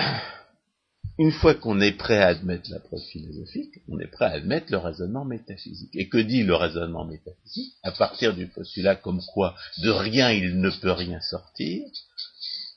une 1.20 1.32
fois 1.32 1.53
qu'on 1.53 1.80
est 1.80 1.91
prêt 1.91 2.18
à 2.18 2.28
admettre 2.28 2.70
la 2.72 2.80
preuve 2.80 3.03
philosophique, 3.11 3.76
on 3.88 3.99
est 3.99 4.07
prêt 4.07 4.26
à 4.26 4.32
admettre 4.32 4.72
le 4.72 4.78
raisonnement 4.78 5.26
métaphysique. 5.26 5.91
Et 5.93 6.09
que 6.09 6.18
dit 6.18 6.43
le 6.43 6.55
raisonnement 6.55 7.05
métaphysique? 7.05 7.74
À 7.84 7.91
partir 7.91 8.36
du 8.36 8.47
postulat 8.47 8.95
comme 8.95 9.22
quoi 9.34 9.55
de 9.84 9.89
rien 9.89 10.32
il 10.32 10.59
ne 10.59 10.70
peut 10.82 10.91
rien 10.91 11.22
sortir, 11.22 11.84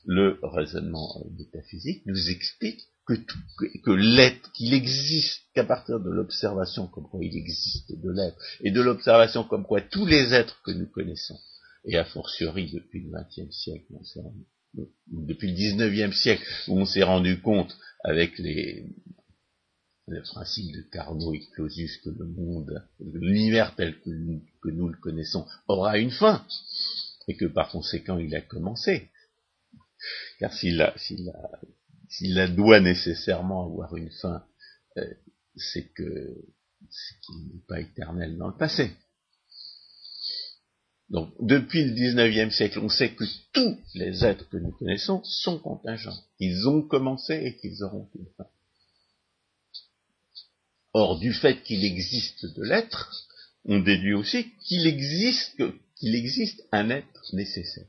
le 0.05 0.39
raisonnement 0.43 1.25
métaphysique 1.37 2.03
nous 2.05 2.29
explique 2.29 2.81
que, 3.07 3.13
que 3.83 3.91
l'être, 3.91 4.51
qu'il 4.51 4.73
existe 4.73 5.41
qu'à 5.55 5.63
partir 5.63 5.99
de 5.99 6.09
l'observation 6.09 6.87
comme 6.87 7.07
quoi 7.09 7.21
il 7.23 7.35
existe 7.35 7.91
de 7.91 8.11
l'être, 8.11 8.37
et 8.61 8.71
de 8.71 8.81
l'observation 8.81 9.43
comme 9.43 9.65
quoi 9.65 9.81
tous 9.81 10.05
les 10.05 10.33
êtres 10.33 10.61
que 10.63 10.71
nous 10.71 10.87
connaissons, 10.87 11.39
et 11.85 11.97
a 11.97 12.05
fortiori 12.05 12.69
depuis 12.71 13.01
le 13.01 13.11
XXe 13.11 13.55
siècle, 13.55 13.85
depuis 15.07 15.51
le 15.51 15.57
19e 15.57 16.13
siècle, 16.13 16.43
où 16.67 16.79
on 16.79 16.85
s'est 16.85 17.03
rendu 17.03 17.41
compte 17.41 17.75
avec 18.07 18.39
les, 18.39 18.85
le 20.07 20.21
principe 20.21 20.73
de 20.73 20.81
Carnot 20.81 21.33
et 21.33 21.45
Clausius 21.53 21.97
que 21.97 22.09
le 22.09 22.25
monde, 22.25 22.87
l'univers 23.01 23.75
tel 23.75 23.99
que 23.99 24.09
nous, 24.09 24.87
le 24.87 24.97
connaissons, 24.97 25.45
aura 25.67 25.97
une 25.97 26.11
fin, 26.11 26.47
et 27.27 27.35
que 27.35 27.45
par 27.45 27.69
conséquent 27.69 28.17
il 28.17 28.33
a 28.33 28.39
commencé. 28.39 29.11
Car 30.39 30.53
s'il 30.53 30.77
doit 32.55 32.79
nécessairement 32.79 33.65
avoir 33.65 33.97
une 33.97 34.11
fin, 34.11 34.45
euh, 34.95 35.13
c'est 35.57 35.89
que 35.89 36.45
c'est 36.89 37.19
qu'il 37.19 37.47
n'est 37.47 37.65
pas 37.67 37.81
éternel 37.81 38.37
dans 38.37 38.47
le 38.47 38.55
passé. 38.55 38.95
Donc, 41.09 41.33
depuis 41.39 41.85
le 41.85 41.93
XIXe 41.93 42.53
siècle, 42.53 42.79
on 42.79 42.89
sait 42.89 43.13
que 43.13 43.23
tous 43.53 43.79
les 43.93 44.25
êtres 44.25 44.47
que 44.49 44.57
nous 44.57 44.71
connaissons 44.71 45.23
sont 45.23 45.57
contingents. 45.57 46.17
Ils 46.39 46.67
ont 46.67 46.81
commencé 46.81 47.33
et 47.33 47.55
qu'ils 47.55 47.81
auront 47.83 48.09
une 48.15 48.27
fin. 48.35 48.47
Or, 50.93 51.19
du 51.19 51.33
fait 51.33 51.63
qu'il 51.63 51.85
existe 51.85 52.45
de 52.45 52.63
l'être, 52.63 53.27
on 53.63 53.79
déduit 53.79 54.15
aussi 54.15 54.51
qu'il 54.59 54.85
existe, 54.85 55.61
qu'il 55.95 56.15
existe 56.15 56.63
un 56.71 56.89
être 56.89 57.33
nécessaire. 57.33 57.85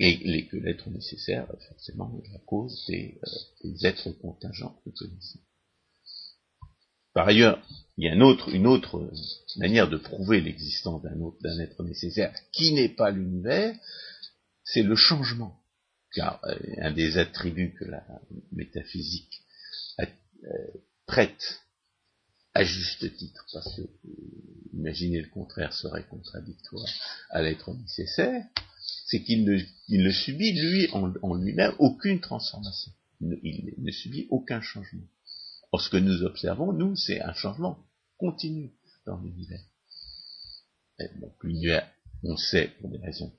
Et 0.00 0.46
que 0.46 0.56
l'être 0.56 0.88
nécessaire, 0.90 1.48
forcément, 1.70 2.20
est 2.24 2.32
la 2.32 2.38
cause 2.40 2.84
des, 2.86 3.18
euh, 3.26 3.30
des 3.64 3.84
êtres 3.84 4.10
contingents 4.12 4.80
que 4.84 4.90
nous 4.90 4.92
connaissons. 4.92 5.40
Par 7.18 7.26
ailleurs, 7.26 7.60
il 7.96 8.04
y 8.04 8.08
a 8.08 8.14
une 8.14 8.22
autre, 8.22 9.10
manière 9.56 9.90
de 9.90 9.96
prouver 9.96 10.40
l'existence 10.40 11.02
d'un 11.02 11.58
être 11.58 11.82
nécessaire 11.82 12.32
qui 12.52 12.72
n'est 12.74 12.90
pas 12.90 13.10
l'univers, 13.10 13.74
c'est 14.62 14.84
le 14.84 14.94
changement. 14.94 15.60
Car 16.14 16.40
euh, 16.44 16.56
un 16.80 16.92
des 16.92 17.18
attributs 17.18 17.74
que 17.76 17.86
la 17.86 18.06
métaphysique 18.52 19.42
euh, 19.98 20.06
traite 21.08 21.60
à 22.54 22.62
juste 22.62 23.12
titre, 23.16 23.44
parce 23.52 23.74
que 23.74 23.82
euh, 23.82 23.88
imaginer 24.74 25.20
le 25.20 25.28
contraire 25.28 25.72
serait 25.72 26.04
contradictoire 26.04 26.86
à 27.30 27.42
l'être 27.42 27.74
nécessaire, 27.74 28.44
c'est 29.06 29.24
qu'il 29.24 29.44
ne, 29.44 30.10
subit, 30.12 30.52
lui, 30.52 30.88
en, 30.92 31.34
lui-même, 31.34 31.74
aucune 31.80 32.20
transformation. 32.20 32.92
il 33.20 33.74
ne 33.76 33.90
subit 33.90 34.28
aucun 34.30 34.60
changement. 34.60 35.02
Or, 35.70 35.80
ce 35.80 35.90
que 35.90 35.96
nous 35.96 36.22
observons, 36.22 36.72
nous, 36.72 36.96
c'est 36.96 37.20
un 37.20 37.34
changement 37.34 37.78
continu 38.16 38.72
dans 39.06 39.18
l'univers. 39.18 39.60
Donc, 41.20 41.32
l'univers, 41.42 41.88
on 42.22 42.36
sait, 42.36 42.72
pour 42.80 42.90
des 42.90 42.98
raisons 42.98 43.32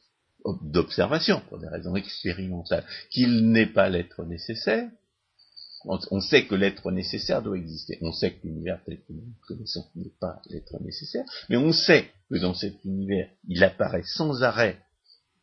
d'observation, 0.61 1.41
pour 1.49 1.59
des 1.59 1.67
raisons 1.67 1.95
expérimentales, 1.95 2.85
qu'il 3.09 3.49
n'est 3.51 3.71
pas 3.71 3.89
l'être 3.89 4.23
nécessaire. 4.23 4.89
On 5.85 6.19
sait 6.19 6.45
que 6.45 6.55
l'être 6.55 6.91
nécessaire 6.91 7.41
doit 7.41 7.57
exister. 7.57 7.97
On 8.01 8.11
sait 8.11 8.33
que 8.33 8.47
l'univers 8.47 8.81
tel 8.85 8.97
que 8.97 9.13
nous 9.13 9.21
le 9.21 9.47
connaissons 9.47 9.85
n'est 9.95 10.13
pas 10.19 10.41
l'être 10.49 10.77
nécessaire. 10.81 11.25
Mais 11.49 11.57
on 11.57 11.71
sait 11.71 12.11
que 12.29 12.37
dans 12.37 12.53
cet 12.53 12.83
univers, 12.83 13.29
il 13.47 13.63
apparaît 13.63 14.03
sans 14.03 14.43
arrêt 14.43 14.81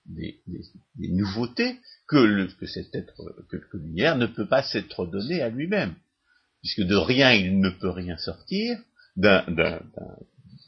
des, 0.05 0.43
nouveautés 0.99 1.81
que, 2.07 2.49
cet 2.67 2.95
être, 2.95 3.15
que 3.49 3.77
l'univers 3.77 4.17
ne 4.17 4.27
peut 4.27 4.47
pas 4.47 4.63
s'être 4.63 5.07
donné 5.07 5.41
à 5.41 5.49
lui-même 5.49 5.95
puisque 6.67 6.89
de 6.89 6.97
rien 6.97 7.33
il 7.33 7.61
ne 7.61 7.71
peut 7.71 7.91
rien 7.91 8.17
sortir, 8.17 8.77
d'un 9.15 9.79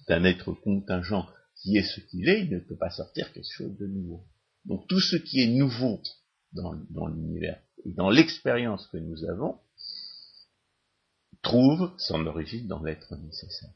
être 0.08 0.52
contingent 0.52 1.26
qui 1.56 1.76
est 1.76 1.82
ce 1.82 1.98
qu'il 1.98 2.28
est, 2.28 2.42
il 2.42 2.50
ne 2.50 2.60
peut 2.60 2.76
pas 2.76 2.90
sortir 2.90 3.32
quelque 3.32 3.50
chose 3.50 3.76
de 3.76 3.88
nouveau. 3.88 4.24
Donc 4.64 4.86
tout 4.86 5.00
ce 5.00 5.16
qui 5.16 5.40
est 5.40 5.48
nouveau 5.48 6.00
dans, 6.52 6.72
l'univers 7.08 7.60
et 7.84 7.92
dans 7.94 8.10
l'expérience 8.10 8.86
que 8.92 8.98
nous 8.98 9.24
avons 9.24 9.58
trouve 11.42 11.92
son 11.98 12.24
origine 12.26 12.68
dans 12.68 12.80
l'être 12.80 13.16
nécessaire. 13.16 13.74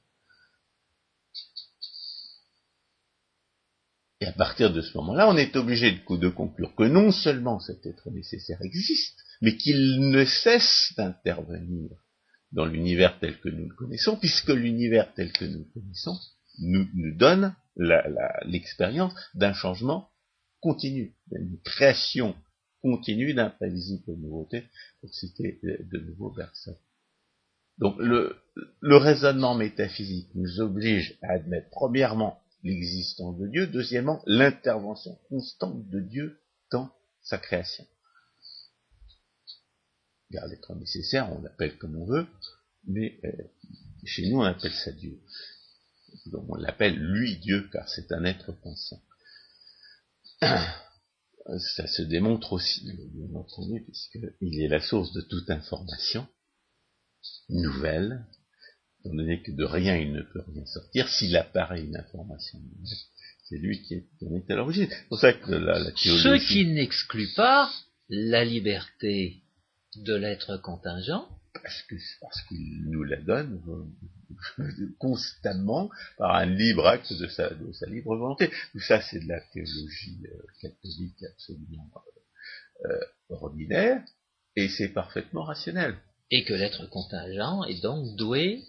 Et 4.20 4.26
à 4.26 4.32
partir 4.32 4.72
de 4.72 4.80
ce 4.80 4.96
moment-là, 4.98 5.28
on 5.28 5.36
est 5.36 5.56
obligé 5.56 5.90
de 5.90 6.28
conclure 6.28 6.72
que 6.76 6.84
non 6.84 7.10
seulement 7.10 7.58
cet 7.58 7.84
être 7.84 8.10
nécessaire 8.10 8.62
existe, 8.62 9.18
mais 9.40 9.56
qu'il 9.56 10.08
ne 10.08 10.24
cesse 10.24 10.92
d'intervenir 10.96 11.90
dans 12.52 12.66
l'univers 12.66 13.18
tel 13.18 13.38
que 13.40 13.48
nous 13.48 13.68
le 13.68 13.74
connaissons, 13.74 14.16
puisque 14.16 14.50
l'univers 14.50 15.12
tel 15.14 15.32
que 15.32 15.44
nous 15.44 15.60
le 15.60 15.80
connaissons 15.80 16.18
nous, 16.58 16.86
donne 17.16 17.54
l'expérience 18.44 19.14
d'un 19.34 19.54
changement 19.54 20.10
continu, 20.60 21.14
d'une 21.30 21.58
création 21.64 22.36
continue 22.82 23.32
d'imprévisibles 23.32 24.16
nouveautés, 24.18 24.64
pour 25.00 25.14
citer 25.14 25.60
de, 25.62 25.98
nouveaux 25.98 26.32
versets. 26.32 26.78
Donc 27.78 27.96
le 27.98 28.96
raisonnement 28.96 29.54
métaphysique 29.54 30.30
nous 30.34 30.60
oblige 30.60 31.18
à 31.22 31.32
admettre 31.32 31.70
premièrement 31.70 32.42
l'existence 32.62 33.38
de 33.38 33.46
Dieu, 33.48 33.66
deuxièmement 33.66 34.22
l'intervention 34.26 35.18
constante 35.28 35.88
de 35.88 36.00
Dieu 36.00 36.40
dans 36.70 36.90
sa 37.22 37.38
création. 37.38 37.86
Car 40.32 40.46
l'être 40.46 40.74
nécessaire, 40.74 41.30
on 41.32 41.42
l'appelle 41.42 41.76
comme 41.78 41.96
on 41.96 42.06
veut, 42.06 42.26
mais 42.86 43.20
euh, 43.24 43.30
chez 44.04 44.28
nous 44.28 44.38
on 44.38 44.44
appelle 44.44 44.72
ça 44.72 44.92
Dieu. 44.92 45.20
Donc 46.26 46.44
on 46.48 46.56
l'appelle 46.56 46.96
lui 46.96 47.36
Dieu, 47.36 47.68
car 47.72 47.88
c'est 47.88 48.10
un 48.12 48.24
être 48.24 48.52
pensant. 48.52 49.02
Ça 51.74 51.88
se 51.88 52.02
démontre 52.02 52.52
aussi, 52.52 52.84
bien 52.84 53.34
entendu, 53.34 53.82
puisqu'il 53.82 54.62
est 54.62 54.68
la 54.68 54.80
source 54.80 55.12
de 55.12 55.22
toute 55.22 55.50
information 55.50 56.28
nouvelle, 57.48 58.24
étant 59.00 59.14
donné 59.14 59.42
que 59.42 59.50
de 59.50 59.64
rien 59.64 59.96
il 59.96 60.12
ne 60.12 60.22
peut 60.22 60.44
rien 60.46 60.64
sortir, 60.66 61.08
s'il 61.08 61.36
apparaît 61.36 61.82
une 61.82 61.96
information 61.96 62.60
nouvelle, 62.60 62.96
c'est 63.48 63.58
lui 63.58 63.82
qui 63.82 63.94
est, 63.94 64.50
à 64.50 64.54
l'origine. 64.54 64.88
C'est 64.88 65.08
pour 65.08 65.18
ça 65.18 65.32
que 65.32 65.46
théologie... 66.00 66.46
Ce 66.46 66.48
qui 66.48 66.66
n'exclut 66.66 67.32
pas 67.34 67.70
la 68.08 68.44
liberté 68.44 69.41
de 69.96 70.14
l'être 70.14 70.56
contingent. 70.58 71.28
Parce 71.62 71.82
que 71.82 71.96
parce 72.20 72.40
qu'il 72.48 72.84
nous 72.88 73.04
la 73.04 73.20
donne 73.20 73.60
constamment 74.98 75.90
par 76.16 76.34
un 76.34 76.46
libre 76.46 76.86
acte 76.86 77.12
de 77.12 77.26
sa, 77.28 77.50
de 77.50 77.72
sa 77.72 77.86
libre 77.86 78.16
volonté. 78.16 78.50
Tout 78.72 78.80
ça, 78.80 79.02
c'est 79.02 79.20
de 79.20 79.28
la 79.28 79.40
théologie 79.52 80.18
euh, 80.24 80.42
catholique 80.60 81.22
absolument 81.22 81.90
euh, 82.86 83.00
ordinaire, 83.28 84.02
et 84.56 84.68
c'est 84.68 84.88
parfaitement 84.88 85.44
rationnel 85.44 85.96
et 86.32 86.44
que 86.44 86.54
l'être 86.54 86.86
contingent 86.88 87.62
est 87.64 87.82
donc 87.82 88.16
doué 88.16 88.64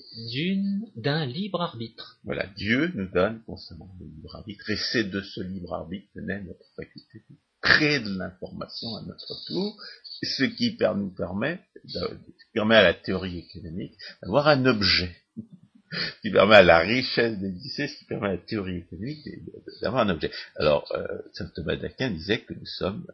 d'un 0.97 1.25
libre 1.25 1.61
arbitre. 1.61 2.19
Voilà, 2.25 2.45
Dieu 2.57 2.91
nous 2.93 3.07
donne 3.07 3.41
constamment 3.43 3.89
le 4.01 4.05
libre 4.05 4.35
arbitre, 4.35 4.69
et 4.69 4.75
c'est 4.75 5.05
de 5.05 5.21
ce 5.21 5.39
libre 5.39 5.73
arbitre 5.73 6.07
que 6.13 6.19
naît 6.19 6.43
notre 6.43 6.65
faculté 6.75 7.23
de 7.29 7.35
créer 7.61 8.01
de 8.01 8.17
l'information 8.17 8.97
à 8.97 9.01
notre 9.03 9.45
tour, 9.47 9.81
ce 10.23 10.43
qui 10.43 10.77
nous 10.95 11.09
permet, 11.09 11.59
permet 12.53 12.75
à 12.75 12.83
la 12.83 12.93
théorie 12.93 13.39
économique 13.39 13.93
d'avoir 14.21 14.47
un 14.47 14.65
objet, 14.65 15.15
qui 16.21 16.31
permet 16.31 16.55
à 16.55 16.63
la 16.63 16.79
richesse 16.79 17.37
d'exister, 17.39 17.87
ce 17.87 17.97
qui 17.99 18.05
permet 18.05 18.29
à 18.29 18.31
la 18.33 18.37
théorie 18.37 18.77
économique 18.77 19.27
d'avoir 19.81 20.07
un 20.07 20.09
objet. 20.09 20.31
Alors, 20.55 20.91
euh, 20.95 21.07
saint 21.33 21.49
Thomas 21.55 21.75
d'Aquin 21.75 22.11
disait 22.11 22.41
que 22.41 22.53
nous 22.53 22.65
sommes, 22.65 23.05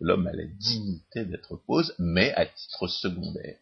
l'homme 0.00 0.26
a 0.26 0.32
la 0.32 0.46
dignité 0.46 1.24
d'être 1.24 1.56
cause, 1.66 1.94
mais 1.98 2.32
à 2.34 2.46
titre 2.46 2.88
secondaire. 2.88 3.56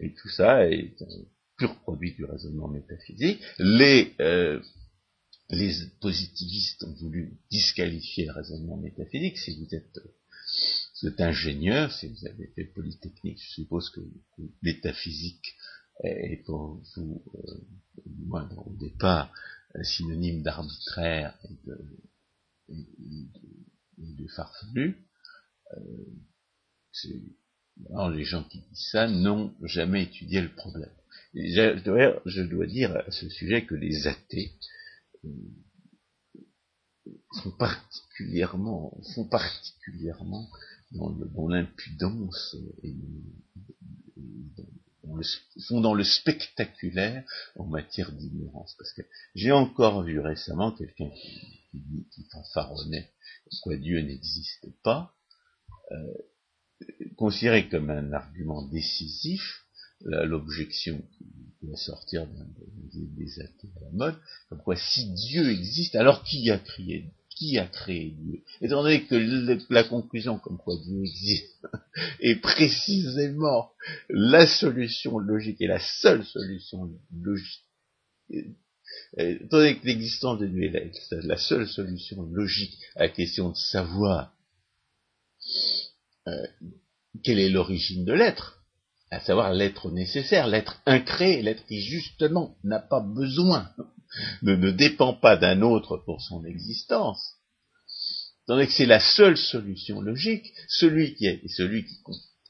Et 0.00 0.14
tout 0.14 0.28
ça 0.30 0.66
est 0.66 0.94
un 1.02 1.24
pur 1.58 1.76
produit 1.80 2.14
du 2.14 2.24
raisonnement 2.24 2.68
métaphysique. 2.68 3.42
Les, 3.58 4.14
euh, 4.20 4.60
les 5.50 5.72
positivistes 6.00 6.84
ont 6.84 6.94
voulu 6.94 7.38
disqualifier 7.50 8.26
le 8.26 8.32
raisonnement 8.32 8.78
métaphysique. 8.78 9.36
Si 9.38 9.56
vous 9.58 9.74
êtes, 9.74 9.98
ingénieur, 11.18 11.92
si 11.92 12.08
vous 12.08 12.26
avez 12.26 12.46
fait 12.54 12.64
Polytechnique, 12.64 13.40
je 13.40 13.54
suppose 13.54 13.90
que, 13.90 14.00
que 14.00 14.42
métaphysique 14.62 15.54
est 16.04 16.44
pour 16.44 16.82
vous, 16.96 17.22
euh, 17.34 17.54
moins 18.26 18.48
au 18.56 18.74
départ, 18.76 19.32
un 19.74 19.82
synonyme 19.82 20.42
d'arbitraire 20.42 21.38
et 21.44 21.56
de, 23.98 24.26
farfelu. 24.36 24.96
Euh, 25.76 25.78
les 28.10 28.24
gens 28.24 28.44
qui 28.44 28.60
disent 28.60 28.88
ça 28.92 29.08
n'ont 29.08 29.54
jamais 29.62 30.04
étudié 30.04 30.40
le 30.40 30.52
problème. 30.54 30.92
je, 31.34 32.44
dois, 32.44 32.66
dire 32.66 32.96
à 32.96 33.10
ce 33.10 33.28
sujet 33.28 33.66
que 33.66 33.74
les 33.74 34.06
athées 34.06 34.52
euh, 35.24 35.28
sont 37.32 37.56
sont 39.02 39.28
particulièrement 39.28 40.48
dans 40.92 41.48
l'impudence 41.48 42.56
et, 42.82 42.94
sont 45.56 45.80
dans 45.80 45.94
le 45.94 46.04
spectaculaire 46.04 47.24
en 47.56 47.66
matière 47.66 48.12
d'ignorance. 48.12 48.74
Parce 48.78 48.92
que 48.92 49.02
j'ai 49.34 49.50
encore 49.50 50.02
vu 50.02 50.20
récemment 50.20 50.72
quelqu'un 50.72 51.10
qui, 51.10 51.40
qui, 51.72 52.06
qui 52.12 52.24
fanfaronnait 52.30 53.10
quoi 53.62 53.76
Dieu 53.76 54.00
n'existe 54.00 54.68
pas, 54.82 55.12
euh, 55.92 56.14
considéré 57.16 57.68
comme 57.68 57.90
un 57.90 58.12
argument 58.12 58.62
décisif, 58.68 59.66
l'objection 60.02 61.02
qui 61.58 61.66
va 61.66 61.76
sortir 61.76 62.26
des, 62.26 63.40
athées 63.40 63.70
à 63.76 63.80
la 63.80 63.90
mode, 63.90 64.16
comme 64.48 64.62
quoi 64.62 64.76
si 64.76 65.12
Dieu 65.12 65.50
existe, 65.50 65.94
alors 65.94 66.24
qui 66.24 66.50
a 66.50 66.58
créé 66.58 67.12
qui 67.40 67.56
a 67.56 67.66
créé 67.66 68.10
Dieu 68.10 68.42
Étant 68.60 68.82
donné 68.82 69.06
que 69.06 69.72
la 69.72 69.82
conclusion 69.84 70.38
comme 70.38 70.58
quoi 70.58 70.76
Dieu 70.76 71.00
existe 71.00 71.66
est 72.20 72.36
précisément 72.36 73.72
la 74.10 74.46
solution 74.46 75.18
logique 75.18 75.60
et 75.60 75.66
la 75.66 75.80
seule 75.80 76.24
solution 76.26 76.90
logique, 77.10 77.64
étant 79.16 79.56
donné 79.56 79.78
que 79.78 79.86
l'existence 79.86 80.38
de 80.38 80.46
Dieu 80.46 80.64
est 80.64 81.12
la, 81.22 81.38
seule 81.38 81.66
solution 81.66 82.22
logique 82.24 82.78
à 82.94 83.04
la 83.04 83.08
question 83.08 83.48
de 83.48 83.56
savoir 83.56 84.34
euh, 86.28 86.46
quelle 87.24 87.38
est 87.38 87.48
l'origine 87.48 88.04
de 88.04 88.12
l'être, 88.12 88.62
à 89.10 89.18
savoir 89.18 89.54
l'être 89.54 89.90
nécessaire, 89.90 90.46
l'être 90.46 90.82
incréé, 90.84 91.40
l'être 91.40 91.64
qui 91.64 91.80
justement 91.80 92.58
n'a 92.64 92.80
pas 92.80 93.00
besoin, 93.00 93.72
ne, 94.42 94.70
dépend 94.70 95.14
pas 95.14 95.36
d'un 95.36 95.62
autre 95.62 95.98
pour 95.98 96.20
son 96.20 96.44
existence, 96.44 97.36
tandis 98.46 98.66
que 98.66 98.72
c'est 98.72 98.86
la 98.86 99.00
seule 99.00 99.36
solution 99.36 100.00
logique, 100.00 100.52
celui 100.68 101.14
qui 101.14 101.26
est, 101.26 101.46
celui 101.48 101.84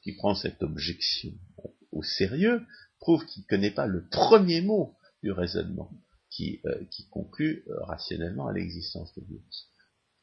qui, 0.03 0.13
prend 0.13 0.35
cette 0.35 0.61
objection 0.63 1.31
au 1.91 2.03
sérieux, 2.03 2.61
prouve 2.99 3.25
qu'il 3.25 3.43
ne 3.43 3.47
connaît 3.47 3.71
pas 3.71 3.85
le 3.85 4.07
premier 4.09 4.61
mot 4.61 4.95
du 5.23 5.31
raisonnement 5.31 5.91
qui, 6.31 6.61
euh, 6.65 6.85
conclut 7.11 7.63
euh, 7.67 7.83
rationnellement 7.83 8.47
à 8.47 8.53
l'existence 8.53 9.13
de 9.15 9.21
Dieu. 9.25 9.41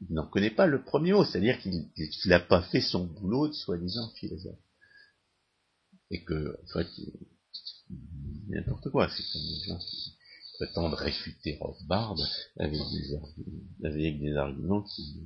Il 0.01 0.14
n'en 0.14 0.26
connaît 0.26 0.51
pas 0.51 0.66
le 0.66 0.82
premier 0.82 1.12
mot, 1.12 1.24
c'est-à-dire 1.24 1.59
qu'il 1.61 1.91
n'a 2.26 2.41
pas 2.41 2.62
fait 2.62 2.80
son 2.80 3.05
boulot 3.05 3.49
de 3.49 3.53
soi-disant 3.53 4.11
philosophe. 4.14 4.59
Et 6.11 6.24
que, 6.24 6.57
en 6.62 6.66
fait, 6.72 6.89
n'importe 8.49 8.91
quoi, 8.91 9.09
c'est 9.11 9.24
comme 9.32 9.78
prétendent 10.59 10.95
réfuter 10.95 11.57
Rothbard 11.61 12.17
avec 12.59 12.79
des 12.79 13.87
avec 13.87 14.21
des 14.21 14.37
arguments 14.37 14.83
qui, 14.83 15.23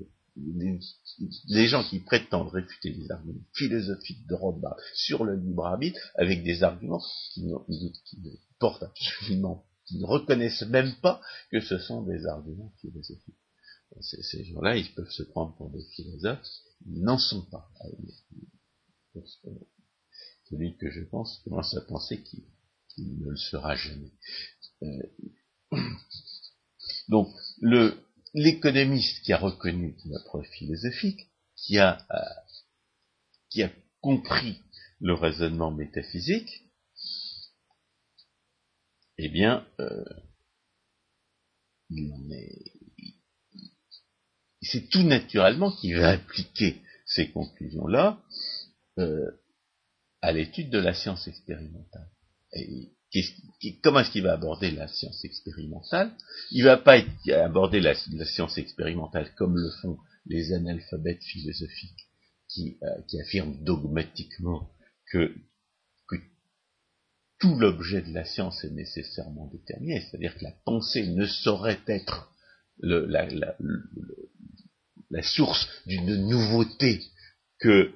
les, 1.48 1.68
gens 1.68 1.84
qui 1.84 2.00
prétendent 2.00 2.52
réfuter 2.52 2.90
les 2.90 3.10
arguments 3.10 3.44
philosophiques 3.54 4.26
de 4.26 4.34
Rothbard 4.34 4.76
sur 4.94 5.24
le 5.24 5.36
libre 5.36 5.66
arbitre 5.66 5.98
avec 6.14 6.42
des 6.42 6.62
arguments 6.62 7.02
qui 7.32 7.42
ne 7.44 8.30
portent 8.58 8.82
absolument, 8.82 9.66
qui 9.86 9.98
ne 9.98 10.06
reconnaissent 10.06 10.62
même 10.62 10.94
pas 11.02 11.20
que 11.50 11.60
ce 11.60 11.78
sont 11.78 12.02
des 12.02 12.24
arguments 12.26 12.72
philosophiques 12.80 13.36
ces 14.00 14.44
gens-là, 14.44 14.76
ils 14.76 14.92
peuvent 14.94 15.10
se 15.10 15.22
prendre 15.22 15.54
pour 15.56 15.70
des 15.70 15.84
philosophes, 15.94 16.46
ils 16.86 17.02
n'en 17.02 17.18
sont 17.18 17.42
pas. 17.42 17.70
Celui 20.48 20.76
que 20.76 20.90
je 20.90 21.02
pense 21.04 21.40
commence 21.44 21.74
à 21.76 21.82
penser 21.82 22.22
qu'il 22.22 23.18
ne 23.18 23.30
le 23.30 23.36
sera 23.36 23.74
jamais. 23.74 24.10
Euh, 24.82 25.78
donc, 27.08 27.28
l'économiste 28.34 29.22
qui 29.22 29.32
a 29.32 29.38
reconnu 29.38 29.96
notre 30.06 30.42
philosophique, 30.42 31.28
qui 31.56 31.78
a, 31.78 32.04
euh, 32.10 32.42
qui 33.50 33.62
a 33.62 33.70
compris 34.00 34.60
le 35.00 35.14
raisonnement 35.14 35.70
métaphysique, 35.70 36.62
eh 39.18 39.28
bien, 39.28 39.66
euh, 39.80 40.04
il 41.90 42.12
en 42.12 42.30
est, 42.30 42.72
c'est 44.62 44.88
tout 44.88 45.02
naturellement 45.02 45.72
qu'il 45.72 45.96
va 45.96 46.10
appliquer 46.10 46.80
ces 47.04 47.30
conclusions-là 47.30 48.22
euh, 48.98 49.30
à 50.20 50.32
l'étude 50.32 50.70
de 50.70 50.78
la 50.78 50.94
science 50.94 51.26
expérimentale. 51.28 52.08
Comment 53.82 54.00
est-ce 54.00 54.10
qu'il 54.10 54.22
va 54.22 54.32
aborder 54.32 54.70
la 54.70 54.88
science 54.88 55.24
expérimentale? 55.24 56.12
Il 56.50 56.64
va 56.64 56.76
pas 56.76 56.98
aborder 57.44 57.80
la, 57.80 57.94
science 58.24 58.58
expérimentale 58.58 59.34
comme 59.34 59.56
le 59.56 59.70
font 59.82 59.98
les 60.26 60.52
analphabètes 60.52 61.22
philosophiques 61.22 62.08
qui, 62.48 62.78
euh, 62.82 63.20
affirment 63.20 63.62
dogmatiquement 63.64 64.70
que, 65.10 65.34
tout 67.38 67.58
l'objet 67.58 68.02
de 68.02 68.14
la 68.14 68.24
science 68.24 68.62
est 68.62 68.70
nécessairement 68.70 69.48
déterminé, 69.48 70.00
c'est-à-dire 70.00 70.38
que 70.38 70.44
la 70.44 70.54
pensée 70.64 71.08
ne 71.08 71.26
saurait 71.26 71.80
être 71.88 72.32
la, 72.78 73.26
source 75.22 75.68
d'une 75.84 76.28
nouveauté 76.28 77.02
que, 77.58 77.90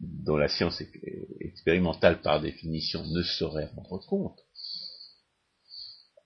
dont 0.00 0.36
la 0.36 0.46
science 0.46 0.80
expérimentale 1.56 2.20
par 2.20 2.42
définition 2.42 3.02
ne 3.06 3.22
saurait 3.22 3.70
rendre 3.74 4.04
compte. 4.06 4.38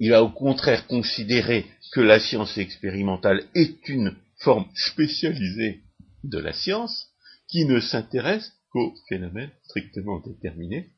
Il 0.00 0.10
va 0.10 0.24
au 0.24 0.30
contraire 0.30 0.88
considérer 0.88 1.66
que 1.92 2.00
la 2.00 2.18
science 2.18 2.58
expérimentale 2.58 3.46
est 3.54 3.88
une 3.88 4.16
forme 4.38 4.66
spécialisée 4.74 5.84
de 6.24 6.38
la 6.38 6.52
science 6.52 7.06
qui 7.48 7.64
ne 7.64 7.78
s'intéresse 7.78 8.52
qu'aux 8.70 8.94
phénomènes 9.08 9.52
strictement 9.64 10.20
déterminés, 10.20 10.90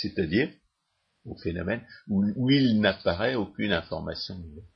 c'est-à-dire 0.00 0.50
aux 1.24 1.38
phénomènes 1.38 1.86
où, 2.08 2.50
il 2.50 2.80
n'apparaît 2.80 3.36
aucune 3.36 3.72
information 3.72 4.36
nouvelle. 4.36 4.68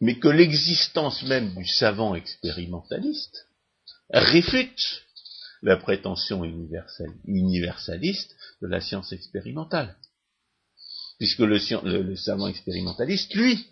Mais 0.00 0.18
que 0.18 0.28
l'existence 0.28 1.22
même 1.24 1.54
du 1.54 1.66
savant 1.66 2.14
expérimentaliste 2.14 3.48
réfute 4.10 5.05
la 5.66 5.76
prétention 5.76 6.44
universaliste 7.24 8.36
de 8.62 8.68
la 8.68 8.80
science 8.80 9.12
expérimentale. 9.12 9.96
Puisque 11.18 11.40
le, 11.40 11.58
savant 12.16 12.46
expérimentaliste, 12.46 13.34
lui, 13.34 13.66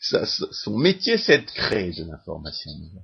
son 0.00 0.78
métier, 0.78 1.18
c'est 1.18 1.40
de 1.40 1.50
créer 1.50 1.92
de 1.92 2.04
l'information 2.04 2.70
nouvelle. 2.78 3.02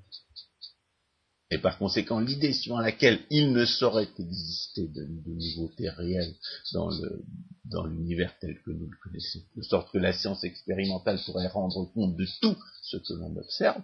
Et 1.50 1.58
par 1.58 1.76
conséquent, 1.78 2.20
l'idée 2.20 2.54
suivant 2.54 2.78
laquelle 2.78 3.20
il 3.28 3.52
ne 3.52 3.66
saurait 3.66 4.08
exister 4.18 4.88
de, 4.88 5.04
nouveautés 5.26 5.90
réelles 5.90 6.36
dans 6.72 7.84
l'univers 7.84 8.34
tel 8.40 8.62
que 8.62 8.70
nous 8.70 8.88
le 8.88 8.96
connaissons, 9.02 9.40
de 9.56 9.62
sorte 9.62 9.92
que 9.92 9.98
la 9.98 10.14
science 10.14 10.42
expérimentale 10.44 11.20
pourrait 11.26 11.48
rendre 11.48 11.84
compte 11.92 12.16
de 12.16 12.26
tout 12.40 12.56
ce 12.82 12.96
que 12.96 13.12
l'on 13.14 13.36
observe, 13.36 13.82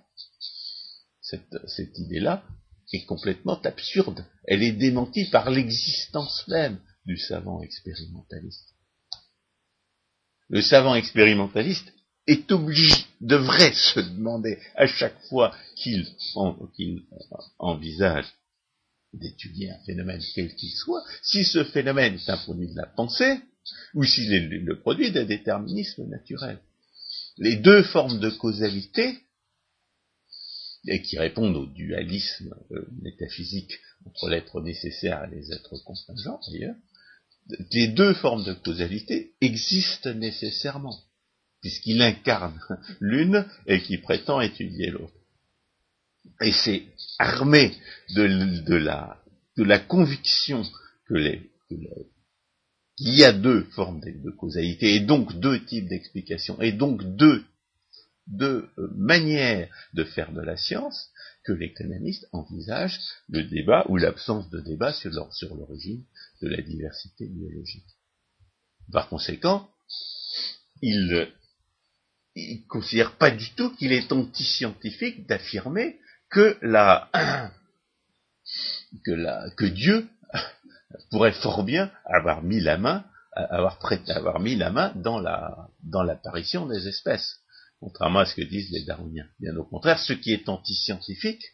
cette 1.21 1.99
idée-là 1.99 2.43
est 2.93 3.05
complètement 3.05 3.61
absurde. 3.62 4.24
Elle 4.45 4.62
est 4.62 4.72
démentie 4.72 5.26
par 5.26 5.51
l'existence 5.51 6.47
même 6.49 6.78
du 7.05 7.16
savant 7.16 7.62
expérimentaliste. 7.62 8.74
Le 10.49 10.62
savant 10.62 10.95
expérimentaliste 10.95 11.93
est 12.26 12.51
obligé, 12.53 12.95
devrait 13.20 13.72
se 13.72 14.01
demander 14.01 14.59
à 14.74 14.87
chaque 14.87 15.20
fois 15.28 15.55
qu'il 15.76 16.07
envisage 17.59 18.26
d'étudier 19.12 19.70
un 19.70 19.78
phénomène 19.84 20.20
quel 20.34 20.55
qu'il 20.55 20.70
soit, 20.70 21.05
si 21.22 21.45
ce 21.45 21.64
phénomène 21.64 22.14
est 22.14 22.28
un 22.28 22.37
produit 22.37 22.68
de 22.68 22.76
la 22.76 22.87
pensée, 22.87 23.41
ou 23.95 24.05
s'il 24.05 24.32
est 24.32 24.41
le 24.41 24.78
produit 24.80 25.11
d'un 25.11 25.24
déterminisme 25.24 26.07
naturel. 26.07 26.59
Les 27.39 27.57
deux 27.57 27.82
formes 27.82 28.20
de 28.20 28.30
causalité, 28.30 29.18
et 30.87 31.03
qui 31.03 31.18
répondent 31.18 31.57
au 31.57 31.66
dualisme 31.66 32.55
euh, 32.72 32.87
métaphysique 33.03 33.78
entre 34.07 34.28
l'être 34.28 34.61
nécessaire 34.61 35.24
et 35.24 35.34
les 35.34 35.53
êtres 35.53 35.76
contingents 35.84 36.41
d'ailleurs, 36.49 36.76
les 37.72 37.89
deux 37.89 38.14
formes 38.14 38.45
de 38.45 38.55
causalité 38.55 39.34
existent 39.41 40.12
nécessairement 40.14 40.99
puisqu'il 41.61 42.01
incarne 42.01 42.61
l'une 43.01 43.45
et 43.66 43.80
qui 43.82 43.99
prétend 43.99 44.41
étudier 44.41 44.91
l'autre. 44.91 45.12
Et 46.41 46.53
c'est 46.53 46.82
armé 47.18 47.72
de, 48.14 48.74
la, 48.76 49.78
conviction 49.80 50.62
que 51.09 51.14
les, 51.14 51.51
qu'il 51.68 53.14
y 53.14 53.24
a 53.24 53.32
deux 53.32 53.64
formes 53.74 54.01
de, 54.01 54.30
causalité, 54.30 54.95
et 54.95 55.01
donc 55.01 55.39
deux 55.41 55.64
types 55.64 55.89
d'explications, 55.89 56.61
et 56.61 56.72
donc 56.72 57.03
deux, 57.16 57.45
deux 58.27 58.68
euh, 58.79 58.89
manières 58.97 59.68
de 59.95 60.05
faire 60.05 60.33
de 60.33 60.41
la 60.41 60.57
science, 60.57 61.11
que 61.45 61.53
l'économiste 61.53 62.27
envisage 62.33 62.99
le 63.29 63.45
débat 63.45 63.85
ou 63.89 63.97
l'absence 63.97 64.51
de 64.51 64.61
débat 64.61 64.93
sur 64.93 65.55
l'origine 65.55 66.05
de 66.43 66.49
la 66.49 66.61
diversité 66.61 67.29
biologique. 67.29 67.87
Par 68.93 69.09
conséquent, 69.09 69.70
il 70.83 71.07
ne 71.07 71.27
considère 72.68 73.16
pas 73.16 73.31
du 73.31 73.51
tout 73.55 73.74
qu'il 73.77 73.93
est 73.93 74.12
anti-scientifique 74.12 75.27
d'affirmer 75.27 75.99
que 76.31 76.59
Dieu 79.66 80.09
pourrait 81.11 81.33
fort 81.33 81.62
bien 81.62 81.91
avoir 82.05 82.43
mis 82.43 82.61
la 82.61 82.77
main, 82.77 83.05
avoir 83.33 83.79
avoir 84.09 84.41
mis 84.41 84.57
la 84.57 84.70
main 84.70 84.93
dans 84.97 86.03
l'apparition 86.03 86.66
des 86.66 86.89
espèces. 86.89 87.41
Contrairement 87.87 88.18
à 88.18 88.26
ce 88.26 88.34
que 88.34 88.43
disent 88.43 88.72
les 88.72 88.82
darwiniens. 88.82 89.28
Bien 89.39 89.57
au 89.57 89.62
contraire, 89.62 90.01
ce 90.01 90.12
qui 90.12 90.32
est 90.32 90.49
anti-scientifique, 90.49 91.45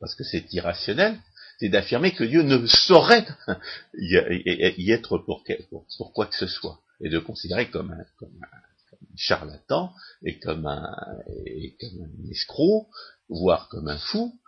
parce 0.00 0.14
que 0.14 0.24
c'est 0.24 0.50
irrationnel, 0.54 1.20
c'est 1.60 1.68
d'affirmer 1.68 2.14
que 2.14 2.24
Dieu 2.24 2.40
ne 2.40 2.66
saurait 2.66 3.26
y, 3.98 4.90
être 4.90 5.18
pour, 5.18 5.44
quoi 6.14 6.26
que 6.28 6.34
ce 6.34 6.46
soit, 6.46 6.80
et 7.02 7.10
de 7.10 7.18
considérer 7.18 7.68
comme 7.68 7.92
un, 7.92 8.06
charlatan 9.16 9.92
et 10.24 10.38
comme 10.38 10.64
un, 10.64 10.96
et 11.44 11.76
comme 11.78 12.04
un 12.04 12.30
escroc, 12.30 12.88
voire 13.28 13.68
comme 13.68 13.88
un 13.88 13.98
fou, 13.98 14.40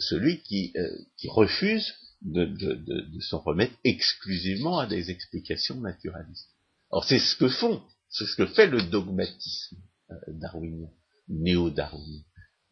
celui 0.00 0.42
qui, 0.42 0.72
euh, 0.76 0.90
refuse 1.28 1.94
de, 2.22 2.44
de, 2.44 3.20
s'en 3.20 3.38
remettre 3.38 3.74
exclusivement 3.84 4.80
à 4.80 4.88
des 4.88 5.12
explications 5.12 5.76
naturalistes. 5.76 6.50
Alors 6.90 7.04
c'est 7.04 7.20
ce 7.20 7.36
que 7.36 7.48
font, 7.48 7.84
c'est 8.08 8.26
ce 8.26 8.34
que 8.34 8.46
fait 8.46 8.66
le 8.66 8.82
dogmatisme 8.82 9.76
darwinien, 10.28 10.90
néo-darwinien. 11.28 12.22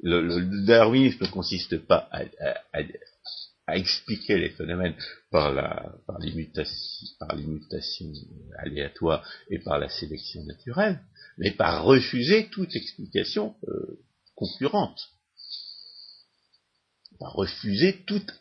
Le, 0.01 0.67
darwinisme 0.67 1.25
ne 1.25 1.31
consiste 1.31 1.79
pas 1.87 2.09
à, 2.13 3.75
expliquer 3.75 4.39
les 4.39 4.51
phénomènes 4.51 4.95
par 5.31 5.53
la 5.53 5.93
par 6.07 6.21
l'immutation 7.35 8.13
aléatoire 8.59 9.29
et 9.51 9.59
par 9.59 9.79
la 9.81 9.89
sélection 9.89 10.45
naturelle, 10.45 11.01
mais 11.39 11.51
par 11.51 11.85
refuser 11.85 12.49
toute 12.49 12.77
explication 12.77 13.57
euh, 13.67 13.99
concurrente, 14.37 15.09
par 17.19 17.33
refuser 17.33 18.05
toute 18.07 18.33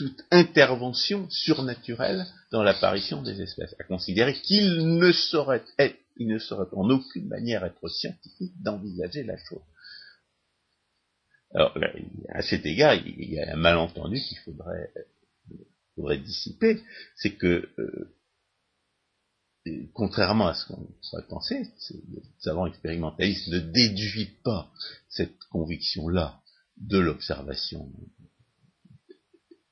toute 0.00 0.24
intervention 0.30 1.28
surnaturelle 1.28 2.26
dans 2.52 2.62
l'apparition 2.62 3.22
des 3.22 3.42
espèces, 3.42 3.74
à 3.78 3.84
considérer 3.84 4.32
qu'il 4.32 4.96
ne 4.96 5.12
saurait 5.12 5.62
être, 5.78 5.98
il 6.20 6.28
ne 6.28 6.38
saurait 6.38 6.68
en 6.72 6.88
aucune 6.90 7.28
manière 7.28 7.64
être 7.64 7.88
scientifique 7.88 8.52
d'envisager 8.62 9.24
la 9.24 9.38
chose. 9.38 9.62
Alors, 11.52 11.76
à 12.28 12.42
cet 12.42 12.64
égard, 12.66 12.94
il 12.94 13.32
y 13.32 13.40
a 13.40 13.54
un 13.54 13.56
malentendu 13.56 14.20
qu'il 14.20 14.38
faudrait, 14.38 14.92
faudrait 15.96 16.18
dissiper, 16.18 16.80
c'est 17.16 17.36
que, 17.36 17.68
euh, 17.78 18.14
contrairement 19.94 20.46
à 20.46 20.54
ce 20.54 20.66
qu'on 20.66 20.86
pourrait 21.10 21.26
penser, 21.28 21.66
le 21.90 22.20
savant 22.38 22.66
expérimentaliste 22.66 23.48
ne 23.48 23.58
déduit 23.58 24.30
pas 24.44 24.70
cette 25.08 25.38
conviction-là 25.50 26.40
de 26.76 26.98
l'observation 26.98 27.90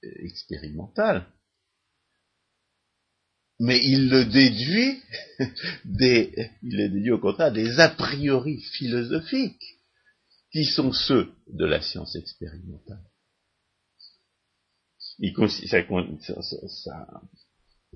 expérimentale, 0.02 1.26
mais 3.58 3.80
il 3.84 4.08
le 4.08 4.24
déduit 4.24 5.02
des, 5.84 6.50
il 6.62 6.76
le 6.76 6.88
déduit 6.88 7.10
au 7.10 7.18
contraire 7.18 7.52
des 7.52 7.80
a 7.80 7.88
priori 7.88 8.60
philosophiques 8.60 9.78
qui 10.52 10.64
sont 10.64 10.92
ceux 10.92 11.32
de 11.48 11.64
la 11.64 11.82
science 11.82 12.14
expérimentale. 12.16 13.02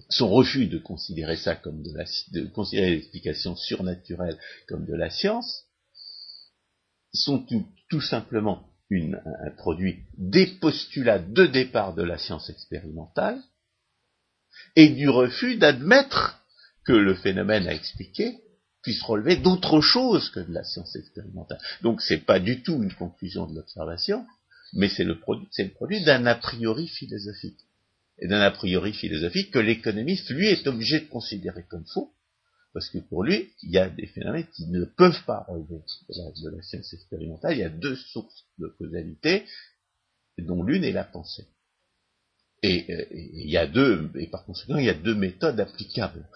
son 0.08 0.28
refus 0.28 0.66
de 0.66 0.78
considérer 0.78 1.36
ça 1.36 1.54
comme 1.54 1.82
de 1.82 1.92
la, 1.92 2.04
de 2.32 2.46
considérer 2.48 2.90
l'explication 2.90 3.56
surnaturelle 3.56 4.38
comme 4.68 4.86
de 4.86 4.94
la 4.94 5.10
science, 5.10 5.66
sont 7.12 7.46
tout, 7.88 8.00
simplement 8.00 8.68
un 8.90 9.50
produit 9.56 10.04
des 10.16 10.46
postulats 10.46 11.18
de 11.18 11.46
départ 11.46 11.94
de 11.94 12.02
la 12.02 12.18
science 12.18 12.50
expérimentale 12.50 13.42
et 14.76 14.88
du 14.88 15.08
refus 15.08 15.56
d'admettre 15.56 16.38
que 16.84 16.92
le 16.92 17.14
phénomène 17.14 17.68
à 17.68 17.74
expliquer 17.74 18.38
puisse 18.82 19.02
relever 19.02 19.36
d'autres 19.36 19.80
choses 19.80 20.30
que 20.30 20.40
de 20.40 20.52
la 20.52 20.64
science 20.64 20.96
expérimentale. 20.96 21.58
Donc 21.82 22.02
c'est 22.02 22.24
pas 22.24 22.40
du 22.40 22.62
tout 22.62 22.82
une 22.82 22.92
conclusion 22.92 23.46
de 23.46 23.54
l'observation, 23.54 24.26
mais 24.72 24.88
c'est 24.88 25.04
le 25.04 25.18
produit, 25.18 25.46
c'est 25.52 25.64
le 25.64 25.70
produit 25.70 26.02
d'un 26.04 26.26
a 26.26 26.34
priori 26.34 26.88
philosophique. 26.88 27.60
Et 28.18 28.28
d'un 28.28 28.40
a 28.40 28.50
priori 28.50 28.92
philosophique 28.92 29.52
que 29.52 29.58
l'économiste, 29.58 30.30
lui, 30.30 30.48
est 30.48 30.66
obligé 30.66 31.00
de 31.00 31.06
considérer 31.06 31.64
comme 31.68 31.86
faux, 31.86 32.12
parce 32.72 32.88
que 32.88 32.98
pour 32.98 33.22
lui, 33.22 33.52
il 33.62 33.70
y 33.70 33.78
a 33.78 33.88
des 33.88 34.06
phénomènes 34.06 34.46
qui 34.54 34.66
ne 34.66 34.84
peuvent 34.84 35.24
pas 35.24 35.44
relever 35.48 35.82
de 36.08 36.50
la, 36.50 36.62
science 36.62 36.92
expérimentale. 36.92 37.54
Il 37.54 37.60
y 37.60 37.64
a 37.64 37.68
deux 37.68 37.96
sources 37.96 38.46
de 38.58 38.68
causalité, 38.68 39.44
dont 40.38 40.62
l'une 40.62 40.84
est 40.84 40.92
la 40.92 41.04
pensée. 41.04 41.46
Et, 42.62 42.92
euh, 42.92 43.06
il 43.10 43.50
y 43.50 43.56
a 43.56 43.66
deux, 43.66 44.10
et 44.16 44.28
par 44.28 44.44
conséquent, 44.44 44.78
il 44.78 44.84
y 44.84 44.90
a 44.90 44.94
deux 44.94 45.14
méthodes 45.14 45.58
applicables 45.58 46.28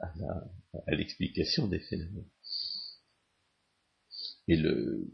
à 0.00 0.94
l'explication 0.94 1.66
des 1.66 1.80
phénomènes. 1.80 2.28
Et 4.48 4.56
le, 4.56 5.08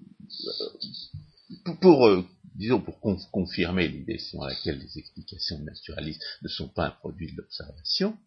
pour, 1.80 2.06
euh, 2.06 2.24
disons 2.54 2.80
pour 2.80 3.00
confirmer 3.30 3.88
l'idée 3.88 4.18
selon 4.18 4.44
laquelle 4.44 4.78
les 4.78 4.98
explications 4.98 5.58
naturalistes 5.60 6.22
ne 6.42 6.48
sont 6.48 6.68
pas 6.68 6.86
un 6.86 6.90
produit 6.90 7.32
de 7.32 7.36
l'observation, 7.36 8.18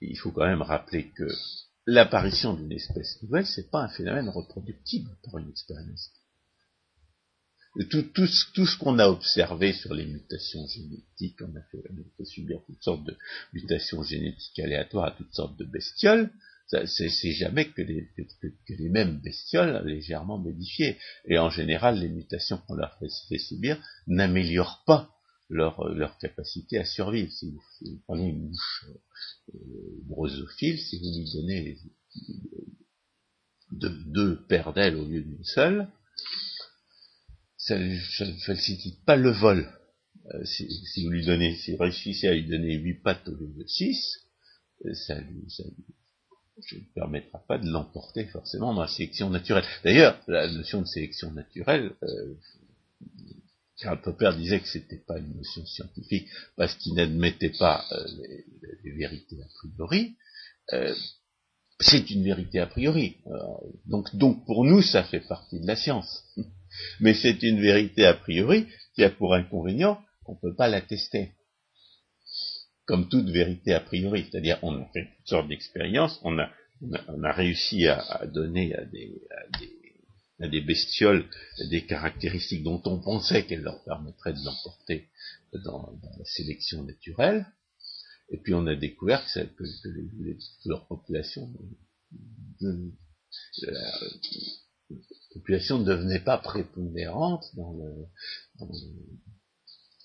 il 0.00 0.18
faut 0.18 0.32
quand 0.32 0.46
même 0.46 0.62
rappeler 0.62 1.10
que 1.12 1.28
l'apparition 1.86 2.54
d'une 2.54 2.72
espèce 2.72 3.22
nouvelle, 3.22 3.46
c'est 3.46 3.70
pas 3.70 3.84
un 3.84 3.88
phénomène 3.88 4.28
reproductible 4.28 5.10
par 5.24 5.38
une 5.38 5.50
expérience. 5.50 6.10
Tout, 7.90 8.02
tout, 8.02 8.28
tout, 8.54 8.66
ce 8.66 8.78
qu'on 8.78 9.00
a 9.00 9.08
observé 9.08 9.72
sur 9.72 9.94
les 9.94 10.06
mutations 10.06 10.64
génétiques, 10.68 11.40
on 11.40 11.56
a 11.56 11.62
fait, 11.72 12.24
subir 12.24 12.60
toutes 12.66 12.82
sortes 12.82 13.04
de 13.04 13.16
mutations 13.52 14.02
génétiques 14.04 14.60
aléatoires 14.60 15.06
à 15.06 15.10
toutes 15.10 15.34
sortes 15.34 15.58
de 15.58 15.64
bestioles, 15.64 16.30
c'est 16.68 17.32
jamais 17.32 17.70
que 17.70 17.82
les, 17.82 18.88
mêmes 18.88 19.18
bestioles 19.18 19.84
légèrement 19.84 20.38
modifiées. 20.38 20.98
Et 21.26 21.38
en 21.38 21.50
général, 21.50 21.98
les 21.98 22.08
mutations 22.08 22.58
qu'on 22.58 22.74
leur 22.74 22.96
fait, 22.98 23.38
subir 23.38 23.82
n'améliorent 24.06 24.84
pas 24.86 25.10
leur, 25.50 26.16
capacité 26.18 26.78
à 26.78 26.84
survivre. 26.84 27.32
Si 27.32 27.50
vous, 27.50 28.00
prenez 28.06 28.28
une 28.28 28.48
mouche 28.48 28.86
euh, 29.52 29.58
brosophile, 30.04 30.78
si 30.78 30.98
vous 31.00 31.18
lui 31.18 31.30
donnez 31.32 31.78
deux 33.72 34.44
paires 34.46 34.72
d'ailes 34.72 34.96
au 34.96 35.04
lieu 35.04 35.20
d'une 35.20 35.44
seule, 35.44 35.88
ça 37.66 37.78
ne 37.78 37.98
facilite 38.44 39.04
pas 39.04 39.16
le 39.16 39.30
vol. 39.30 39.70
Euh, 40.32 40.44
si, 40.44 41.04
vous 41.04 41.10
lui 41.10 41.24
donnez, 41.24 41.56
si 41.56 41.72
vous 41.72 41.78
réussissez 41.78 42.28
à 42.28 42.34
lui 42.34 42.46
donner 42.46 42.74
huit 42.74 43.02
pattes 43.02 43.28
au 43.28 43.32
lieu 43.32 43.52
de 43.56 43.66
six, 43.66 44.18
euh, 44.84 44.94
ça 44.94 45.18
lui, 45.20 45.44
ça 45.48 45.64
lui 45.64 45.84
ne 46.72 46.94
permettra 46.94 47.44
pas 47.46 47.58
de 47.58 47.68
l'emporter 47.68 48.26
forcément 48.26 48.74
dans 48.74 48.82
la 48.82 48.88
sélection 48.88 49.30
naturelle. 49.30 49.64
D'ailleurs, 49.82 50.20
la 50.28 50.50
notion 50.50 50.82
de 50.82 50.86
sélection 50.86 51.32
naturelle, 51.32 51.92
euh, 52.02 52.34
Karl 53.78 54.00
Popper 54.00 54.32
disait 54.36 54.60
que 54.60 54.68
c'était 54.68 55.02
pas 55.04 55.18
une 55.18 55.34
notion 55.34 55.66
scientifique 55.66 56.28
parce 56.56 56.74
qu'il 56.76 56.94
n'admettait 56.94 57.52
pas 57.58 57.84
euh, 57.92 58.06
les, 58.84 58.92
vérités 58.92 59.42
a 59.42 59.48
priori. 59.58 60.16
Euh, 60.72 60.94
c'est 61.80 62.08
une 62.10 62.22
vérité 62.22 62.60
a 62.60 62.66
priori. 62.66 63.16
donc, 63.86 64.14
donc 64.14 64.46
pour 64.46 64.64
nous, 64.64 64.80
ça 64.80 65.02
fait 65.02 65.20
partie 65.20 65.60
de 65.60 65.66
la 65.66 65.74
science. 65.74 66.24
Mais 67.00 67.14
c'est 67.14 67.42
une 67.42 67.60
vérité 67.60 68.04
a 68.06 68.14
priori 68.14 68.66
qui 68.94 69.04
a 69.04 69.10
pour 69.10 69.34
inconvénient 69.34 70.00
qu'on 70.24 70.34
ne 70.34 70.38
peut 70.40 70.54
pas 70.54 70.68
l'attester. 70.68 71.32
Comme 72.86 73.08
toute 73.08 73.28
vérité 73.30 73.72
a 73.72 73.80
priori, 73.80 74.26
c'est-à-dire 74.30 74.58
on 74.62 74.80
a 74.80 74.84
fait 74.92 75.08
toutes 75.16 75.28
sortes 75.28 75.48
d'expériences, 75.48 76.20
on 76.22 76.38
a, 76.38 76.50
on, 77.08 77.22
a, 77.22 77.32
réussi 77.32 77.86
à, 77.86 78.26
donner 78.26 78.74
à 78.74 78.84
des, 78.84 79.22
à 80.40 80.48
des, 80.48 80.60
bestioles 80.60 81.24
des 81.70 81.86
caractéristiques 81.86 82.62
dont 82.62 82.82
on 82.84 83.00
pensait 83.00 83.46
qu'elles 83.46 83.62
leur 83.62 83.82
permettraient 83.84 84.34
de 84.34 84.44
l'emporter 84.44 85.08
dans, 85.64 85.98
la 86.18 86.24
sélection 86.24 86.82
naturelle, 86.82 87.46
et 88.30 88.38
puis 88.38 88.54
on 88.54 88.66
a 88.66 88.74
découvert 88.74 89.24
que, 89.32 89.40
que, 89.40 90.38
leur 90.66 90.86
population, 90.86 91.50
de, 92.60 92.92
la, 93.62 93.98
population 95.34 95.78
ne 95.78 95.84
devenait 95.84 96.20
pas 96.20 96.38
prépondérante 96.38 97.44
dans 97.56 97.72
le, 97.72 98.66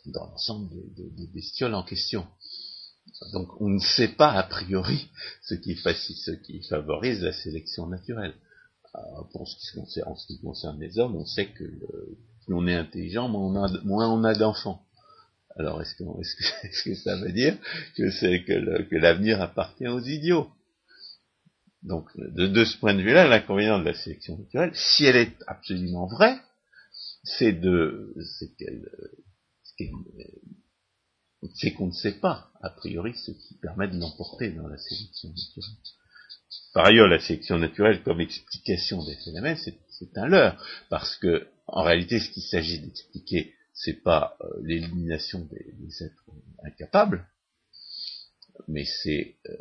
dans 0.07 0.25
l'ensemble 0.25 0.69
des, 0.95 1.27
bestioles 1.27 1.75
en 1.75 1.83
question. 1.83 2.25
Donc 3.33 3.49
on 3.61 3.69
ne 3.69 3.79
sait 3.79 4.07
pas 4.09 4.31
a 4.31 4.43
priori 4.43 5.09
ce 5.43 5.55
qui, 5.55 5.75
ce 5.75 6.31
qui 6.31 6.63
favorise 6.63 7.21
la 7.21 7.33
sélection 7.33 7.87
naturelle. 7.87 8.33
en 8.93 9.45
ce 9.45 10.27
qui 10.27 10.39
concerne 10.41 10.79
les 10.79 10.97
hommes, 10.99 11.15
on 11.15 11.25
sait 11.25 11.47
que 11.47 11.63
plus 12.45 12.53
on 12.53 12.67
est 12.67 12.75
intelligent, 12.75 13.29
moins 13.29 14.09
on 14.09 14.23
a, 14.23 14.33
d'enfants. 14.33 14.83
Alors 15.57 15.81
est-ce 15.81 15.95
que, 15.95 16.89
est 16.89 16.95
ça 16.95 17.17
veut 17.17 17.31
dire 17.31 17.57
que 17.97 18.95
l'avenir 18.95 19.41
appartient 19.41 19.87
aux 19.87 20.01
idiots? 20.01 20.49
Donc 21.83 22.09
de, 22.17 22.65
ce 22.65 22.77
point 22.77 22.93
de 22.93 23.01
vue-là, 23.01 23.27
l'inconvénient 23.27 23.79
de 23.79 23.85
la 23.85 23.93
sélection 23.93 24.37
naturelle, 24.37 24.71
si 24.73 25.05
elle 25.05 25.15
est 25.15 25.35
absolument 25.47 26.07
vraie, 26.07 26.37
c'est 27.23 27.53
de 27.53 28.13
c'est 28.37 28.53
qu'elle 28.55 28.89
c'est 31.55 31.71
qu'on 31.71 31.87
ne 31.87 31.93
sait 31.93 32.19
pas, 32.19 32.51
a 32.61 32.69
priori, 32.69 33.15
ce 33.15 33.31
qui 33.31 33.55
permet 33.55 33.87
de 33.87 33.97
l'emporter 33.97 34.51
dans 34.51 34.67
la 34.67 34.77
sélection 34.77 35.29
naturelle. 35.29 35.75
Par 36.73 36.85
ailleurs, 36.85 37.07
la 37.07 37.19
sélection 37.19 37.57
naturelle 37.57 38.03
comme 38.03 38.21
explication 38.21 39.03
des 39.05 39.15
phénomènes, 39.15 39.57
c'est 39.57 40.17
un 40.17 40.27
leurre, 40.27 40.63
parce 40.89 41.15
que, 41.15 41.47
en 41.67 41.83
réalité, 41.83 42.19
ce 42.19 42.29
qu'il 42.29 42.43
s'agit 42.43 42.79
d'expliquer, 42.79 43.53
c'est 43.73 44.03
pas 44.03 44.37
euh, 44.41 44.47
l'élimination 44.63 45.47
des, 45.51 46.03
êtres 46.03 46.25
incapables, 46.63 47.25
mais 48.67 48.85
c'est 48.85 49.37
euh, 49.47 49.55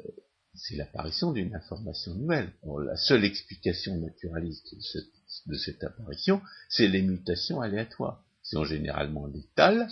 l'apparition 0.73 1.33
d'une 1.33 1.55
information 1.55 2.15
nouvelle. 2.15 2.53
la 2.85 2.97
seule 2.97 3.25
explication 3.25 3.97
naturaliste 3.99 4.75
de 5.47 5.57
cette, 5.57 5.85
apparition, 5.85 6.41
c'est 6.69 6.89
les 6.89 7.03
mutations 7.03 7.61
aléatoires, 7.61 8.25
qui 8.43 8.51
sont 8.51 8.65
généralement 8.65 9.27
létales 9.27 9.89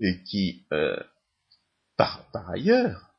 et 0.00 0.22
qui 0.24 0.66
euh, 0.72 0.96
par, 1.96 2.30
ailleurs, 2.48 3.12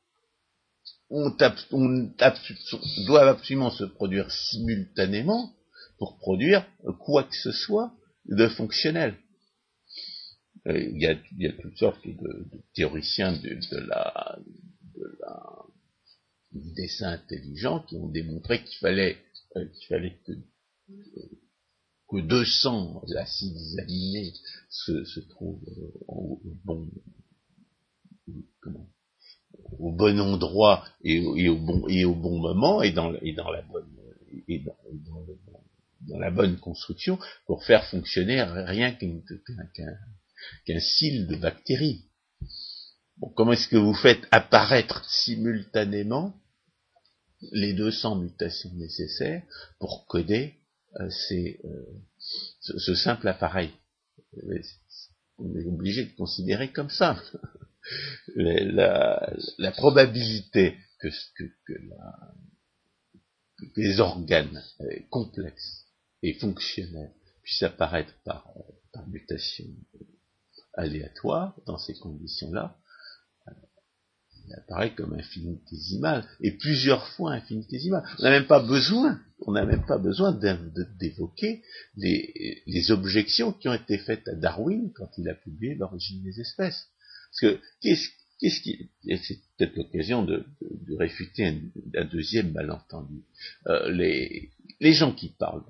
doit 3.06 3.28
absolument 3.28 3.70
se 3.70 3.84
produire 3.84 4.30
simultanément 4.30 5.52
pour 5.98 6.18
produire 6.18 6.66
quoi 7.00 7.24
que 7.24 7.36
ce 7.36 7.52
soit 7.52 7.92
de 8.26 8.48
fonctionnel. 8.48 9.16
Euh, 10.66 10.78
il 10.78 11.00
y, 11.00 11.46
a, 11.46 11.52
toutes 11.52 11.76
sortes 11.78 12.06
de, 12.06 12.46
théoriciens 12.74 13.32
de, 13.32 13.58
la, 13.88 14.38
du 14.94 15.79
dessin 16.52 17.12
intelligent 17.12 17.80
qui 17.80 17.96
ont 17.96 18.08
démontré 18.08 18.62
qu'il 18.64 18.78
fallait, 18.78 19.18
euh, 19.56 19.64
qu'il 19.66 19.86
fallait 19.88 20.18
que, 20.26 20.32
que 22.08 22.20
200 22.20 23.04
acides 23.18 23.80
aminés 23.80 24.32
se, 24.68 25.04
se 25.04 25.20
trouvent 25.20 25.62
au 26.08 26.40
bon, 26.64 26.88
au 29.78 29.92
bon 29.92 30.20
endroit 30.20 30.84
et, 31.02 31.20
au 31.48 31.56
bon 31.58 31.86
et 31.88 32.04
au 32.04 32.14
bon 32.14 32.38
moment 32.38 32.82
et 32.82 32.92
dans, 32.92 33.14
et 33.22 33.32
dans 33.32 33.50
la 33.50 33.62
bonne 33.62 33.88
et 34.48 34.60
dans, 34.60 34.76
dans, 36.08 36.18
la 36.18 36.30
bonne 36.30 36.58
construction 36.58 37.18
pour 37.46 37.64
faire 37.64 37.84
fonctionner 37.86 38.42
rien 38.42 38.92
qu'un 38.92 40.80
cil 40.80 41.26
de 41.26 41.36
bactéries. 41.36 42.09
Bon, 43.20 43.28
comment 43.36 43.52
est-ce 43.52 43.68
que 43.68 43.76
vous 43.76 43.92
faites 43.92 44.26
apparaître 44.30 45.04
simultanément 45.04 46.34
les 47.52 47.74
200 47.74 48.16
mutations 48.16 48.72
nécessaires 48.74 49.42
pour 49.78 50.06
coder 50.06 50.54
euh, 50.98 51.10
ces, 51.10 51.60
euh, 51.64 52.78
ce, 52.78 52.94
simple 52.94 53.28
appareil? 53.28 53.72
On 55.36 55.54
est 55.54 55.66
obligé 55.66 56.06
de 56.06 56.16
considérer 56.16 56.72
comme 56.72 56.88
ça 56.88 57.22
la, 58.36 59.72
probabilité 59.76 60.78
que, 61.00 61.08
que, 61.36 61.74
les 63.76 64.00
organes 64.00 64.62
euh, 64.80 64.98
complexes 65.10 65.84
et 66.22 66.32
fonctionnels 66.34 67.12
puissent 67.42 67.64
apparaître 67.64 68.14
par, 68.24 68.50
par 68.94 69.06
mutation 69.08 69.66
aléatoire 70.72 71.54
dans 71.66 71.76
ces 71.76 71.98
conditions-là, 71.98 72.78
euh, 72.78 72.89
il 74.50 74.56
apparaît 74.56 74.94
comme 74.94 75.14
infinitésimal, 75.14 76.26
et 76.40 76.52
plusieurs 76.52 77.06
fois 77.08 77.32
infinitésimal. 77.32 78.02
On 78.18 78.22
n'a 78.24 78.30
même 78.30 78.46
pas 78.46 78.60
besoin, 78.60 79.20
on 79.40 79.52
n'a 79.52 79.64
même 79.64 79.84
pas 79.86 79.98
besoin 79.98 80.32
d'évoquer 80.98 81.62
les, 81.96 82.90
objections 82.90 83.52
qui 83.52 83.68
ont 83.68 83.74
été 83.74 83.98
faites 83.98 84.26
à 84.28 84.34
Darwin 84.34 84.92
quand 84.94 85.10
il 85.18 85.28
a 85.28 85.34
publié 85.34 85.74
l'origine 85.74 86.22
des 86.22 86.40
espèces. 86.40 86.88
Parce 87.30 87.54
que 87.54 87.60
qu'est-ce 87.80 88.60
qui, 88.60 88.90
c'est 89.04 89.38
peut-être 89.56 89.76
l'occasion 89.76 90.24
de, 90.24 90.44
réfuter 90.98 91.46
un, 91.46 92.04
deuxième 92.06 92.52
malentendu. 92.52 93.22
Euh, 93.66 93.90
les, 93.90 94.50
gens 94.92 95.12
qui 95.12 95.28
parlent 95.28 95.62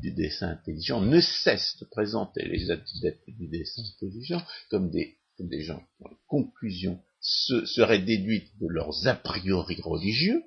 du 0.00 0.12
dessin 0.12 0.50
intelligent 0.50 1.00
ne 1.02 1.20
cessent 1.20 1.76
de 1.80 1.84
présenter 1.84 2.46
les 2.46 2.70
adeptes 2.70 3.28
du 3.28 3.48
dessin 3.48 3.82
intelligent 3.96 4.42
comme 4.70 4.90
des, 4.90 5.16
des 5.38 5.62
gens 5.62 5.82
les 6.00 6.16
seraient 7.20 8.02
déduites 8.02 8.50
de 8.60 8.68
leurs 8.68 9.06
a 9.06 9.14
priori 9.14 9.80
religieux, 9.82 10.42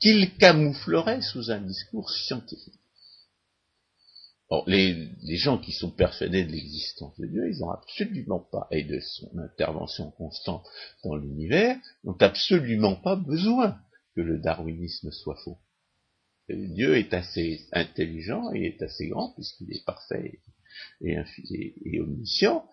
qu'ils 0.00 0.36
camoufleraient 0.36 1.22
sous 1.22 1.50
un 1.50 1.60
discours 1.60 2.10
scientifique 2.10 2.80
les, 4.66 5.36
gens 5.36 5.58
qui 5.58 5.72
sont 5.72 5.90
persuadés 5.90 6.44
de 6.44 6.52
l'existence 6.52 7.18
de 7.18 7.26
Dieu, 7.26 7.50
ils 7.50 7.58
n'ont 7.60 7.70
absolument 7.70 8.40
pas, 8.40 8.68
et 8.70 8.84
de 8.84 9.00
son 9.00 9.38
intervention 9.38 10.10
constante 10.12 10.66
dans 11.02 11.16
l'univers, 11.16 11.76
n'ont 12.04 12.16
absolument 12.20 12.96
pas 12.96 13.16
besoin 13.16 13.78
que 14.14 14.20
le 14.20 14.38
darwinisme 14.38 15.10
soit 15.10 15.38
faux. 15.44 15.58
Dieu 16.48 16.96
est 16.96 17.14
assez 17.14 17.66
intelligent 17.72 18.52
et 18.52 18.66
est 18.66 18.82
assez 18.82 19.08
grand, 19.08 19.32
puisqu'il 19.32 19.72
est 19.74 19.84
parfait 19.84 20.40
et 21.00 22.00
omniscient, 22.00 22.68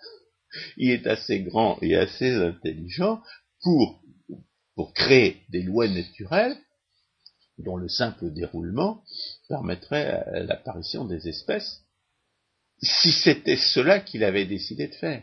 il 0.78 0.92
est 0.92 1.08
assez 1.08 1.42
grand 1.42 1.78
et 1.82 1.96
assez 1.96 2.34
intelligent 2.34 3.22
pour, 3.62 4.00
créer 4.96 5.44
des 5.50 5.62
lois 5.62 5.88
naturelles 5.88 6.58
dont 7.60 7.78
le 7.78 7.88
simple 7.88 8.34
déroulement 8.34 9.04
permettrait 9.48 10.26
l'apparition 10.48 11.06
des 11.06 11.28
espèces, 11.28 11.84
si 12.82 13.12
c'était 13.12 13.58
cela 13.58 14.00
qu'il 14.00 14.24
avait 14.24 14.48
décidé 14.48 14.88
de 14.88 14.96
faire. 14.96 15.22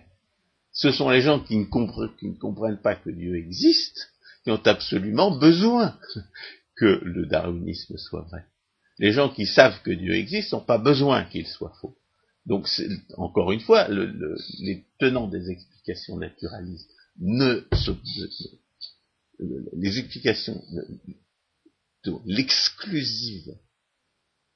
Ce 0.71 0.93
sont 0.93 1.11
les 1.11 1.23
gens 1.23 1.41
qui 1.41 1.57
ne, 1.57 1.65
comprennent, 1.65 2.81
pas 2.81 2.95
que 2.95 3.11
Dieu 3.11 3.37
existe, 3.37 4.13
qui 4.45 4.53
ont 4.53 4.63
absolument 4.65 5.37
besoin 5.37 5.99
que 6.77 7.01
le 7.03 7.27
darwinisme 7.27 7.97
soit 7.99 8.23
vrai. 8.31 8.45
Les 8.99 9.11
gens 9.11 9.29
qui 9.29 9.47
savent 9.47 9.83
que 9.83 9.91
Dieu 9.91 10.15
existe 10.15 10.53
n'ont 10.53 10.61
pas 10.61 10.79
besoin 10.79 11.25
qu'il 11.25 11.49
soit 11.49 11.75
faux. 11.81 11.98
Donc, 12.49 12.67
encore 13.19 13.53
une 13.53 13.61
fois, 13.61 13.89
les 13.89 14.87
tenants 14.99 15.29
des 15.29 15.51
explications 15.51 16.17
naturalistes 16.17 16.91
ne, 17.19 17.69
les 19.77 19.99
explications 19.99 20.65
l'exclusive, 22.25 23.55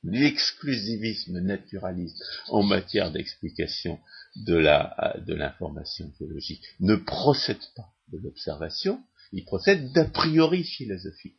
l'exclusivisme 0.04 1.40
naturaliste 1.40 2.16
en 2.48 2.62
matière 2.62 3.12
d'explication 3.12 4.00
de 4.36 4.54
la, 4.54 5.14
de 5.26 5.34
l'information 5.34 6.10
biologique 6.18 6.64
ne 6.80 6.96
procède 6.96 7.60
pas 7.76 7.92
de 8.08 8.18
l'observation, 8.18 9.02
il 9.32 9.44
procède 9.44 9.92
d'a 9.92 10.06
priori 10.06 10.64
philosophique. 10.64 11.38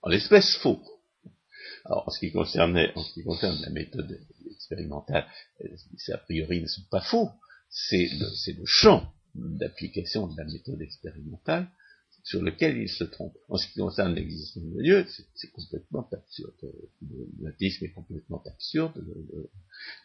En 0.00 0.08
l'espèce 0.08 0.56
faux. 0.56 0.80
Alors, 1.84 2.08
en 2.08 2.10
ce 2.10 2.18
qui 2.18 2.32
concerne 2.32 2.74
la 2.74 3.70
méthode 3.70 4.20
expérimentale, 4.50 5.26
ces 5.96 6.12
a 6.12 6.18
priori 6.18 6.60
ne 6.60 6.66
sont 6.66 6.84
pas 6.90 7.00
faux. 7.00 7.30
C'est 7.70 8.08
le, 8.12 8.52
le 8.58 8.66
champ 8.66 9.12
d'application 9.34 10.26
de 10.26 10.36
la 10.36 10.44
méthode 10.44 10.82
expérimentale 10.82 11.68
sur 12.24 12.42
lequel 12.42 12.76
il 12.76 12.88
se 12.88 13.04
trompe. 13.04 13.36
En 13.48 13.56
ce 13.56 13.66
qui 13.66 13.78
concerne 13.78 14.14
l'existence 14.14 14.62
de 14.62 14.82
Dieu, 14.82 15.06
c'est 15.34 15.50
complètement 15.50 16.08
absurde. 16.12 16.52
L'athéisme 17.40 17.84
est 17.84 17.92
complètement 17.92 18.42
absurde, 18.46 18.92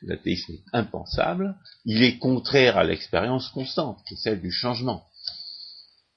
l'athéisme 0.01 0.53
est 0.53 0.63
impensable, 0.73 1.55
il 1.85 2.03
est 2.03 2.17
contraire 2.17 2.77
à 2.77 2.83
l'expérience 2.83 3.49
constante, 3.49 3.99
qui 4.07 4.13
est 4.13 4.17
celle 4.17 4.41
du 4.41 4.51
changement. 4.51 5.05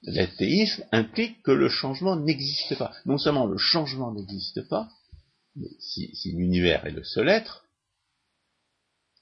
L'athéisme 0.03 0.85
implique 0.91 1.43
que 1.43 1.51
le 1.51 1.67
changement 1.67 2.15
n'existe 2.15 2.77
pas. 2.77 2.93
Non 3.05 3.17
seulement 3.17 3.45
le 3.45 3.57
changement 3.57 4.13
n'existe 4.13 4.67
pas, 4.69 4.89
si, 5.79 6.31
l'univers 6.35 6.85
est 6.85 6.91
le 6.91 7.03
seul 7.03 7.29
être, 7.29 7.65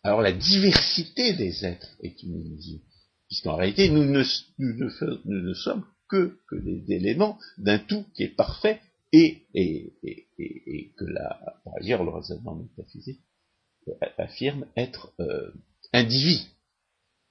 alors 0.03 0.21
la 0.21 0.31
diversité 0.31 1.33
des 1.33 1.65
êtres 1.65 1.97
est 2.01 2.21
une 2.23 2.39
illusion. 2.39 2.79
Puisqu'en 3.27 3.55
réalité, 3.55 3.89
nous 3.89 4.05
ne, 4.05 4.23
nous 4.57 5.41
ne 5.41 5.53
sommes 5.53 5.85
que, 6.07 6.39
des 6.51 6.93
éléments 6.93 7.37
d'un 7.57 7.79
tout 7.79 8.05
qui 8.15 8.23
est 8.23 8.35
parfait 8.35 8.79
et, 9.11 9.47
que 10.97 11.05
la, 11.05 11.39
par 11.63 11.73
ailleurs 11.81 12.03
le 12.03 12.11
raisonnement 12.11 12.55
métaphysique 12.55 13.21
affirme 14.17 14.65
être 14.75 15.13
euh, 15.19 15.51
indivis. 15.93 16.47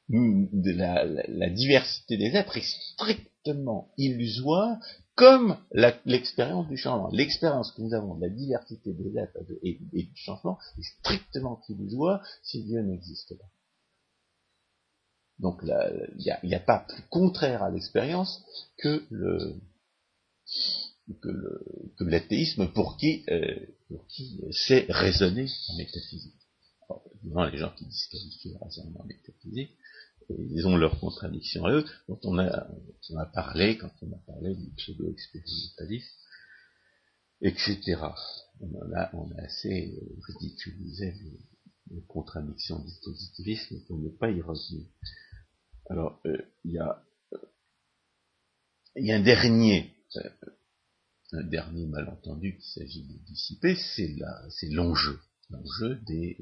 La, 0.09 1.05
la, 1.05 1.51
diversité 1.51 2.17
des 2.17 2.37
êtres 2.37 2.59
est 2.59 2.93
strictement 2.93 3.36
illusoire, 3.97 4.79
comme 5.15 5.57
l'expérience 5.73 6.69
du 6.69 6.77
changement. 6.77 7.09
L'expérience 7.11 7.73
que 7.73 7.83
nous 7.83 7.95
avons 7.95 8.17
de 8.17 8.23
la 8.23 8.29
diversité 8.29 8.93
des 8.93 9.19
êtres 9.19 9.39
et, 9.63 9.79
du 9.93 10.17
changement 10.17 10.59
est 10.79 10.83
strictement 10.83 11.61
illusoire 11.69 12.25
si 12.43 12.63
Dieu 12.65 12.81
n'existe 12.83 13.37
pas. 13.37 13.51
Donc 15.39 15.61
il 15.63 16.49
n'y 16.49 16.55
a, 16.55 16.61
pas 16.61 16.87
plus 16.89 17.03
contraire 17.11 17.63
à 17.63 17.71
l'expérience 17.71 18.43
que 18.79 19.03
l'athéisme 22.01 22.69
pour 22.69 22.97
qui 22.97 23.25
euh, 23.31 23.55
raisonner 24.89 25.47
en 25.69 25.77
métaphysique. 25.77 26.35
Alors, 26.89 27.51
les 27.51 27.59
gens 27.59 27.73
qui 27.77 27.85
disqualifient 27.87 28.53
le 28.53 28.65
raisonnement 28.65 29.05
métaphysique, 29.05 29.77
ils 30.29 30.67
ont 30.67 30.77
leurs 30.77 30.99
contradictions 31.01 31.65
à 31.65 31.73
eux, 31.73 31.85
dont 32.09 32.21
on 32.25 32.39
a, 32.39 32.69
on 33.11 33.17
a 33.19 33.27
parlé 33.27 33.79
quand 33.79 33.91
on 34.03 34.13
a 34.13 34.19
parlé 34.27 34.55
du 34.55 34.71
pseudo-expérimentalisme, 34.77 36.15
etc. 37.43 37.97
On 38.61 38.93
a, 38.95 39.11
on 39.15 39.31
a 39.33 39.43
assez 39.43 39.95
ridiculisé 40.27 41.13
les, 41.13 41.41
les 41.95 42.03
contradictions 42.07 42.79
du 42.79 42.93
positivisme 43.05 43.81
pour 43.87 43.99
ne 43.99 44.09
pas 44.09 44.31
y 44.31 44.41
revenir. 44.41 44.87
Alors, 45.89 46.21
euh, 46.27 46.37
il 46.65 46.73
y 46.73 46.79
a 46.79 47.03
euh, 47.33 47.39
il 48.97 49.07
y 49.07 49.13
a 49.13 49.17
un 49.17 49.23
dernier 49.23 49.95
euh, 50.17 50.31
un 51.33 51.43
dernier 51.45 51.87
malentendu 51.87 52.57
qu'il 52.57 52.83
s'agit 52.83 53.07
de 53.07 53.19
dissiper, 53.27 53.75
c'est 53.75 54.69
l'enjeu, 54.71 55.19
l'enjeu 55.51 55.97
des, 56.07 56.37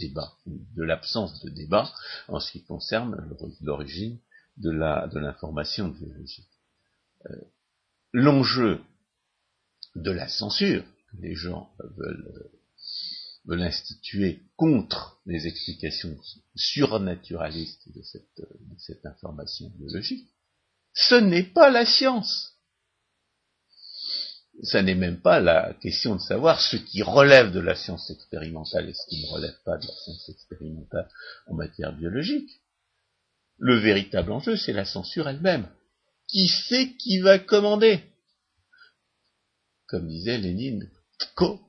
débats, 0.00 0.36
de 0.46 0.82
l'absence 0.82 1.42
de 1.42 1.50
débat 1.50 1.92
en 2.28 2.40
ce 2.40 2.52
qui 2.52 2.64
concerne 2.64 3.16
l'origine 3.60 4.18
de 4.56 4.70
la 4.70 5.08
de 5.08 5.18
l'information 5.18 5.88
biologique. 5.88 6.48
l'enjeu 8.12 8.80
de 9.96 10.10
la 10.10 10.28
censure 10.28 10.84
que 11.10 11.16
les 11.16 11.34
gens 11.34 11.74
veulent 11.96 12.50
veut 13.46 13.56
l'instituer 13.56 14.42
contre 14.56 15.20
les 15.26 15.46
explications 15.46 16.16
surnaturalistes 16.54 17.92
de 17.94 18.02
cette, 18.02 18.40
de 18.40 18.78
cette 18.78 19.04
information 19.04 19.70
biologique, 19.76 20.28
ce 20.94 21.14
n'est 21.14 21.42
pas 21.42 21.70
la 21.70 21.84
science. 21.84 22.53
Ce 24.62 24.78
n'est 24.78 24.94
même 24.94 25.20
pas 25.20 25.40
la 25.40 25.74
question 25.74 26.14
de 26.14 26.20
savoir 26.20 26.60
ce 26.60 26.76
qui 26.76 27.02
relève 27.02 27.50
de 27.52 27.60
la 27.60 27.74
science 27.74 28.08
expérimentale 28.10 28.88
et 28.88 28.94
ce 28.94 29.06
qui 29.08 29.22
ne 29.22 29.28
relève 29.28 29.58
pas 29.64 29.76
de 29.76 29.86
la 29.86 29.92
science 29.92 30.28
expérimentale 30.28 31.08
en 31.46 31.54
matière 31.54 31.92
biologique. 31.92 32.50
Le 33.58 33.76
véritable 33.76 34.32
enjeu, 34.32 34.56
c'est 34.56 34.72
la 34.72 34.84
censure 34.84 35.28
elle-même. 35.28 35.68
Qui 36.28 36.48
sait 36.48 36.94
qui 36.96 37.18
va 37.20 37.38
commander? 37.38 38.00
Comme 39.86 40.08
disait 40.08 40.38
Lénine, 40.38 40.88
ko 41.34 41.60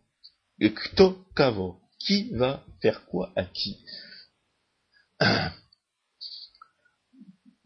Kto 0.60 1.26
kavo. 1.36 1.80
Qui 2.00 2.30
va 2.36 2.64
faire 2.82 3.06
quoi 3.06 3.34
à 3.36 3.46
qui? 3.46 3.78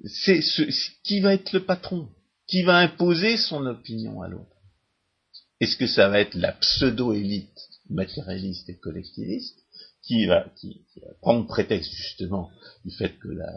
C'est 0.05 0.41
ce, 0.41 0.61
qui 1.03 1.19
va 1.19 1.33
être 1.33 1.51
le 1.51 1.65
patron 1.65 2.09
Qui 2.47 2.63
va 2.63 2.77
imposer 2.77 3.35
son 3.37 3.65
opinion 3.65 4.21
à 4.21 4.29
l'autre 4.29 4.58
Est-ce 5.59 5.75
que 5.75 5.87
ça 5.87 6.07
va 6.07 6.19
être 6.19 6.35
la 6.35 6.53
pseudo-élite 6.53 7.69
matérialiste 7.89 8.69
et 8.69 8.77
collectiviste 8.77 9.59
qui 10.03 10.25
va, 10.25 10.45
prendre 11.21 11.45
prétexte 11.47 11.91
justement 11.91 12.49
du 12.85 12.91
fait 12.91 13.17
que, 13.19 13.27
la, 13.27 13.51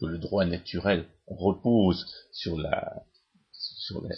que 0.00 0.06
le 0.06 0.18
droit 0.18 0.44
naturel 0.44 1.06
repose 1.26 2.06
sur 2.32 2.58
la, 2.58 3.04
sur 3.52 4.02
la, 4.02 4.14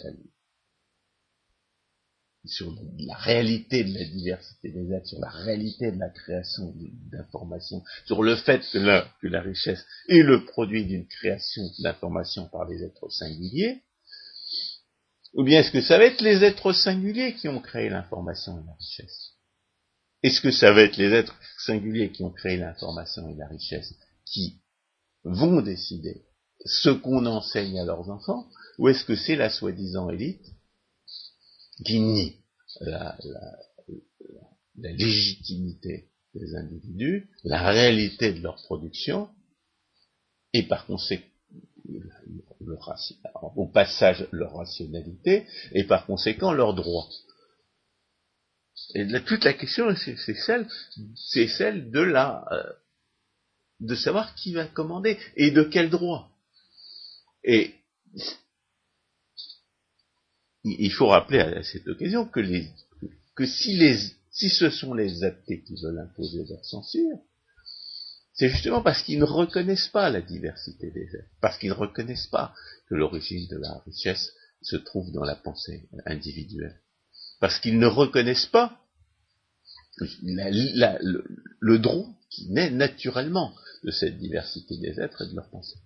sur 2.45 2.73
la 2.99 3.15
réalité 3.17 3.83
de 3.83 3.93
la 3.93 4.05
diversité 4.05 4.71
des 4.71 4.91
êtres, 4.93 5.07
sur 5.07 5.19
la 5.19 5.29
réalité 5.29 5.91
de 5.91 5.99
la 5.99 6.09
création 6.09 6.73
d'informations, 7.11 7.83
sur 8.05 8.23
le 8.23 8.35
fait 8.35 8.61
que 8.71 8.77
la, 8.77 9.07
que 9.21 9.27
la 9.27 9.41
richesse 9.41 9.85
est 10.07 10.23
le 10.23 10.45
produit 10.45 10.85
d'une 10.85 11.07
création 11.07 11.63
d'informations 11.79 12.47
par 12.47 12.65
les 12.65 12.83
êtres 12.83 13.09
singuliers, 13.09 13.83
ou 15.33 15.43
bien 15.43 15.59
est-ce 15.59 15.71
que 15.71 15.81
ça 15.81 15.97
va 15.97 16.05
être 16.05 16.21
les 16.21 16.43
êtres 16.43 16.73
singuliers 16.73 17.35
qui 17.35 17.47
ont 17.47 17.59
créé 17.59 17.89
l'information 17.89 18.59
et 18.59 18.65
la 18.65 18.73
richesse? 18.73 19.33
Est-ce 20.23 20.41
que 20.41 20.51
ça 20.51 20.73
va 20.73 20.81
être 20.81 20.97
les 20.97 21.13
êtres 21.13 21.39
singuliers 21.59 22.11
qui 22.11 22.23
ont 22.23 22.31
créé 22.31 22.57
l'information 22.57 23.29
et 23.29 23.35
la 23.35 23.47
richesse 23.47 23.93
qui 24.25 24.61
vont 25.23 25.61
décider 25.61 26.25
ce 26.65 26.89
qu'on 26.89 27.25
enseigne 27.25 27.79
à 27.79 27.85
leurs 27.85 28.09
enfants, 28.09 28.49
ou 28.77 28.89
est-ce 28.89 29.05
que 29.05 29.15
c'est 29.15 29.35
la 29.35 29.49
soi-disant 29.49 30.09
élite 30.09 30.45
qui 31.85 31.99
nie 31.99 32.41
la, 32.81 33.17
légitimité 34.75 36.09
des 36.33 36.55
individus, 36.55 37.29
la 37.43 37.69
réalité 37.69 38.33
de 38.33 38.41
leur 38.41 38.55
production, 38.63 39.29
et 40.53 40.63
par 40.63 40.85
conséquent, 40.85 41.25
au 43.55 43.67
passage 43.67 44.27
leur 44.31 44.53
rationalité, 44.53 45.45
et 45.71 45.83
par 45.83 46.05
conséquent 46.05 46.51
leurs 46.51 46.73
droits. 46.73 47.07
Et 48.93 49.05
toute 49.25 49.43
la 49.43 49.53
question, 49.53 49.93
c'est 49.95 50.35
celle, 50.35 50.67
c'est 51.15 51.47
celle 51.47 51.91
de 51.91 51.99
la, 51.99 52.45
euh, 52.51 52.73
de 53.79 53.95
savoir 53.95 54.35
qui 54.35 54.53
va 54.53 54.67
commander 54.67 55.17
et 55.35 55.51
de 55.51 55.63
quel 55.63 55.89
droit. 55.89 56.29
Et 57.43 57.75
il 60.63 60.91
faut 60.91 61.07
rappeler 61.07 61.39
à 61.39 61.63
cette 61.63 61.87
occasion 61.87 62.25
que, 62.25 62.39
les, 62.39 62.67
que 63.35 63.45
si, 63.45 63.77
les, 63.77 63.97
si 64.31 64.49
ce 64.49 64.69
sont 64.69 64.93
les 64.93 65.23
athées 65.23 65.63
qui 65.63 65.75
veulent 65.81 65.99
imposer 65.99 66.45
leur 66.49 66.63
censure, 66.65 67.17
C'est 68.37 68.49
justement 68.49 68.83
parce 68.83 69.01
qu'ils 69.01 69.17
ne 69.17 69.25
reconnaissent 69.25 69.87
pas 69.87 70.11
la 70.11 70.21
diversité 70.21 70.91
des 70.91 71.15
êtres, 71.15 71.29
parce 71.41 71.57
qu'ils 71.57 71.69
ne 71.69 71.75
reconnaissent 71.75 72.27
pas 72.27 72.53
que 72.87 72.93
l'origine 72.93 73.47
de 73.47 73.57
la 73.57 73.81
richesse 73.85 74.31
se 74.61 74.75
trouve 74.75 75.11
dans 75.11 75.23
la 75.23 75.35
pensée 75.35 75.89
individuelle, 76.05 76.79
parce 77.39 77.59
qu'ils 77.59 77.79
ne 77.79 77.87
reconnaissent 77.87 78.45
pas 78.45 78.79
le, 79.97 81.77
droit 81.77 82.05
qui 82.29 82.49
naît 82.51 82.69
naturellement 82.69 83.55
de 83.83 83.89
cette 83.89 84.19
diversité 84.19 84.77
des 84.77 84.99
êtres 84.99 85.23
et 85.23 85.29
de 85.29 85.35
leur 85.35 85.49
pensée. 85.49 85.79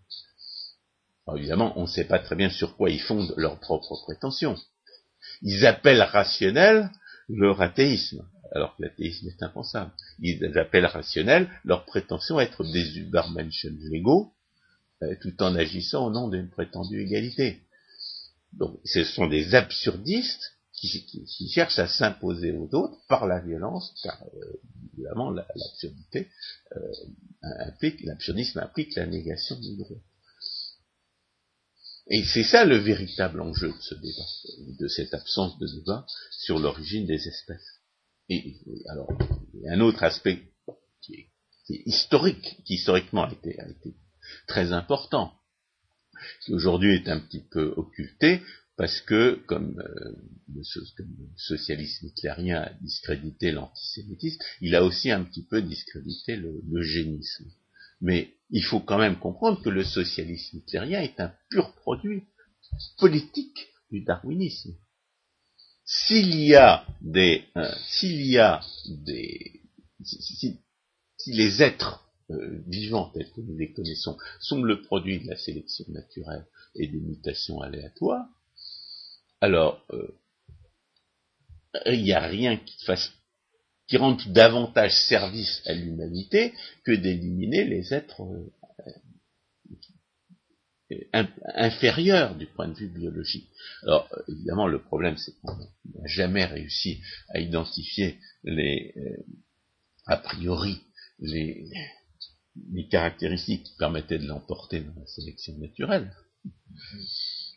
Alors 1.26 1.38
évidemment, 1.38 1.72
on 1.78 1.84
ne 1.84 1.88
sait 1.88 2.04
pas 2.04 2.20
très 2.20 2.36
bien 2.36 2.50
sur 2.50 2.76
quoi 2.76 2.90
ils 2.90 3.02
fondent 3.02 3.34
leurs 3.38 3.62
propres 3.62 3.96
prétentions. 4.04 4.58
Ils 5.42 5.66
appellent 5.66 6.02
rationnel 6.02 6.90
leur 7.30 7.62
athéisme, 7.62 8.28
alors 8.52 8.76
que 8.76 8.84
l'athéisme 8.84 9.28
est 9.28 9.44
impensable. 9.44 9.92
Ils 10.20 10.58
appellent 10.58 10.86
rationnel 10.86 11.50
leur 11.64 11.86
prétention 11.86 12.38
à 12.38 12.44
être 12.44 12.64
des 12.64 13.00
Übermenschen 13.00 13.78
légaux, 13.90 14.34
euh, 15.04 15.16
tout 15.22 15.42
en 15.42 15.56
agissant 15.56 16.08
au 16.08 16.12
nom 16.12 16.28
d'une 16.28 16.50
prétendue 16.50 17.02
égalité. 17.02 17.62
Donc, 18.54 18.80
ce 18.84 19.04
sont 19.04 19.28
des 19.28 19.56
absurdistes 19.56 20.54
qui, 20.74 21.50
cherchent 21.50 21.80
à 21.80 21.88
s'imposer 21.88 22.52
aux 22.52 22.74
autres 22.74 22.98
par 23.08 23.28
la 23.28 23.40
violence, 23.40 23.94
car 24.04 24.22
euh, 24.24 24.60
évidemment 24.94 25.30
l'absurdité 25.30 26.30
euh, 26.76 26.92
implique, 27.60 28.02
l'absurdisme 28.04 28.60
implique 28.60 28.96
la 28.96 29.06
négation 29.06 29.60
du 29.60 29.78
droit. 29.78 30.02
Et 32.08 32.24
c'est 32.24 32.44
ça 32.44 32.66
le 32.66 32.78
véritable 32.78 33.42
enjeu 33.42 33.70
de 33.70 33.82
ce 33.82 33.96
débat, 33.96 34.78
de 34.80 34.88
cette 34.88 35.14
absence 35.14 35.58
de 35.60 35.68
débat 35.68 36.06
sur 36.32 36.58
l'origine 36.58 37.06
des 37.06 37.28
espèces. 37.28 37.81
Et, 38.30 38.56
alors, 38.90 39.10
il 39.54 39.62
y 39.62 39.68
a 39.68 39.74
un 39.74 39.82
autre 39.82 40.04
aspect 40.04 40.42
qui 41.02 41.16
est, 41.16 41.28
historique, 41.86 42.62
qui 42.66 42.76
historiquement 42.76 43.24
a 43.24 43.32
été, 43.32 43.58
très 44.48 44.74
important, 44.74 45.34
qui 46.44 46.54
aujourd'hui 46.54 46.96
est 46.96 47.08
un 47.08 47.20
petit 47.20 47.44
peu 47.50 47.74
occulté, 47.78 48.42
parce 48.78 49.02
que, 49.02 49.40
comme, 49.46 49.80
euh, 49.80 50.16
le, 50.54 50.64
socialisme 51.36 52.08
hitlérien 52.08 52.62
a 52.62 52.74
discrédité 52.82 53.52
l'antisémitisme, 53.52 54.42
il 54.62 54.76
a 54.76 54.84
aussi 54.84 55.12
un 55.12 55.24
petit 55.24 55.46
peu 55.46 55.62
discrédité 55.62 56.36
le, 56.36 56.82
génisme. 56.82 57.46
Mais 58.02 58.34
il 58.50 58.64
faut 58.64 58.80
quand 58.80 58.98
même 58.98 59.20
comprendre 59.20 59.62
que 59.62 59.70
le 59.70 59.84
socialisme 59.84 60.58
hitlérien 60.58 61.02
est 61.02 61.20
un 61.20 61.32
pur 61.50 61.74
produit 61.76 62.24
politique 62.98 63.70
du 63.92 64.02
darwinisme. 64.02 64.74
S'il 65.94 66.40
y 66.40 66.56
a 66.56 66.86
des, 67.02 67.44
euh, 67.58 67.70
s'il 67.86 68.26
y 68.26 68.38
a 68.38 68.62
des, 68.88 69.60
si, 70.02 70.58
les 71.28 71.62
êtres 71.62 72.02
euh, 72.30 72.64
vivants 72.66 73.10
tels 73.10 73.30
que 73.34 73.42
nous 73.42 73.58
les 73.58 73.74
connaissons 73.74 74.18
sont 74.40 74.64
le 74.64 74.82
produit 74.84 75.20
de 75.20 75.28
la 75.28 75.36
sélection 75.36 75.84
naturelle 75.90 76.46
et 76.76 76.88
des 76.88 77.02
mutations 77.02 77.60
aléatoires, 77.60 78.26
alors 79.42 79.86
euh, 79.92 80.18
il 81.88 82.04
n'y 82.04 82.14
a 82.14 82.22
rien 82.22 82.56
qui 82.56 82.86
fasse 82.86 83.12
qui 83.88 83.98
rende 83.98 84.22
davantage 84.28 84.94
service 84.94 85.62
à 85.66 85.74
l'humanité 85.74 86.54
que 86.86 86.94
d'éliminer 86.94 87.66
les 87.66 87.94
êtres 87.94 88.22
euh, 90.92 91.24
inférieurs 91.56 92.36
du 92.36 92.48
point 92.48 92.68
de 92.68 92.74
vue 92.74 92.90
biologique. 92.90 93.50
Alors 93.84 94.10
évidemment 94.28 94.68
le 94.68 94.82
problème 94.82 95.18
c'est 95.18 95.34
qu'on 95.42 95.58
n'a 95.58 96.08
jamais 96.08 96.46
réussi 96.46 97.02
à 97.30 97.40
identifier 97.40 98.18
les 98.44 98.94
euh, 98.98 99.24
a 100.06 100.18
priori 100.18 100.82
les, 101.20 101.70
caractéristiques 102.90 103.64
qui 103.64 103.78
permettaient 103.78 104.20
de 104.20 104.28
l'emporter 104.28 104.82
dans 104.82 105.00
la 105.00 105.06
sélection 105.06 105.58
naturelle. 105.58 106.12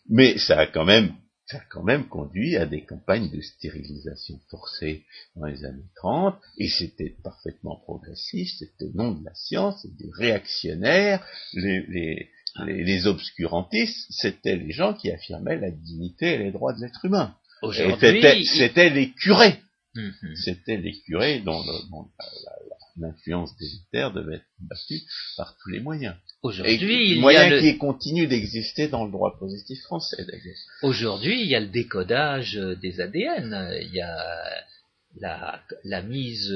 Mais 0.09 0.39
ça 0.39 0.61
a 0.61 0.66
quand 0.66 0.85
même 0.85 1.15
ça 1.47 1.59
a 1.59 1.65
quand 1.70 1.82
même 1.82 2.09
conduit 2.09 2.56
à 2.56 2.65
des 2.65 2.85
campagnes 2.85 3.31
de 3.31 3.40
stérilisation 3.40 4.40
forcée 4.48 5.05
dans 5.36 5.44
les 5.44 5.65
années 5.65 5.90
30, 5.97 6.40
et 6.56 6.69
c'était 6.69 7.16
parfaitement 7.23 7.77
progressiste, 7.77 8.61
c'était 8.61 8.90
nom 8.94 9.12
de 9.12 9.24
la 9.24 9.35
science, 9.35 9.82
c'était 9.82 10.05
des 10.05 10.11
réactionnaires, 10.15 11.27
les, 11.52 12.31
les, 12.62 13.06
obscurantistes, 13.06 14.06
c'était 14.10 14.56
les 14.56 14.72
gens 14.72 14.94
qui 14.94 15.10
affirmaient 15.10 15.59
la 15.59 15.70
dignité 15.70 16.35
et 16.35 16.39
les 16.39 16.52
droits 16.52 16.72
de 16.72 16.81
l'être 16.81 17.05
humain. 17.05 17.35
C'était 17.72 18.90
les 18.90 19.10
curés. 19.10 19.59
Mhm. 19.94 20.36
C'était 20.36 20.76
les 20.76 21.01
curés 21.02 21.40
dont, 21.40 21.62
l'influence 22.97 23.56
délétère 23.56 24.12
devait 24.12 24.36
être 24.36 24.47
battue 24.60 25.02
par 25.36 25.56
tous 25.60 25.70
les 25.70 25.81
moyens. 25.81 26.14
Aujourd'hui, 26.43 27.16
il 27.16 27.20
y 27.20 27.36
a 27.36 27.51
le... 27.51 27.60
qui 27.60 27.76
continue 27.76 28.28
d'exister 28.28 28.86
dans 28.86 29.05
le 29.05 29.10
droit 29.10 29.36
positif 29.39 29.81
français, 29.82 30.24
d'ailleurs. 30.24 30.56
Aujourd'hui, 30.82 31.43
il 31.43 31.48
y 31.48 31.56
a 31.56 31.60
le 31.60 31.68
décodage 31.68 32.55
des 32.55 33.01
ADN, 33.01 33.78
il 33.82 33.94
y 33.94 34.01
a 34.01 34.16
la, 35.20 35.60
la 35.82 36.02
mise 36.02 36.52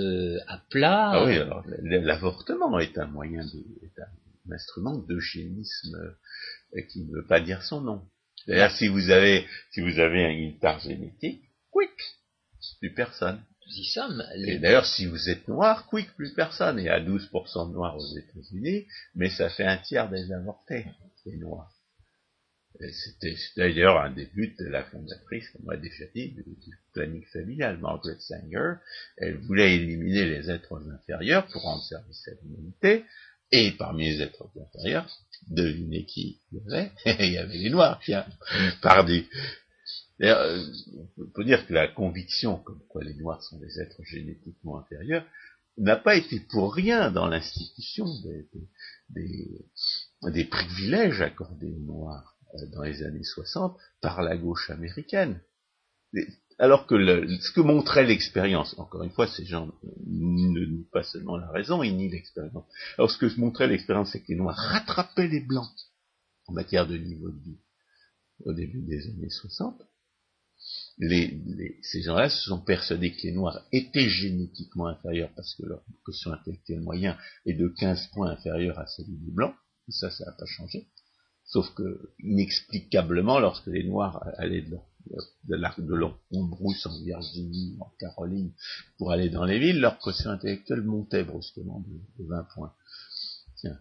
à 0.47 0.61
plat. 0.71 1.11
Ah 1.13 1.25
oui, 1.25 1.39
alors 1.39 1.65
l'avortement 1.83 2.79
est 2.79 2.99
un 2.99 3.07
moyen, 3.07 3.45
de, 3.45 3.59
est 3.85 4.01
un 4.01 4.28
instrument 4.53 4.99
d'eugénisme 4.99 5.97
euh, 6.77 6.83
qui 6.91 7.05
ne 7.05 7.15
veut 7.15 7.27
pas 7.27 7.41
dire 7.41 7.63
son 7.63 7.81
nom. 7.81 8.09
D'ailleurs, 8.47 8.73
si 8.73 8.89
vous 8.89 9.11
avez, 9.11 9.47
si 9.73 9.81
vous 9.81 9.99
avez 9.99 10.23
une 10.33 10.59
part 10.59 10.81
génétique, 10.81 11.43
quick, 11.71 11.91
plus 12.81 12.95
personne. 12.95 13.43
Et 14.47 14.59
d'ailleurs, 14.59 14.87
si 14.87 15.07
vous 15.07 15.29
êtes 15.29 15.47
noir, 15.47 15.87
quick, 15.89 16.11
plus 16.15 16.33
personne. 16.33 16.79
Il 16.79 16.85
y 16.85 16.89
a 16.89 17.01
12% 17.01 17.69
de 17.69 17.75
noirs 17.75 17.97
aux 17.97 18.17
États-Unis, 18.17 18.87
mais 19.15 19.29
ça 19.29 19.51
fait 19.51 19.65
un 19.65 19.77
tiers 19.77 20.09
des 20.09 20.33
avortés, 20.33 20.87
les 21.27 21.37
noirs. 21.37 21.71
C'était 22.93 23.37
d'ailleurs 23.57 23.99
un 23.99 24.11
des 24.11 24.27
buts 24.27 24.55
de 24.59 24.67
la 24.67 24.85
fondatrice, 24.85 25.49
comme 25.51 25.67
on 25.67 25.71
a 25.71 25.77
déjà 25.77 26.05
dit, 26.15 26.31
du, 26.31 26.45
planning 26.95 27.25
familial, 27.27 27.79
Margaret 27.79 28.19
Sanger. 28.21 28.75
Elle 29.17 29.39
voulait 29.39 29.75
éliminer 29.75 30.27
les 30.27 30.51
êtres 30.51 30.81
inférieurs 30.91 31.47
pour 31.49 31.63
rendre 31.63 31.83
service 31.83 32.29
à 32.29 32.31
l'humanité, 32.43 33.05
et 33.53 33.73
parmi 33.73 34.11
les 34.11 34.23
êtres 34.23 34.49
inférieurs, 34.61 35.09
devinez 35.49 36.05
qui 36.05 36.41
il 36.53 36.59
y 36.59 36.61
avait 36.61 36.93
Il 37.27 37.33
y 37.33 37.39
avait 37.39 37.59
les 37.59 37.71
noirs, 37.71 38.01
tiens, 38.05 38.27
pardi. 38.83 39.27
Euh, 40.21 40.67
on 41.17 41.31
peut 41.33 41.45
dire 41.45 41.65
que 41.67 41.73
la 41.73 41.87
conviction 41.87 42.57
comme 42.57 42.83
quoi 42.89 43.05
les 43.05 43.15
Noirs 43.15 43.43
sont 43.43 43.59
des 43.59 43.81
êtres 43.81 44.03
génétiquement 44.03 44.81
inférieurs 44.81 45.25
n'a 45.77 45.97
pas 45.97 46.17
été 46.17 46.41
pour 46.41 46.75
rien 46.75 47.13
dans 47.13 47.29
l'institution 47.29 48.07
des, 49.11 50.45
privilèges 50.51 51.21
accordés 51.21 51.71
aux 51.71 51.85
Noirs 51.85 52.37
euh, 52.55 52.67
dans 52.73 52.83
les 52.83 53.05
années 53.05 53.23
60 53.23 53.79
par 54.01 54.23
la 54.23 54.37
gauche 54.37 54.71
américaine. 54.71 55.41
Alors 56.59 56.87
que 56.87 56.97
ce 57.41 57.53
que 57.53 57.61
montrait 57.61 58.05
l'expérience, 58.05 58.77
encore 58.79 59.05
une 59.05 59.11
fois, 59.11 59.29
ces 59.29 59.45
gens 59.45 59.71
ne 60.07 60.67
nient 60.67 60.89
pas 60.93 61.05
seulement 61.05 61.37
la 61.37 61.51
raison, 61.51 61.83
ils 61.83 61.97
nient 61.97 62.11
l'expérience. 62.11 62.65
Alors 62.97 63.11
ce 63.11 63.19
que 63.19 63.39
montrait 63.39 63.69
l'expérience, 63.69 64.11
c'est 64.11 64.21
que 64.21 64.29
les 64.29 64.37
Noirs 64.37 64.57
rattrapaient 64.57 65.29
les 65.29 65.41
Blancs 65.41 65.71
en 66.47 66.53
matière 66.53 66.87
de 66.87 66.97
niveau 66.97 67.31
de 67.31 67.41
vie 67.41 67.59
au 68.45 68.53
début 68.53 68.83
des 68.83 69.07
années 69.07 69.31
60, 69.31 69.83
ces 71.01 72.03
gens-là 72.03 72.29
se 72.29 72.49
sont 72.49 72.61
persuadés 72.61 73.13
que 73.13 73.23
les 73.23 73.33
Noirs 73.33 73.65
étaient 73.73 74.09
génétiquement 74.09 74.87
inférieurs 74.87 75.31
parce 75.37 75.55
que 75.55 75.65
leur 75.65 75.83
quotient 76.05 76.33
intellectuel 76.33 76.81
moyen 76.81 77.17
est 77.47 77.55
de 77.55 77.69
15 77.69 78.09
points 78.09 78.31
inférieur 78.31 78.79
à 78.79 78.87
celui 78.87 79.17
des 79.17 79.31
Blancs, 79.31 79.55
et 79.89 79.93
ça, 79.93 80.11
ça 80.11 80.25
n'a 80.27 80.33
pas 80.33 80.47
changé. 80.47 80.89
Sauf 81.45 81.73
que, 81.75 82.13
inexplicablement, 82.19 83.39
lorsque 83.39 83.69
les 83.69 83.85
Noirs 83.85 84.23
allaient 84.37 84.63
de, 84.63 84.77
de 85.45 85.57
l'arc 85.57 85.81
de 85.81 85.95
Brousse 86.31 86.87
en 86.87 87.03
Virginie, 87.03 87.77
en 87.81 87.91
Caroline, 87.99 88.53
pour 88.99 89.13
aller 89.13 89.31
dans 89.31 89.45
les 89.45 89.59
villes, 89.59 89.81
leur 89.81 89.99
quotient 89.99 90.31
intellectuel 90.31 90.83
montait 90.83 91.25
brusquement 91.25 91.81
de, 91.81 92.23
de 92.23 92.29
20 92.29 92.47
points. 92.55 92.75
Tiens. 93.57 93.79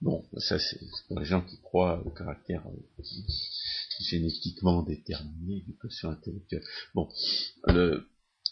Bon, 0.00 0.24
ça 0.38 0.58
c'est 0.58 0.80
pour 1.08 1.20
les 1.20 1.26
gens 1.26 1.42
qui 1.42 1.60
croient 1.60 2.02
au 2.06 2.10
caractère 2.10 2.66
euh, 2.66 3.02
génétiquement 4.00 4.82
déterminé 4.82 5.60
du 5.60 5.76
quotient 5.76 6.10
intellectuel. 6.10 6.62
Bon, 6.94 7.08
le, 7.66 8.06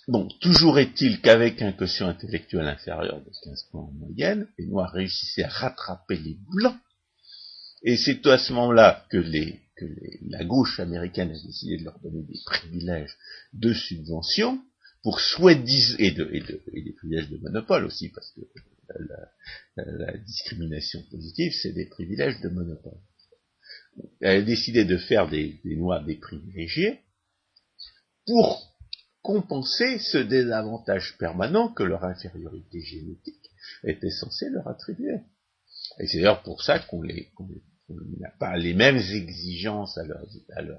bon 0.09 0.29
toujours 0.43 0.79
est-il 0.79 1.23
qu'avec 1.23 1.63
un 1.63 1.73
quotient 1.73 2.09
intellectuel 2.09 2.67
inférieur 2.67 3.21
de 3.21 3.31
15 3.45 3.63
points 3.71 3.83
en 3.83 3.93
moyenne, 3.93 4.47
les 4.59 4.67
Noirs 4.67 4.93
réussissaient 4.93 5.45
à 5.45 5.49
rattraper 5.49 6.17
les 6.19 6.39
Blancs, 6.53 6.77
et 7.83 7.97
c'est 7.97 8.27
à 8.27 8.39
ce 8.39 8.53
moment-là 8.53 9.07
que, 9.11 9.17
les, 9.17 9.61
que 9.77 9.87
la 10.29 10.45
gauche 10.45 10.81
américaine 10.81 11.31
a 11.31 11.47
décidé 11.47 11.79
de 11.79 11.85
leur 11.85 11.99
donner 12.01 12.23
des 12.23 12.39
privilèges 12.45 13.17
de 13.53 13.73
subvention, 13.73 14.61
pour 15.03 15.21
soi-disant, 15.21 15.97
et, 15.99 16.11
de, 16.11 16.29
et, 16.33 16.41
de, 16.41 16.63
et 16.73 16.83
des 16.83 16.93
privilèges 16.93 17.31
de 17.31 17.39
monopole 17.39 17.85
aussi, 17.85 18.09
parce 18.09 18.33
que 18.33 18.41
la, 19.77 19.85
la 19.85 20.17
discrimination 20.19 21.03
positive, 21.11 21.53
c'est 21.63 21.73
des 21.73 21.87
privilèges 21.87 22.41
de 22.41 22.49
monopole 22.49 22.99
elle 24.21 24.43
a 24.43 24.43
décidé 24.43 24.85
de 24.85 24.97
faire 24.97 25.29
des, 25.29 25.61
des 25.65 25.77
noirs 25.77 26.05
des 26.05 26.17
privilégiés 26.17 27.01
pour 28.27 28.77
compenser 29.23 29.99
ce 29.99 30.19
désavantage 30.19 31.17
permanent 31.19 31.73
que 31.73 31.83
leur 31.83 32.05
infériorité 32.05 32.81
génétique 32.81 33.51
était 33.85 34.11
censé 34.11 34.49
leur 34.51 34.69
attribuer. 34.69 35.21
Et 36.01 36.07
c'est 36.07 36.19
d'ailleurs 36.19 36.43
pour 36.43 36.63
ça 36.63 36.79
qu'on 36.79 37.03
n'a 37.03 38.31
pas 38.39 38.57
les 38.57 38.75
mêmes 38.75 38.99
exigences 38.99 39.97
à 39.99 40.05
leur, 40.05 40.23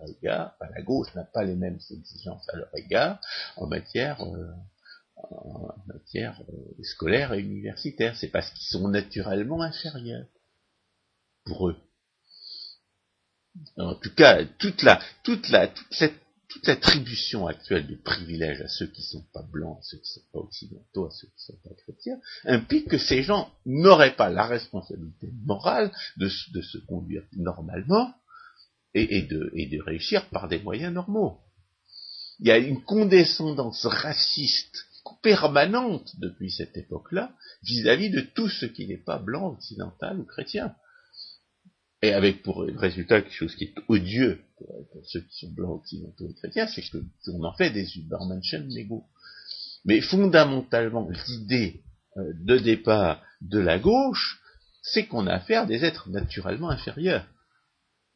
égard, 0.08 0.56
la 0.62 0.82
gauche 0.82 1.14
n'a 1.16 1.24
pas 1.24 1.44
les 1.44 1.56
mêmes 1.56 1.80
exigences 1.90 2.48
à 2.50 2.58
leur 2.58 2.70
égard 2.78 3.20
en 3.58 3.68
matière, 3.68 4.22
euh, 4.22 4.48
euh, 5.32 6.84
scolaire 6.84 7.34
et 7.34 7.40
universitaire. 7.40 8.16
C'est 8.16 8.30
parce 8.30 8.50
qu'ils 8.52 8.68
sont 8.68 8.88
naturellement 8.88 9.62
inférieurs 9.62 10.28
pour 11.46 11.70
eux. 11.70 11.78
En 13.78 13.96
tout 13.96 14.14
cas, 14.14 14.46
toute 14.58 14.84
la, 14.84 15.02
toute 15.24 15.50
la, 15.50 15.68
toute 15.68 15.94
cette 15.94 16.22
toute 16.50 16.66
l'attribution 16.68 17.48
actuelle 17.48 17.88
de 17.88 17.96
privilèges 17.96 18.62
à 18.62 18.68
ceux 18.68 18.88
qui 18.88 19.02
ne 19.02 19.08
sont 19.08 19.26
pas 19.34 19.44
blancs, 19.44 19.78
à 19.80 19.84
ceux 19.84 19.98
qui 19.98 20.10
ne 20.10 20.22
sont 20.22 20.28
pas 20.34 20.40
occidentaux, 20.40 21.06
à 21.06 21.12
ceux 21.12 21.28
qui 21.28 21.34
ne 21.34 21.54
sont 21.54 21.60
pas 21.64 21.76
chrétiens, 21.84 22.20
implique 22.46 22.90
que 22.90 22.98
ces 22.98 23.22
gens 23.22 23.52
n'auraient 23.66 24.16
pas 24.16 24.30
la 24.30 24.48
responsabilité 24.48 25.30
morale 25.46 25.92
de, 26.18 26.28
se 26.28 26.78
conduire 26.88 27.24
normalement 27.34 28.14
et, 28.96 29.22
de, 29.22 29.52
et 29.54 29.68
de 29.68 29.82
réussir 29.82 30.28
par 30.30 30.48
des 30.48 30.60
moyens 30.60 30.94
normaux. 30.94 31.40
Il 32.40 32.48
y 32.48 32.52
a 32.52 32.58
une 32.58 32.82
condescendance 32.84 33.86
raciste 33.86 34.88
permanente 35.22 36.16
depuis 36.20 36.52
cette 36.52 36.76
époque-là 36.78 37.32
vis-à-vis 37.64 38.10
de 38.10 38.22
tout 38.22 38.50
ce 38.50 38.66
qui 38.66 38.88
n'est 38.88 38.98
pas 38.98 39.20
blanc, 39.20 39.54
occidental 39.54 40.20
ou 40.20 40.24
chrétien 40.24 40.74
et 42.02 42.14
avec 42.14 42.44
pour 42.44 42.62
résultat 42.62 43.22
quelque 43.22 43.34
chose 43.34 43.56
qui 43.56 43.66
est 43.66 43.74
odieux 43.88 44.40
pour, 44.58 45.06
ceux 45.06 45.22
qui 45.22 45.46
sont 45.46 45.52
blancs, 45.52 45.82
occidentaux 45.82 46.30
et 46.30 46.34
chrétiens, 46.34 46.68
c'est 46.68 46.84
qu'on 46.90 47.44
en 47.44 47.54
fait 47.54 47.72
des 47.72 47.98
Übermenschen 47.98 48.68
légaux. 48.70 49.06
Mais 49.86 50.02
fondamentalement, 50.02 51.10
l'idée 51.28 51.82
euh, 52.18 52.34
de 52.36 52.58
départ 52.58 53.22
de 53.42 53.60
la 53.60 53.80
gauche, 53.80 54.42
c'est 54.82 55.06
qu'on 55.06 55.28
a 55.28 55.36
affaire 55.36 55.64
à 55.64 55.66
des 55.66 55.84
êtres 55.84 56.10
naturellement 56.10 56.70
inférieurs. 56.70 57.26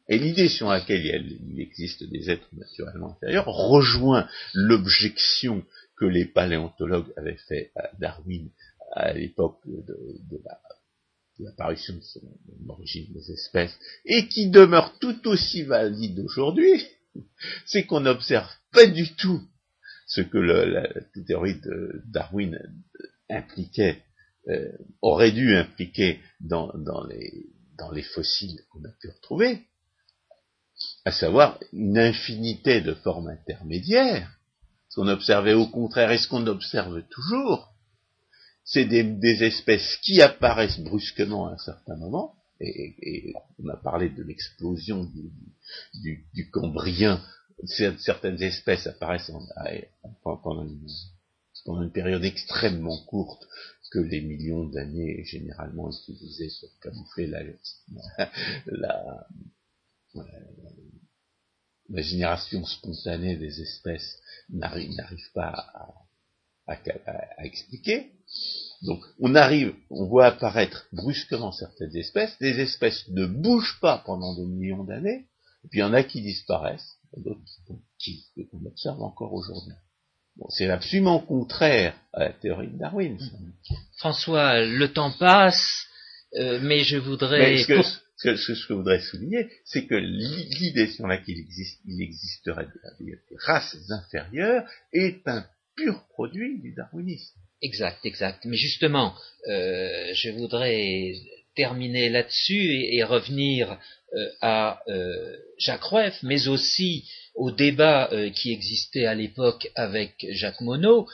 Et 0.08 0.18
l'idée 0.18 0.48
sur 0.48 0.68
laquelle 0.68 1.04
il 1.04 1.60
existe 1.60 2.04
des 2.04 2.30
êtres 2.30 2.48
naturellement 2.52 3.12
inférieurs 3.12 3.46
rejoint 3.46 4.28
l'objection 4.52 5.64
que 5.96 6.04
les 6.04 6.26
paléontologues 6.26 7.12
avaient 7.16 7.38
fait 7.48 7.70
à 7.76 7.88
Darwin 7.98 8.50
à 8.92 9.12
l'époque 9.12 9.60
de, 9.66 10.40
la 10.44 10.58
l'apparition 11.38 11.94
de 11.94 12.02
son 12.02 12.20
des 13.12 13.32
espèces, 13.32 13.76
et 14.04 14.28
qui 14.28 14.48
demeure 14.48 14.98
tout 14.98 15.28
aussi 15.28 15.62
valide 15.62 16.20
aujourd'hui, 16.20 16.86
c'est 17.66 17.84
qu'on 17.84 18.00
n'observe 18.00 18.50
pas 18.72 18.86
du 18.86 19.14
tout 19.14 19.42
ce 20.06 20.20
que 20.20 20.38
la, 20.38 20.88
théorie 21.26 21.60
de 21.60 22.02
Darwin 22.06 22.58
impliquait, 23.30 24.02
euh, 24.48 24.70
aurait 25.00 25.32
dû 25.32 25.56
impliquer 25.56 26.20
dans 26.40 26.72
les 27.06 28.02
fossiles 28.02 28.60
qu'on 28.70 28.84
a 28.84 28.92
pu 29.00 29.08
retrouver, 29.08 29.62
à 31.04 31.12
savoir 31.12 31.58
une 31.72 31.98
infinité 31.98 32.80
de 32.80 32.94
formes 32.94 33.28
intermédiaires, 33.28 34.30
ce 34.88 35.00
qu'on 35.00 35.08
observait 35.08 35.54
au 35.54 35.66
contraire 35.66 36.10
et 36.10 36.18
ce 36.18 36.28
qu'on 36.28 36.46
observe 36.46 37.02
toujours, 37.10 37.73
c'est 38.64 38.86
des, 38.86 39.44
espèces 39.44 39.98
qui 40.02 40.20
apparaissent 40.22 40.80
brusquement 40.80 41.48
à 41.48 41.52
un 41.52 41.58
certain 41.58 41.96
moment, 41.96 42.34
et, 42.60 43.34
on 43.58 43.68
a 43.68 43.76
parlé 43.76 44.08
de 44.08 44.22
l'explosion 44.22 45.04
du, 45.04 46.48
Cambrien, 46.50 47.22
certaines 47.66 48.42
espèces 48.42 48.86
apparaissent 48.86 49.30
pendant, 50.22 50.64
une, 51.82 51.92
période 51.92 52.24
extrêmement 52.24 52.96
courte 53.04 53.46
que 53.90 53.98
les 53.98 54.22
millions 54.22 54.64
d'années 54.64 55.22
généralement 55.24 55.90
utilisées 55.90 56.50
pour 56.60 56.70
camoufler 56.80 57.26
la, 57.26 57.42
génération 62.02 62.64
spontanée 62.64 63.36
des 63.36 63.60
espèces 63.60 64.18
n'arrive 64.48 64.96
pas 65.34 66.06
à 66.66 67.44
expliquer. 67.44 68.13
Donc 68.82 69.02
on 69.18 69.34
arrive, 69.34 69.74
on 69.90 70.06
voit 70.06 70.26
apparaître 70.26 70.86
brusquement 70.92 71.52
certaines 71.52 71.96
espèces, 71.96 72.36
des 72.38 72.60
espèces 72.60 73.08
ne 73.08 73.26
bougent 73.26 73.78
pas 73.80 74.02
pendant 74.04 74.34
des 74.34 74.44
millions 74.44 74.84
d'années, 74.84 75.26
et 75.64 75.68
puis 75.68 75.78
il 75.78 75.82
y 75.82 75.84
en 75.84 75.94
a 75.94 76.02
qui 76.02 76.20
disparaissent, 76.20 76.98
d'autres 77.16 77.40
qui, 77.98 78.26
qu'on 78.50 78.64
observe 78.66 79.02
encore 79.02 79.32
aujourd'hui. 79.32 79.74
Bon, 80.36 80.46
c'est 80.50 80.68
absolument 80.68 81.20
contraire 81.20 81.94
à 82.12 82.24
la 82.24 82.32
théorie 82.32 82.68
de 82.68 82.78
Darwin. 82.78 83.18
François, 83.98 84.64
le 84.64 84.92
temps 84.92 85.12
passe, 85.12 85.86
euh, 86.34 86.58
mais 86.60 86.82
je 86.82 86.96
voudrais... 86.96 87.58
ce, 87.58 87.66
que, 87.68 87.82
ce, 88.36 88.52
que, 88.52 88.54
je 88.54 88.72
voudrais 88.72 89.00
souligner, 89.00 89.48
c'est 89.64 89.86
que 89.86 89.94
l'idée 89.94 90.88
sur 90.88 91.06
laquelle 91.06 91.36
il, 91.36 91.40
existe, 91.40 91.80
il 91.86 92.02
existerait 92.02 92.66
des 93.00 93.16
races 93.46 93.76
inférieures 93.90 94.68
est 94.92 95.26
un 95.28 95.46
pur 95.76 96.04
produit 96.08 96.60
du 96.60 96.74
darwinisme. 96.74 97.38
Exact, 97.64 98.04
exact. 98.04 98.44
Mais 98.44 98.58
justement, 98.58 99.14
euh, 99.48 100.12
je 100.12 100.28
voudrais 100.28 101.14
terminer 101.56 102.10
là-dessus 102.10 102.74
et, 102.92 103.02
revenir 103.04 103.78
euh, 104.12 104.28
à 104.42 104.82
euh, 104.88 105.34
Jacques 105.56 105.84
Rueff, 105.84 106.22
mais 106.22 106.46
aussi 106.48 107.08
au 107.34 107.50
débat 107.50 108.10
qui 108.36 108.52
existait 108.52 109.06
à 109.06 109.14
l'époque 109.14 109.68
avec 109.74 110.24
Jacques 110.30 110.60
Monod. 110.60 111.06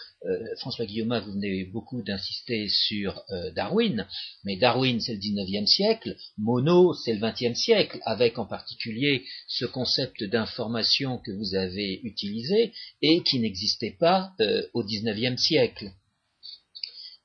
François 0.59 0.85
Guillaume, 0.85 1.19
vous 1.25 1.33
venez 1.33 1.65
beaucoup 1.65 2.03
d'insister 2.03 2.69
sur 2.69 3.25
Darwin, 3.55 4.07
mais 4.45 4.57
Darwin 4.57 5.01
c'est 5.01 5.15
le 5.15 5.19
19e 5.19 5.67
siècle, 5.67 6.15
Monod 6.37 6.95
c'est 7.03 7.15
le 7.15 7.21
20e 7.21 7.55
siècle, 7.55 8.01
avec 8.05 8.39
en 8.39 8.45
particulier 8.45 9.25
ce 9.49 9.65
concept 9.65 10.23
d'information 10.25 11.17
que 11.17 11.31
vous 11.31 11.55
avez 11.55 12.01
utilisé 12.03 12.75
et 13.01 13.23
qui 13.23 13.39
n'existait 13.39 13.97
pas 13.99 14.33
au 14.75 14.85
19e 14.85 15.39
siècle. 15.39 15.91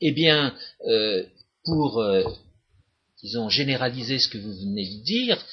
Eh 0.02 0.12
bien, 0.12 0.56
euh, 0.88 1.26
pour, 1.64 2.00
euh, 2.00 2.24
disons, 3.22 3.50
généraliser 3.50 4.20
ce 4.20 4.28
que 4.28 4.38
vous 4.38 4.54
venez 4.54 4.98
de 4.98 5.04
dire, 5.04 5.46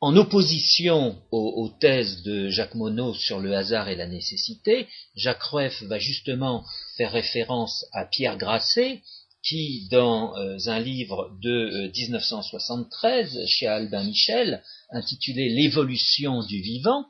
en 0.00 0.16
opposition 0.16 1.20
aux, 1.32 1.70
thèses 1.80 2.22
de 2.22 2.48
Jacques 2.50 2.76
Monod 2.76 3.16
sur 3.16 3.40
le 3.40 3.54
hasard 3.56 3.88
et 3.88 3.96
la 3.96 4.06
nécessité, 4.06 4.86
Jacques 5.16 5.42
Rueff 5.42 5.82
va 5.82 5.98
justement 5.98 6.64
faire 6.96 7.10
référence 7.10 7.84
à 7.92 8.04
Pierre 8.04 8.38
Grasset, 8.38 9.02
qui, 9.42 9.88
dans 9.90 10.36
euh, 10.36 10.56
un 10.66 10.78
livre 10.78 11.36
de 11.42 11.90
1973 11.96 13.44
chez 13.46 13.66
Albin 13.66 14.04
Michel, 14.04 14.62
intitulé 14.90 15.48
L'évolution 15.48 16.44
du 16.44 16.60
vivant, 16.60 17.06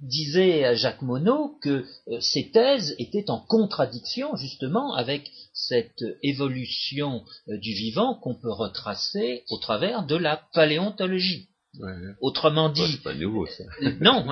disait 0.00 0.64
à 0.64 0.74
Jacques 0.74 1.02
Monod 1.02 1.58
que 1.60 1.84
euh, 2.08 2.20
ces 2.20 2.50
thèses 2.50 2.94
étaient 2.98 3.30
en 3.30 3.40
contradiction 3.40 4.36
justement 4.36 4.94
avec 4.94 5.30
cette 5.52 6.04
évolution 6.22 7.24
euh, 7.48 7.58
du 7.58 7.72
vivant 7.72 8.14
qu'on 8.14 8.34
peut 8.34 8.52
retracer 8.52 9.44
au 9.50 9.58
travers 9.58 10.06
de 10.06 10.16
la 10.16 10.36
paléontologie. 10.54 11.48
Autrement 12.20 12.68
dit, 12.68 12.82
c'est 12.92 13.02
pas 13.02 13.14
nouveau 13.14 13.46
ça. 13.46 13.64
Non, 14.00 14.26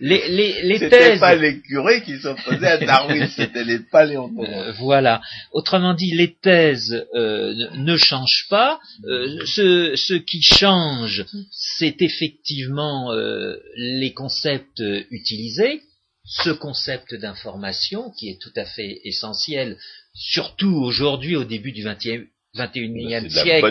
les, 0.00 0.28
les, 0.28 0.62
les 0.62 0.78
thèses. 0.88 1.20
pas 1.20 1.34
les 1.34 1.60
curés 1.60 2.02
qui 2.02 2.18
s'opposaient 2.18 2.66
à 2.66 2.78
Darwin, 2.78 3.26
c'était 3.36 3.64
les 3.64 3.78
paléontologues. 3.78 4.48
Euh, 4.48 4.72
voilà. 4.78 5.20
Autrement 5.52 5.94
dit, 5.94 6.14
les 6.14 6.34
thèses 6.34 7.06
euh, 7.14 7.54
ne 7.76 7.96
changent 7.96 8.46
pas. 8.48 8.80
Euh, 9.04 9.44
ce, 9.44 9.94
ce, 9.96 10.14
qui 10.14 10.42
change, 10.42 11.26
c'est 11.50 12.00
effectivement 12.02 13.12
les 13.76 14.12
concepts 14.12 14.82
utilisés. 15.10 15.82
Ce 16.24 16.50
concept 16.50 17.14
d'information 17.14 18.10
qui 18.18 18.30
est 18.30 18.40
tout 18.40 18.52
à 18.56 18.64
fait 18.64 19.00
essentiel, 19.04 19.78
surtout 20.12 20.74
aujourd'hui 20.82 21.36
au 21.36 21.44
début 21.44 21.70
du 21.70 21.84
XXe 21.84 22.26
21e 22.56 23.28
siècle. 23.28 23.64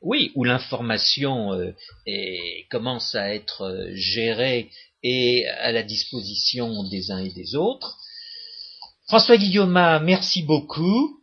Oui, 0.00 0.32
où 0.34 0.44
l'information 0.44 1.52
euh, 1.52 1.72
commence 2.70 3.14
à 3.14 3.34
être 3.34 3.62
euh, 3.62 3.90
gérée 3.94 4.70
et 5.02 5.46
à 5.46 5.72
la 5.72 5.82
disposition 5.82 6.84
des 6.84 7.10
uns 7.10 7.24
et 7.24 7.32
des 7.32 7.54
autres. 7.54 7.98
François 9.06 9.36
Guillaume, 9.36 9.72
merci 10.02 10.42
beaucoup. 10.42 11.20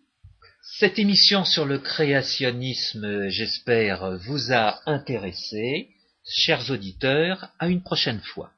Cette 0.78 0.98
émission 0.98 1.46
sur 1.46 1.66
le 1.66 1.78
créationnisme, 1.78 3.30
j'espère, 3.30 4.18
vous 4.18 4.52
a 4.52 4.80
intéressé. 4.86 5.90
Chers 6.28 6.72
auditeurs, 6.72 7.50
à 7.60 7.68
une 7.68 7.84
prochaine 7.84 8.22
fois. 8.22 8.55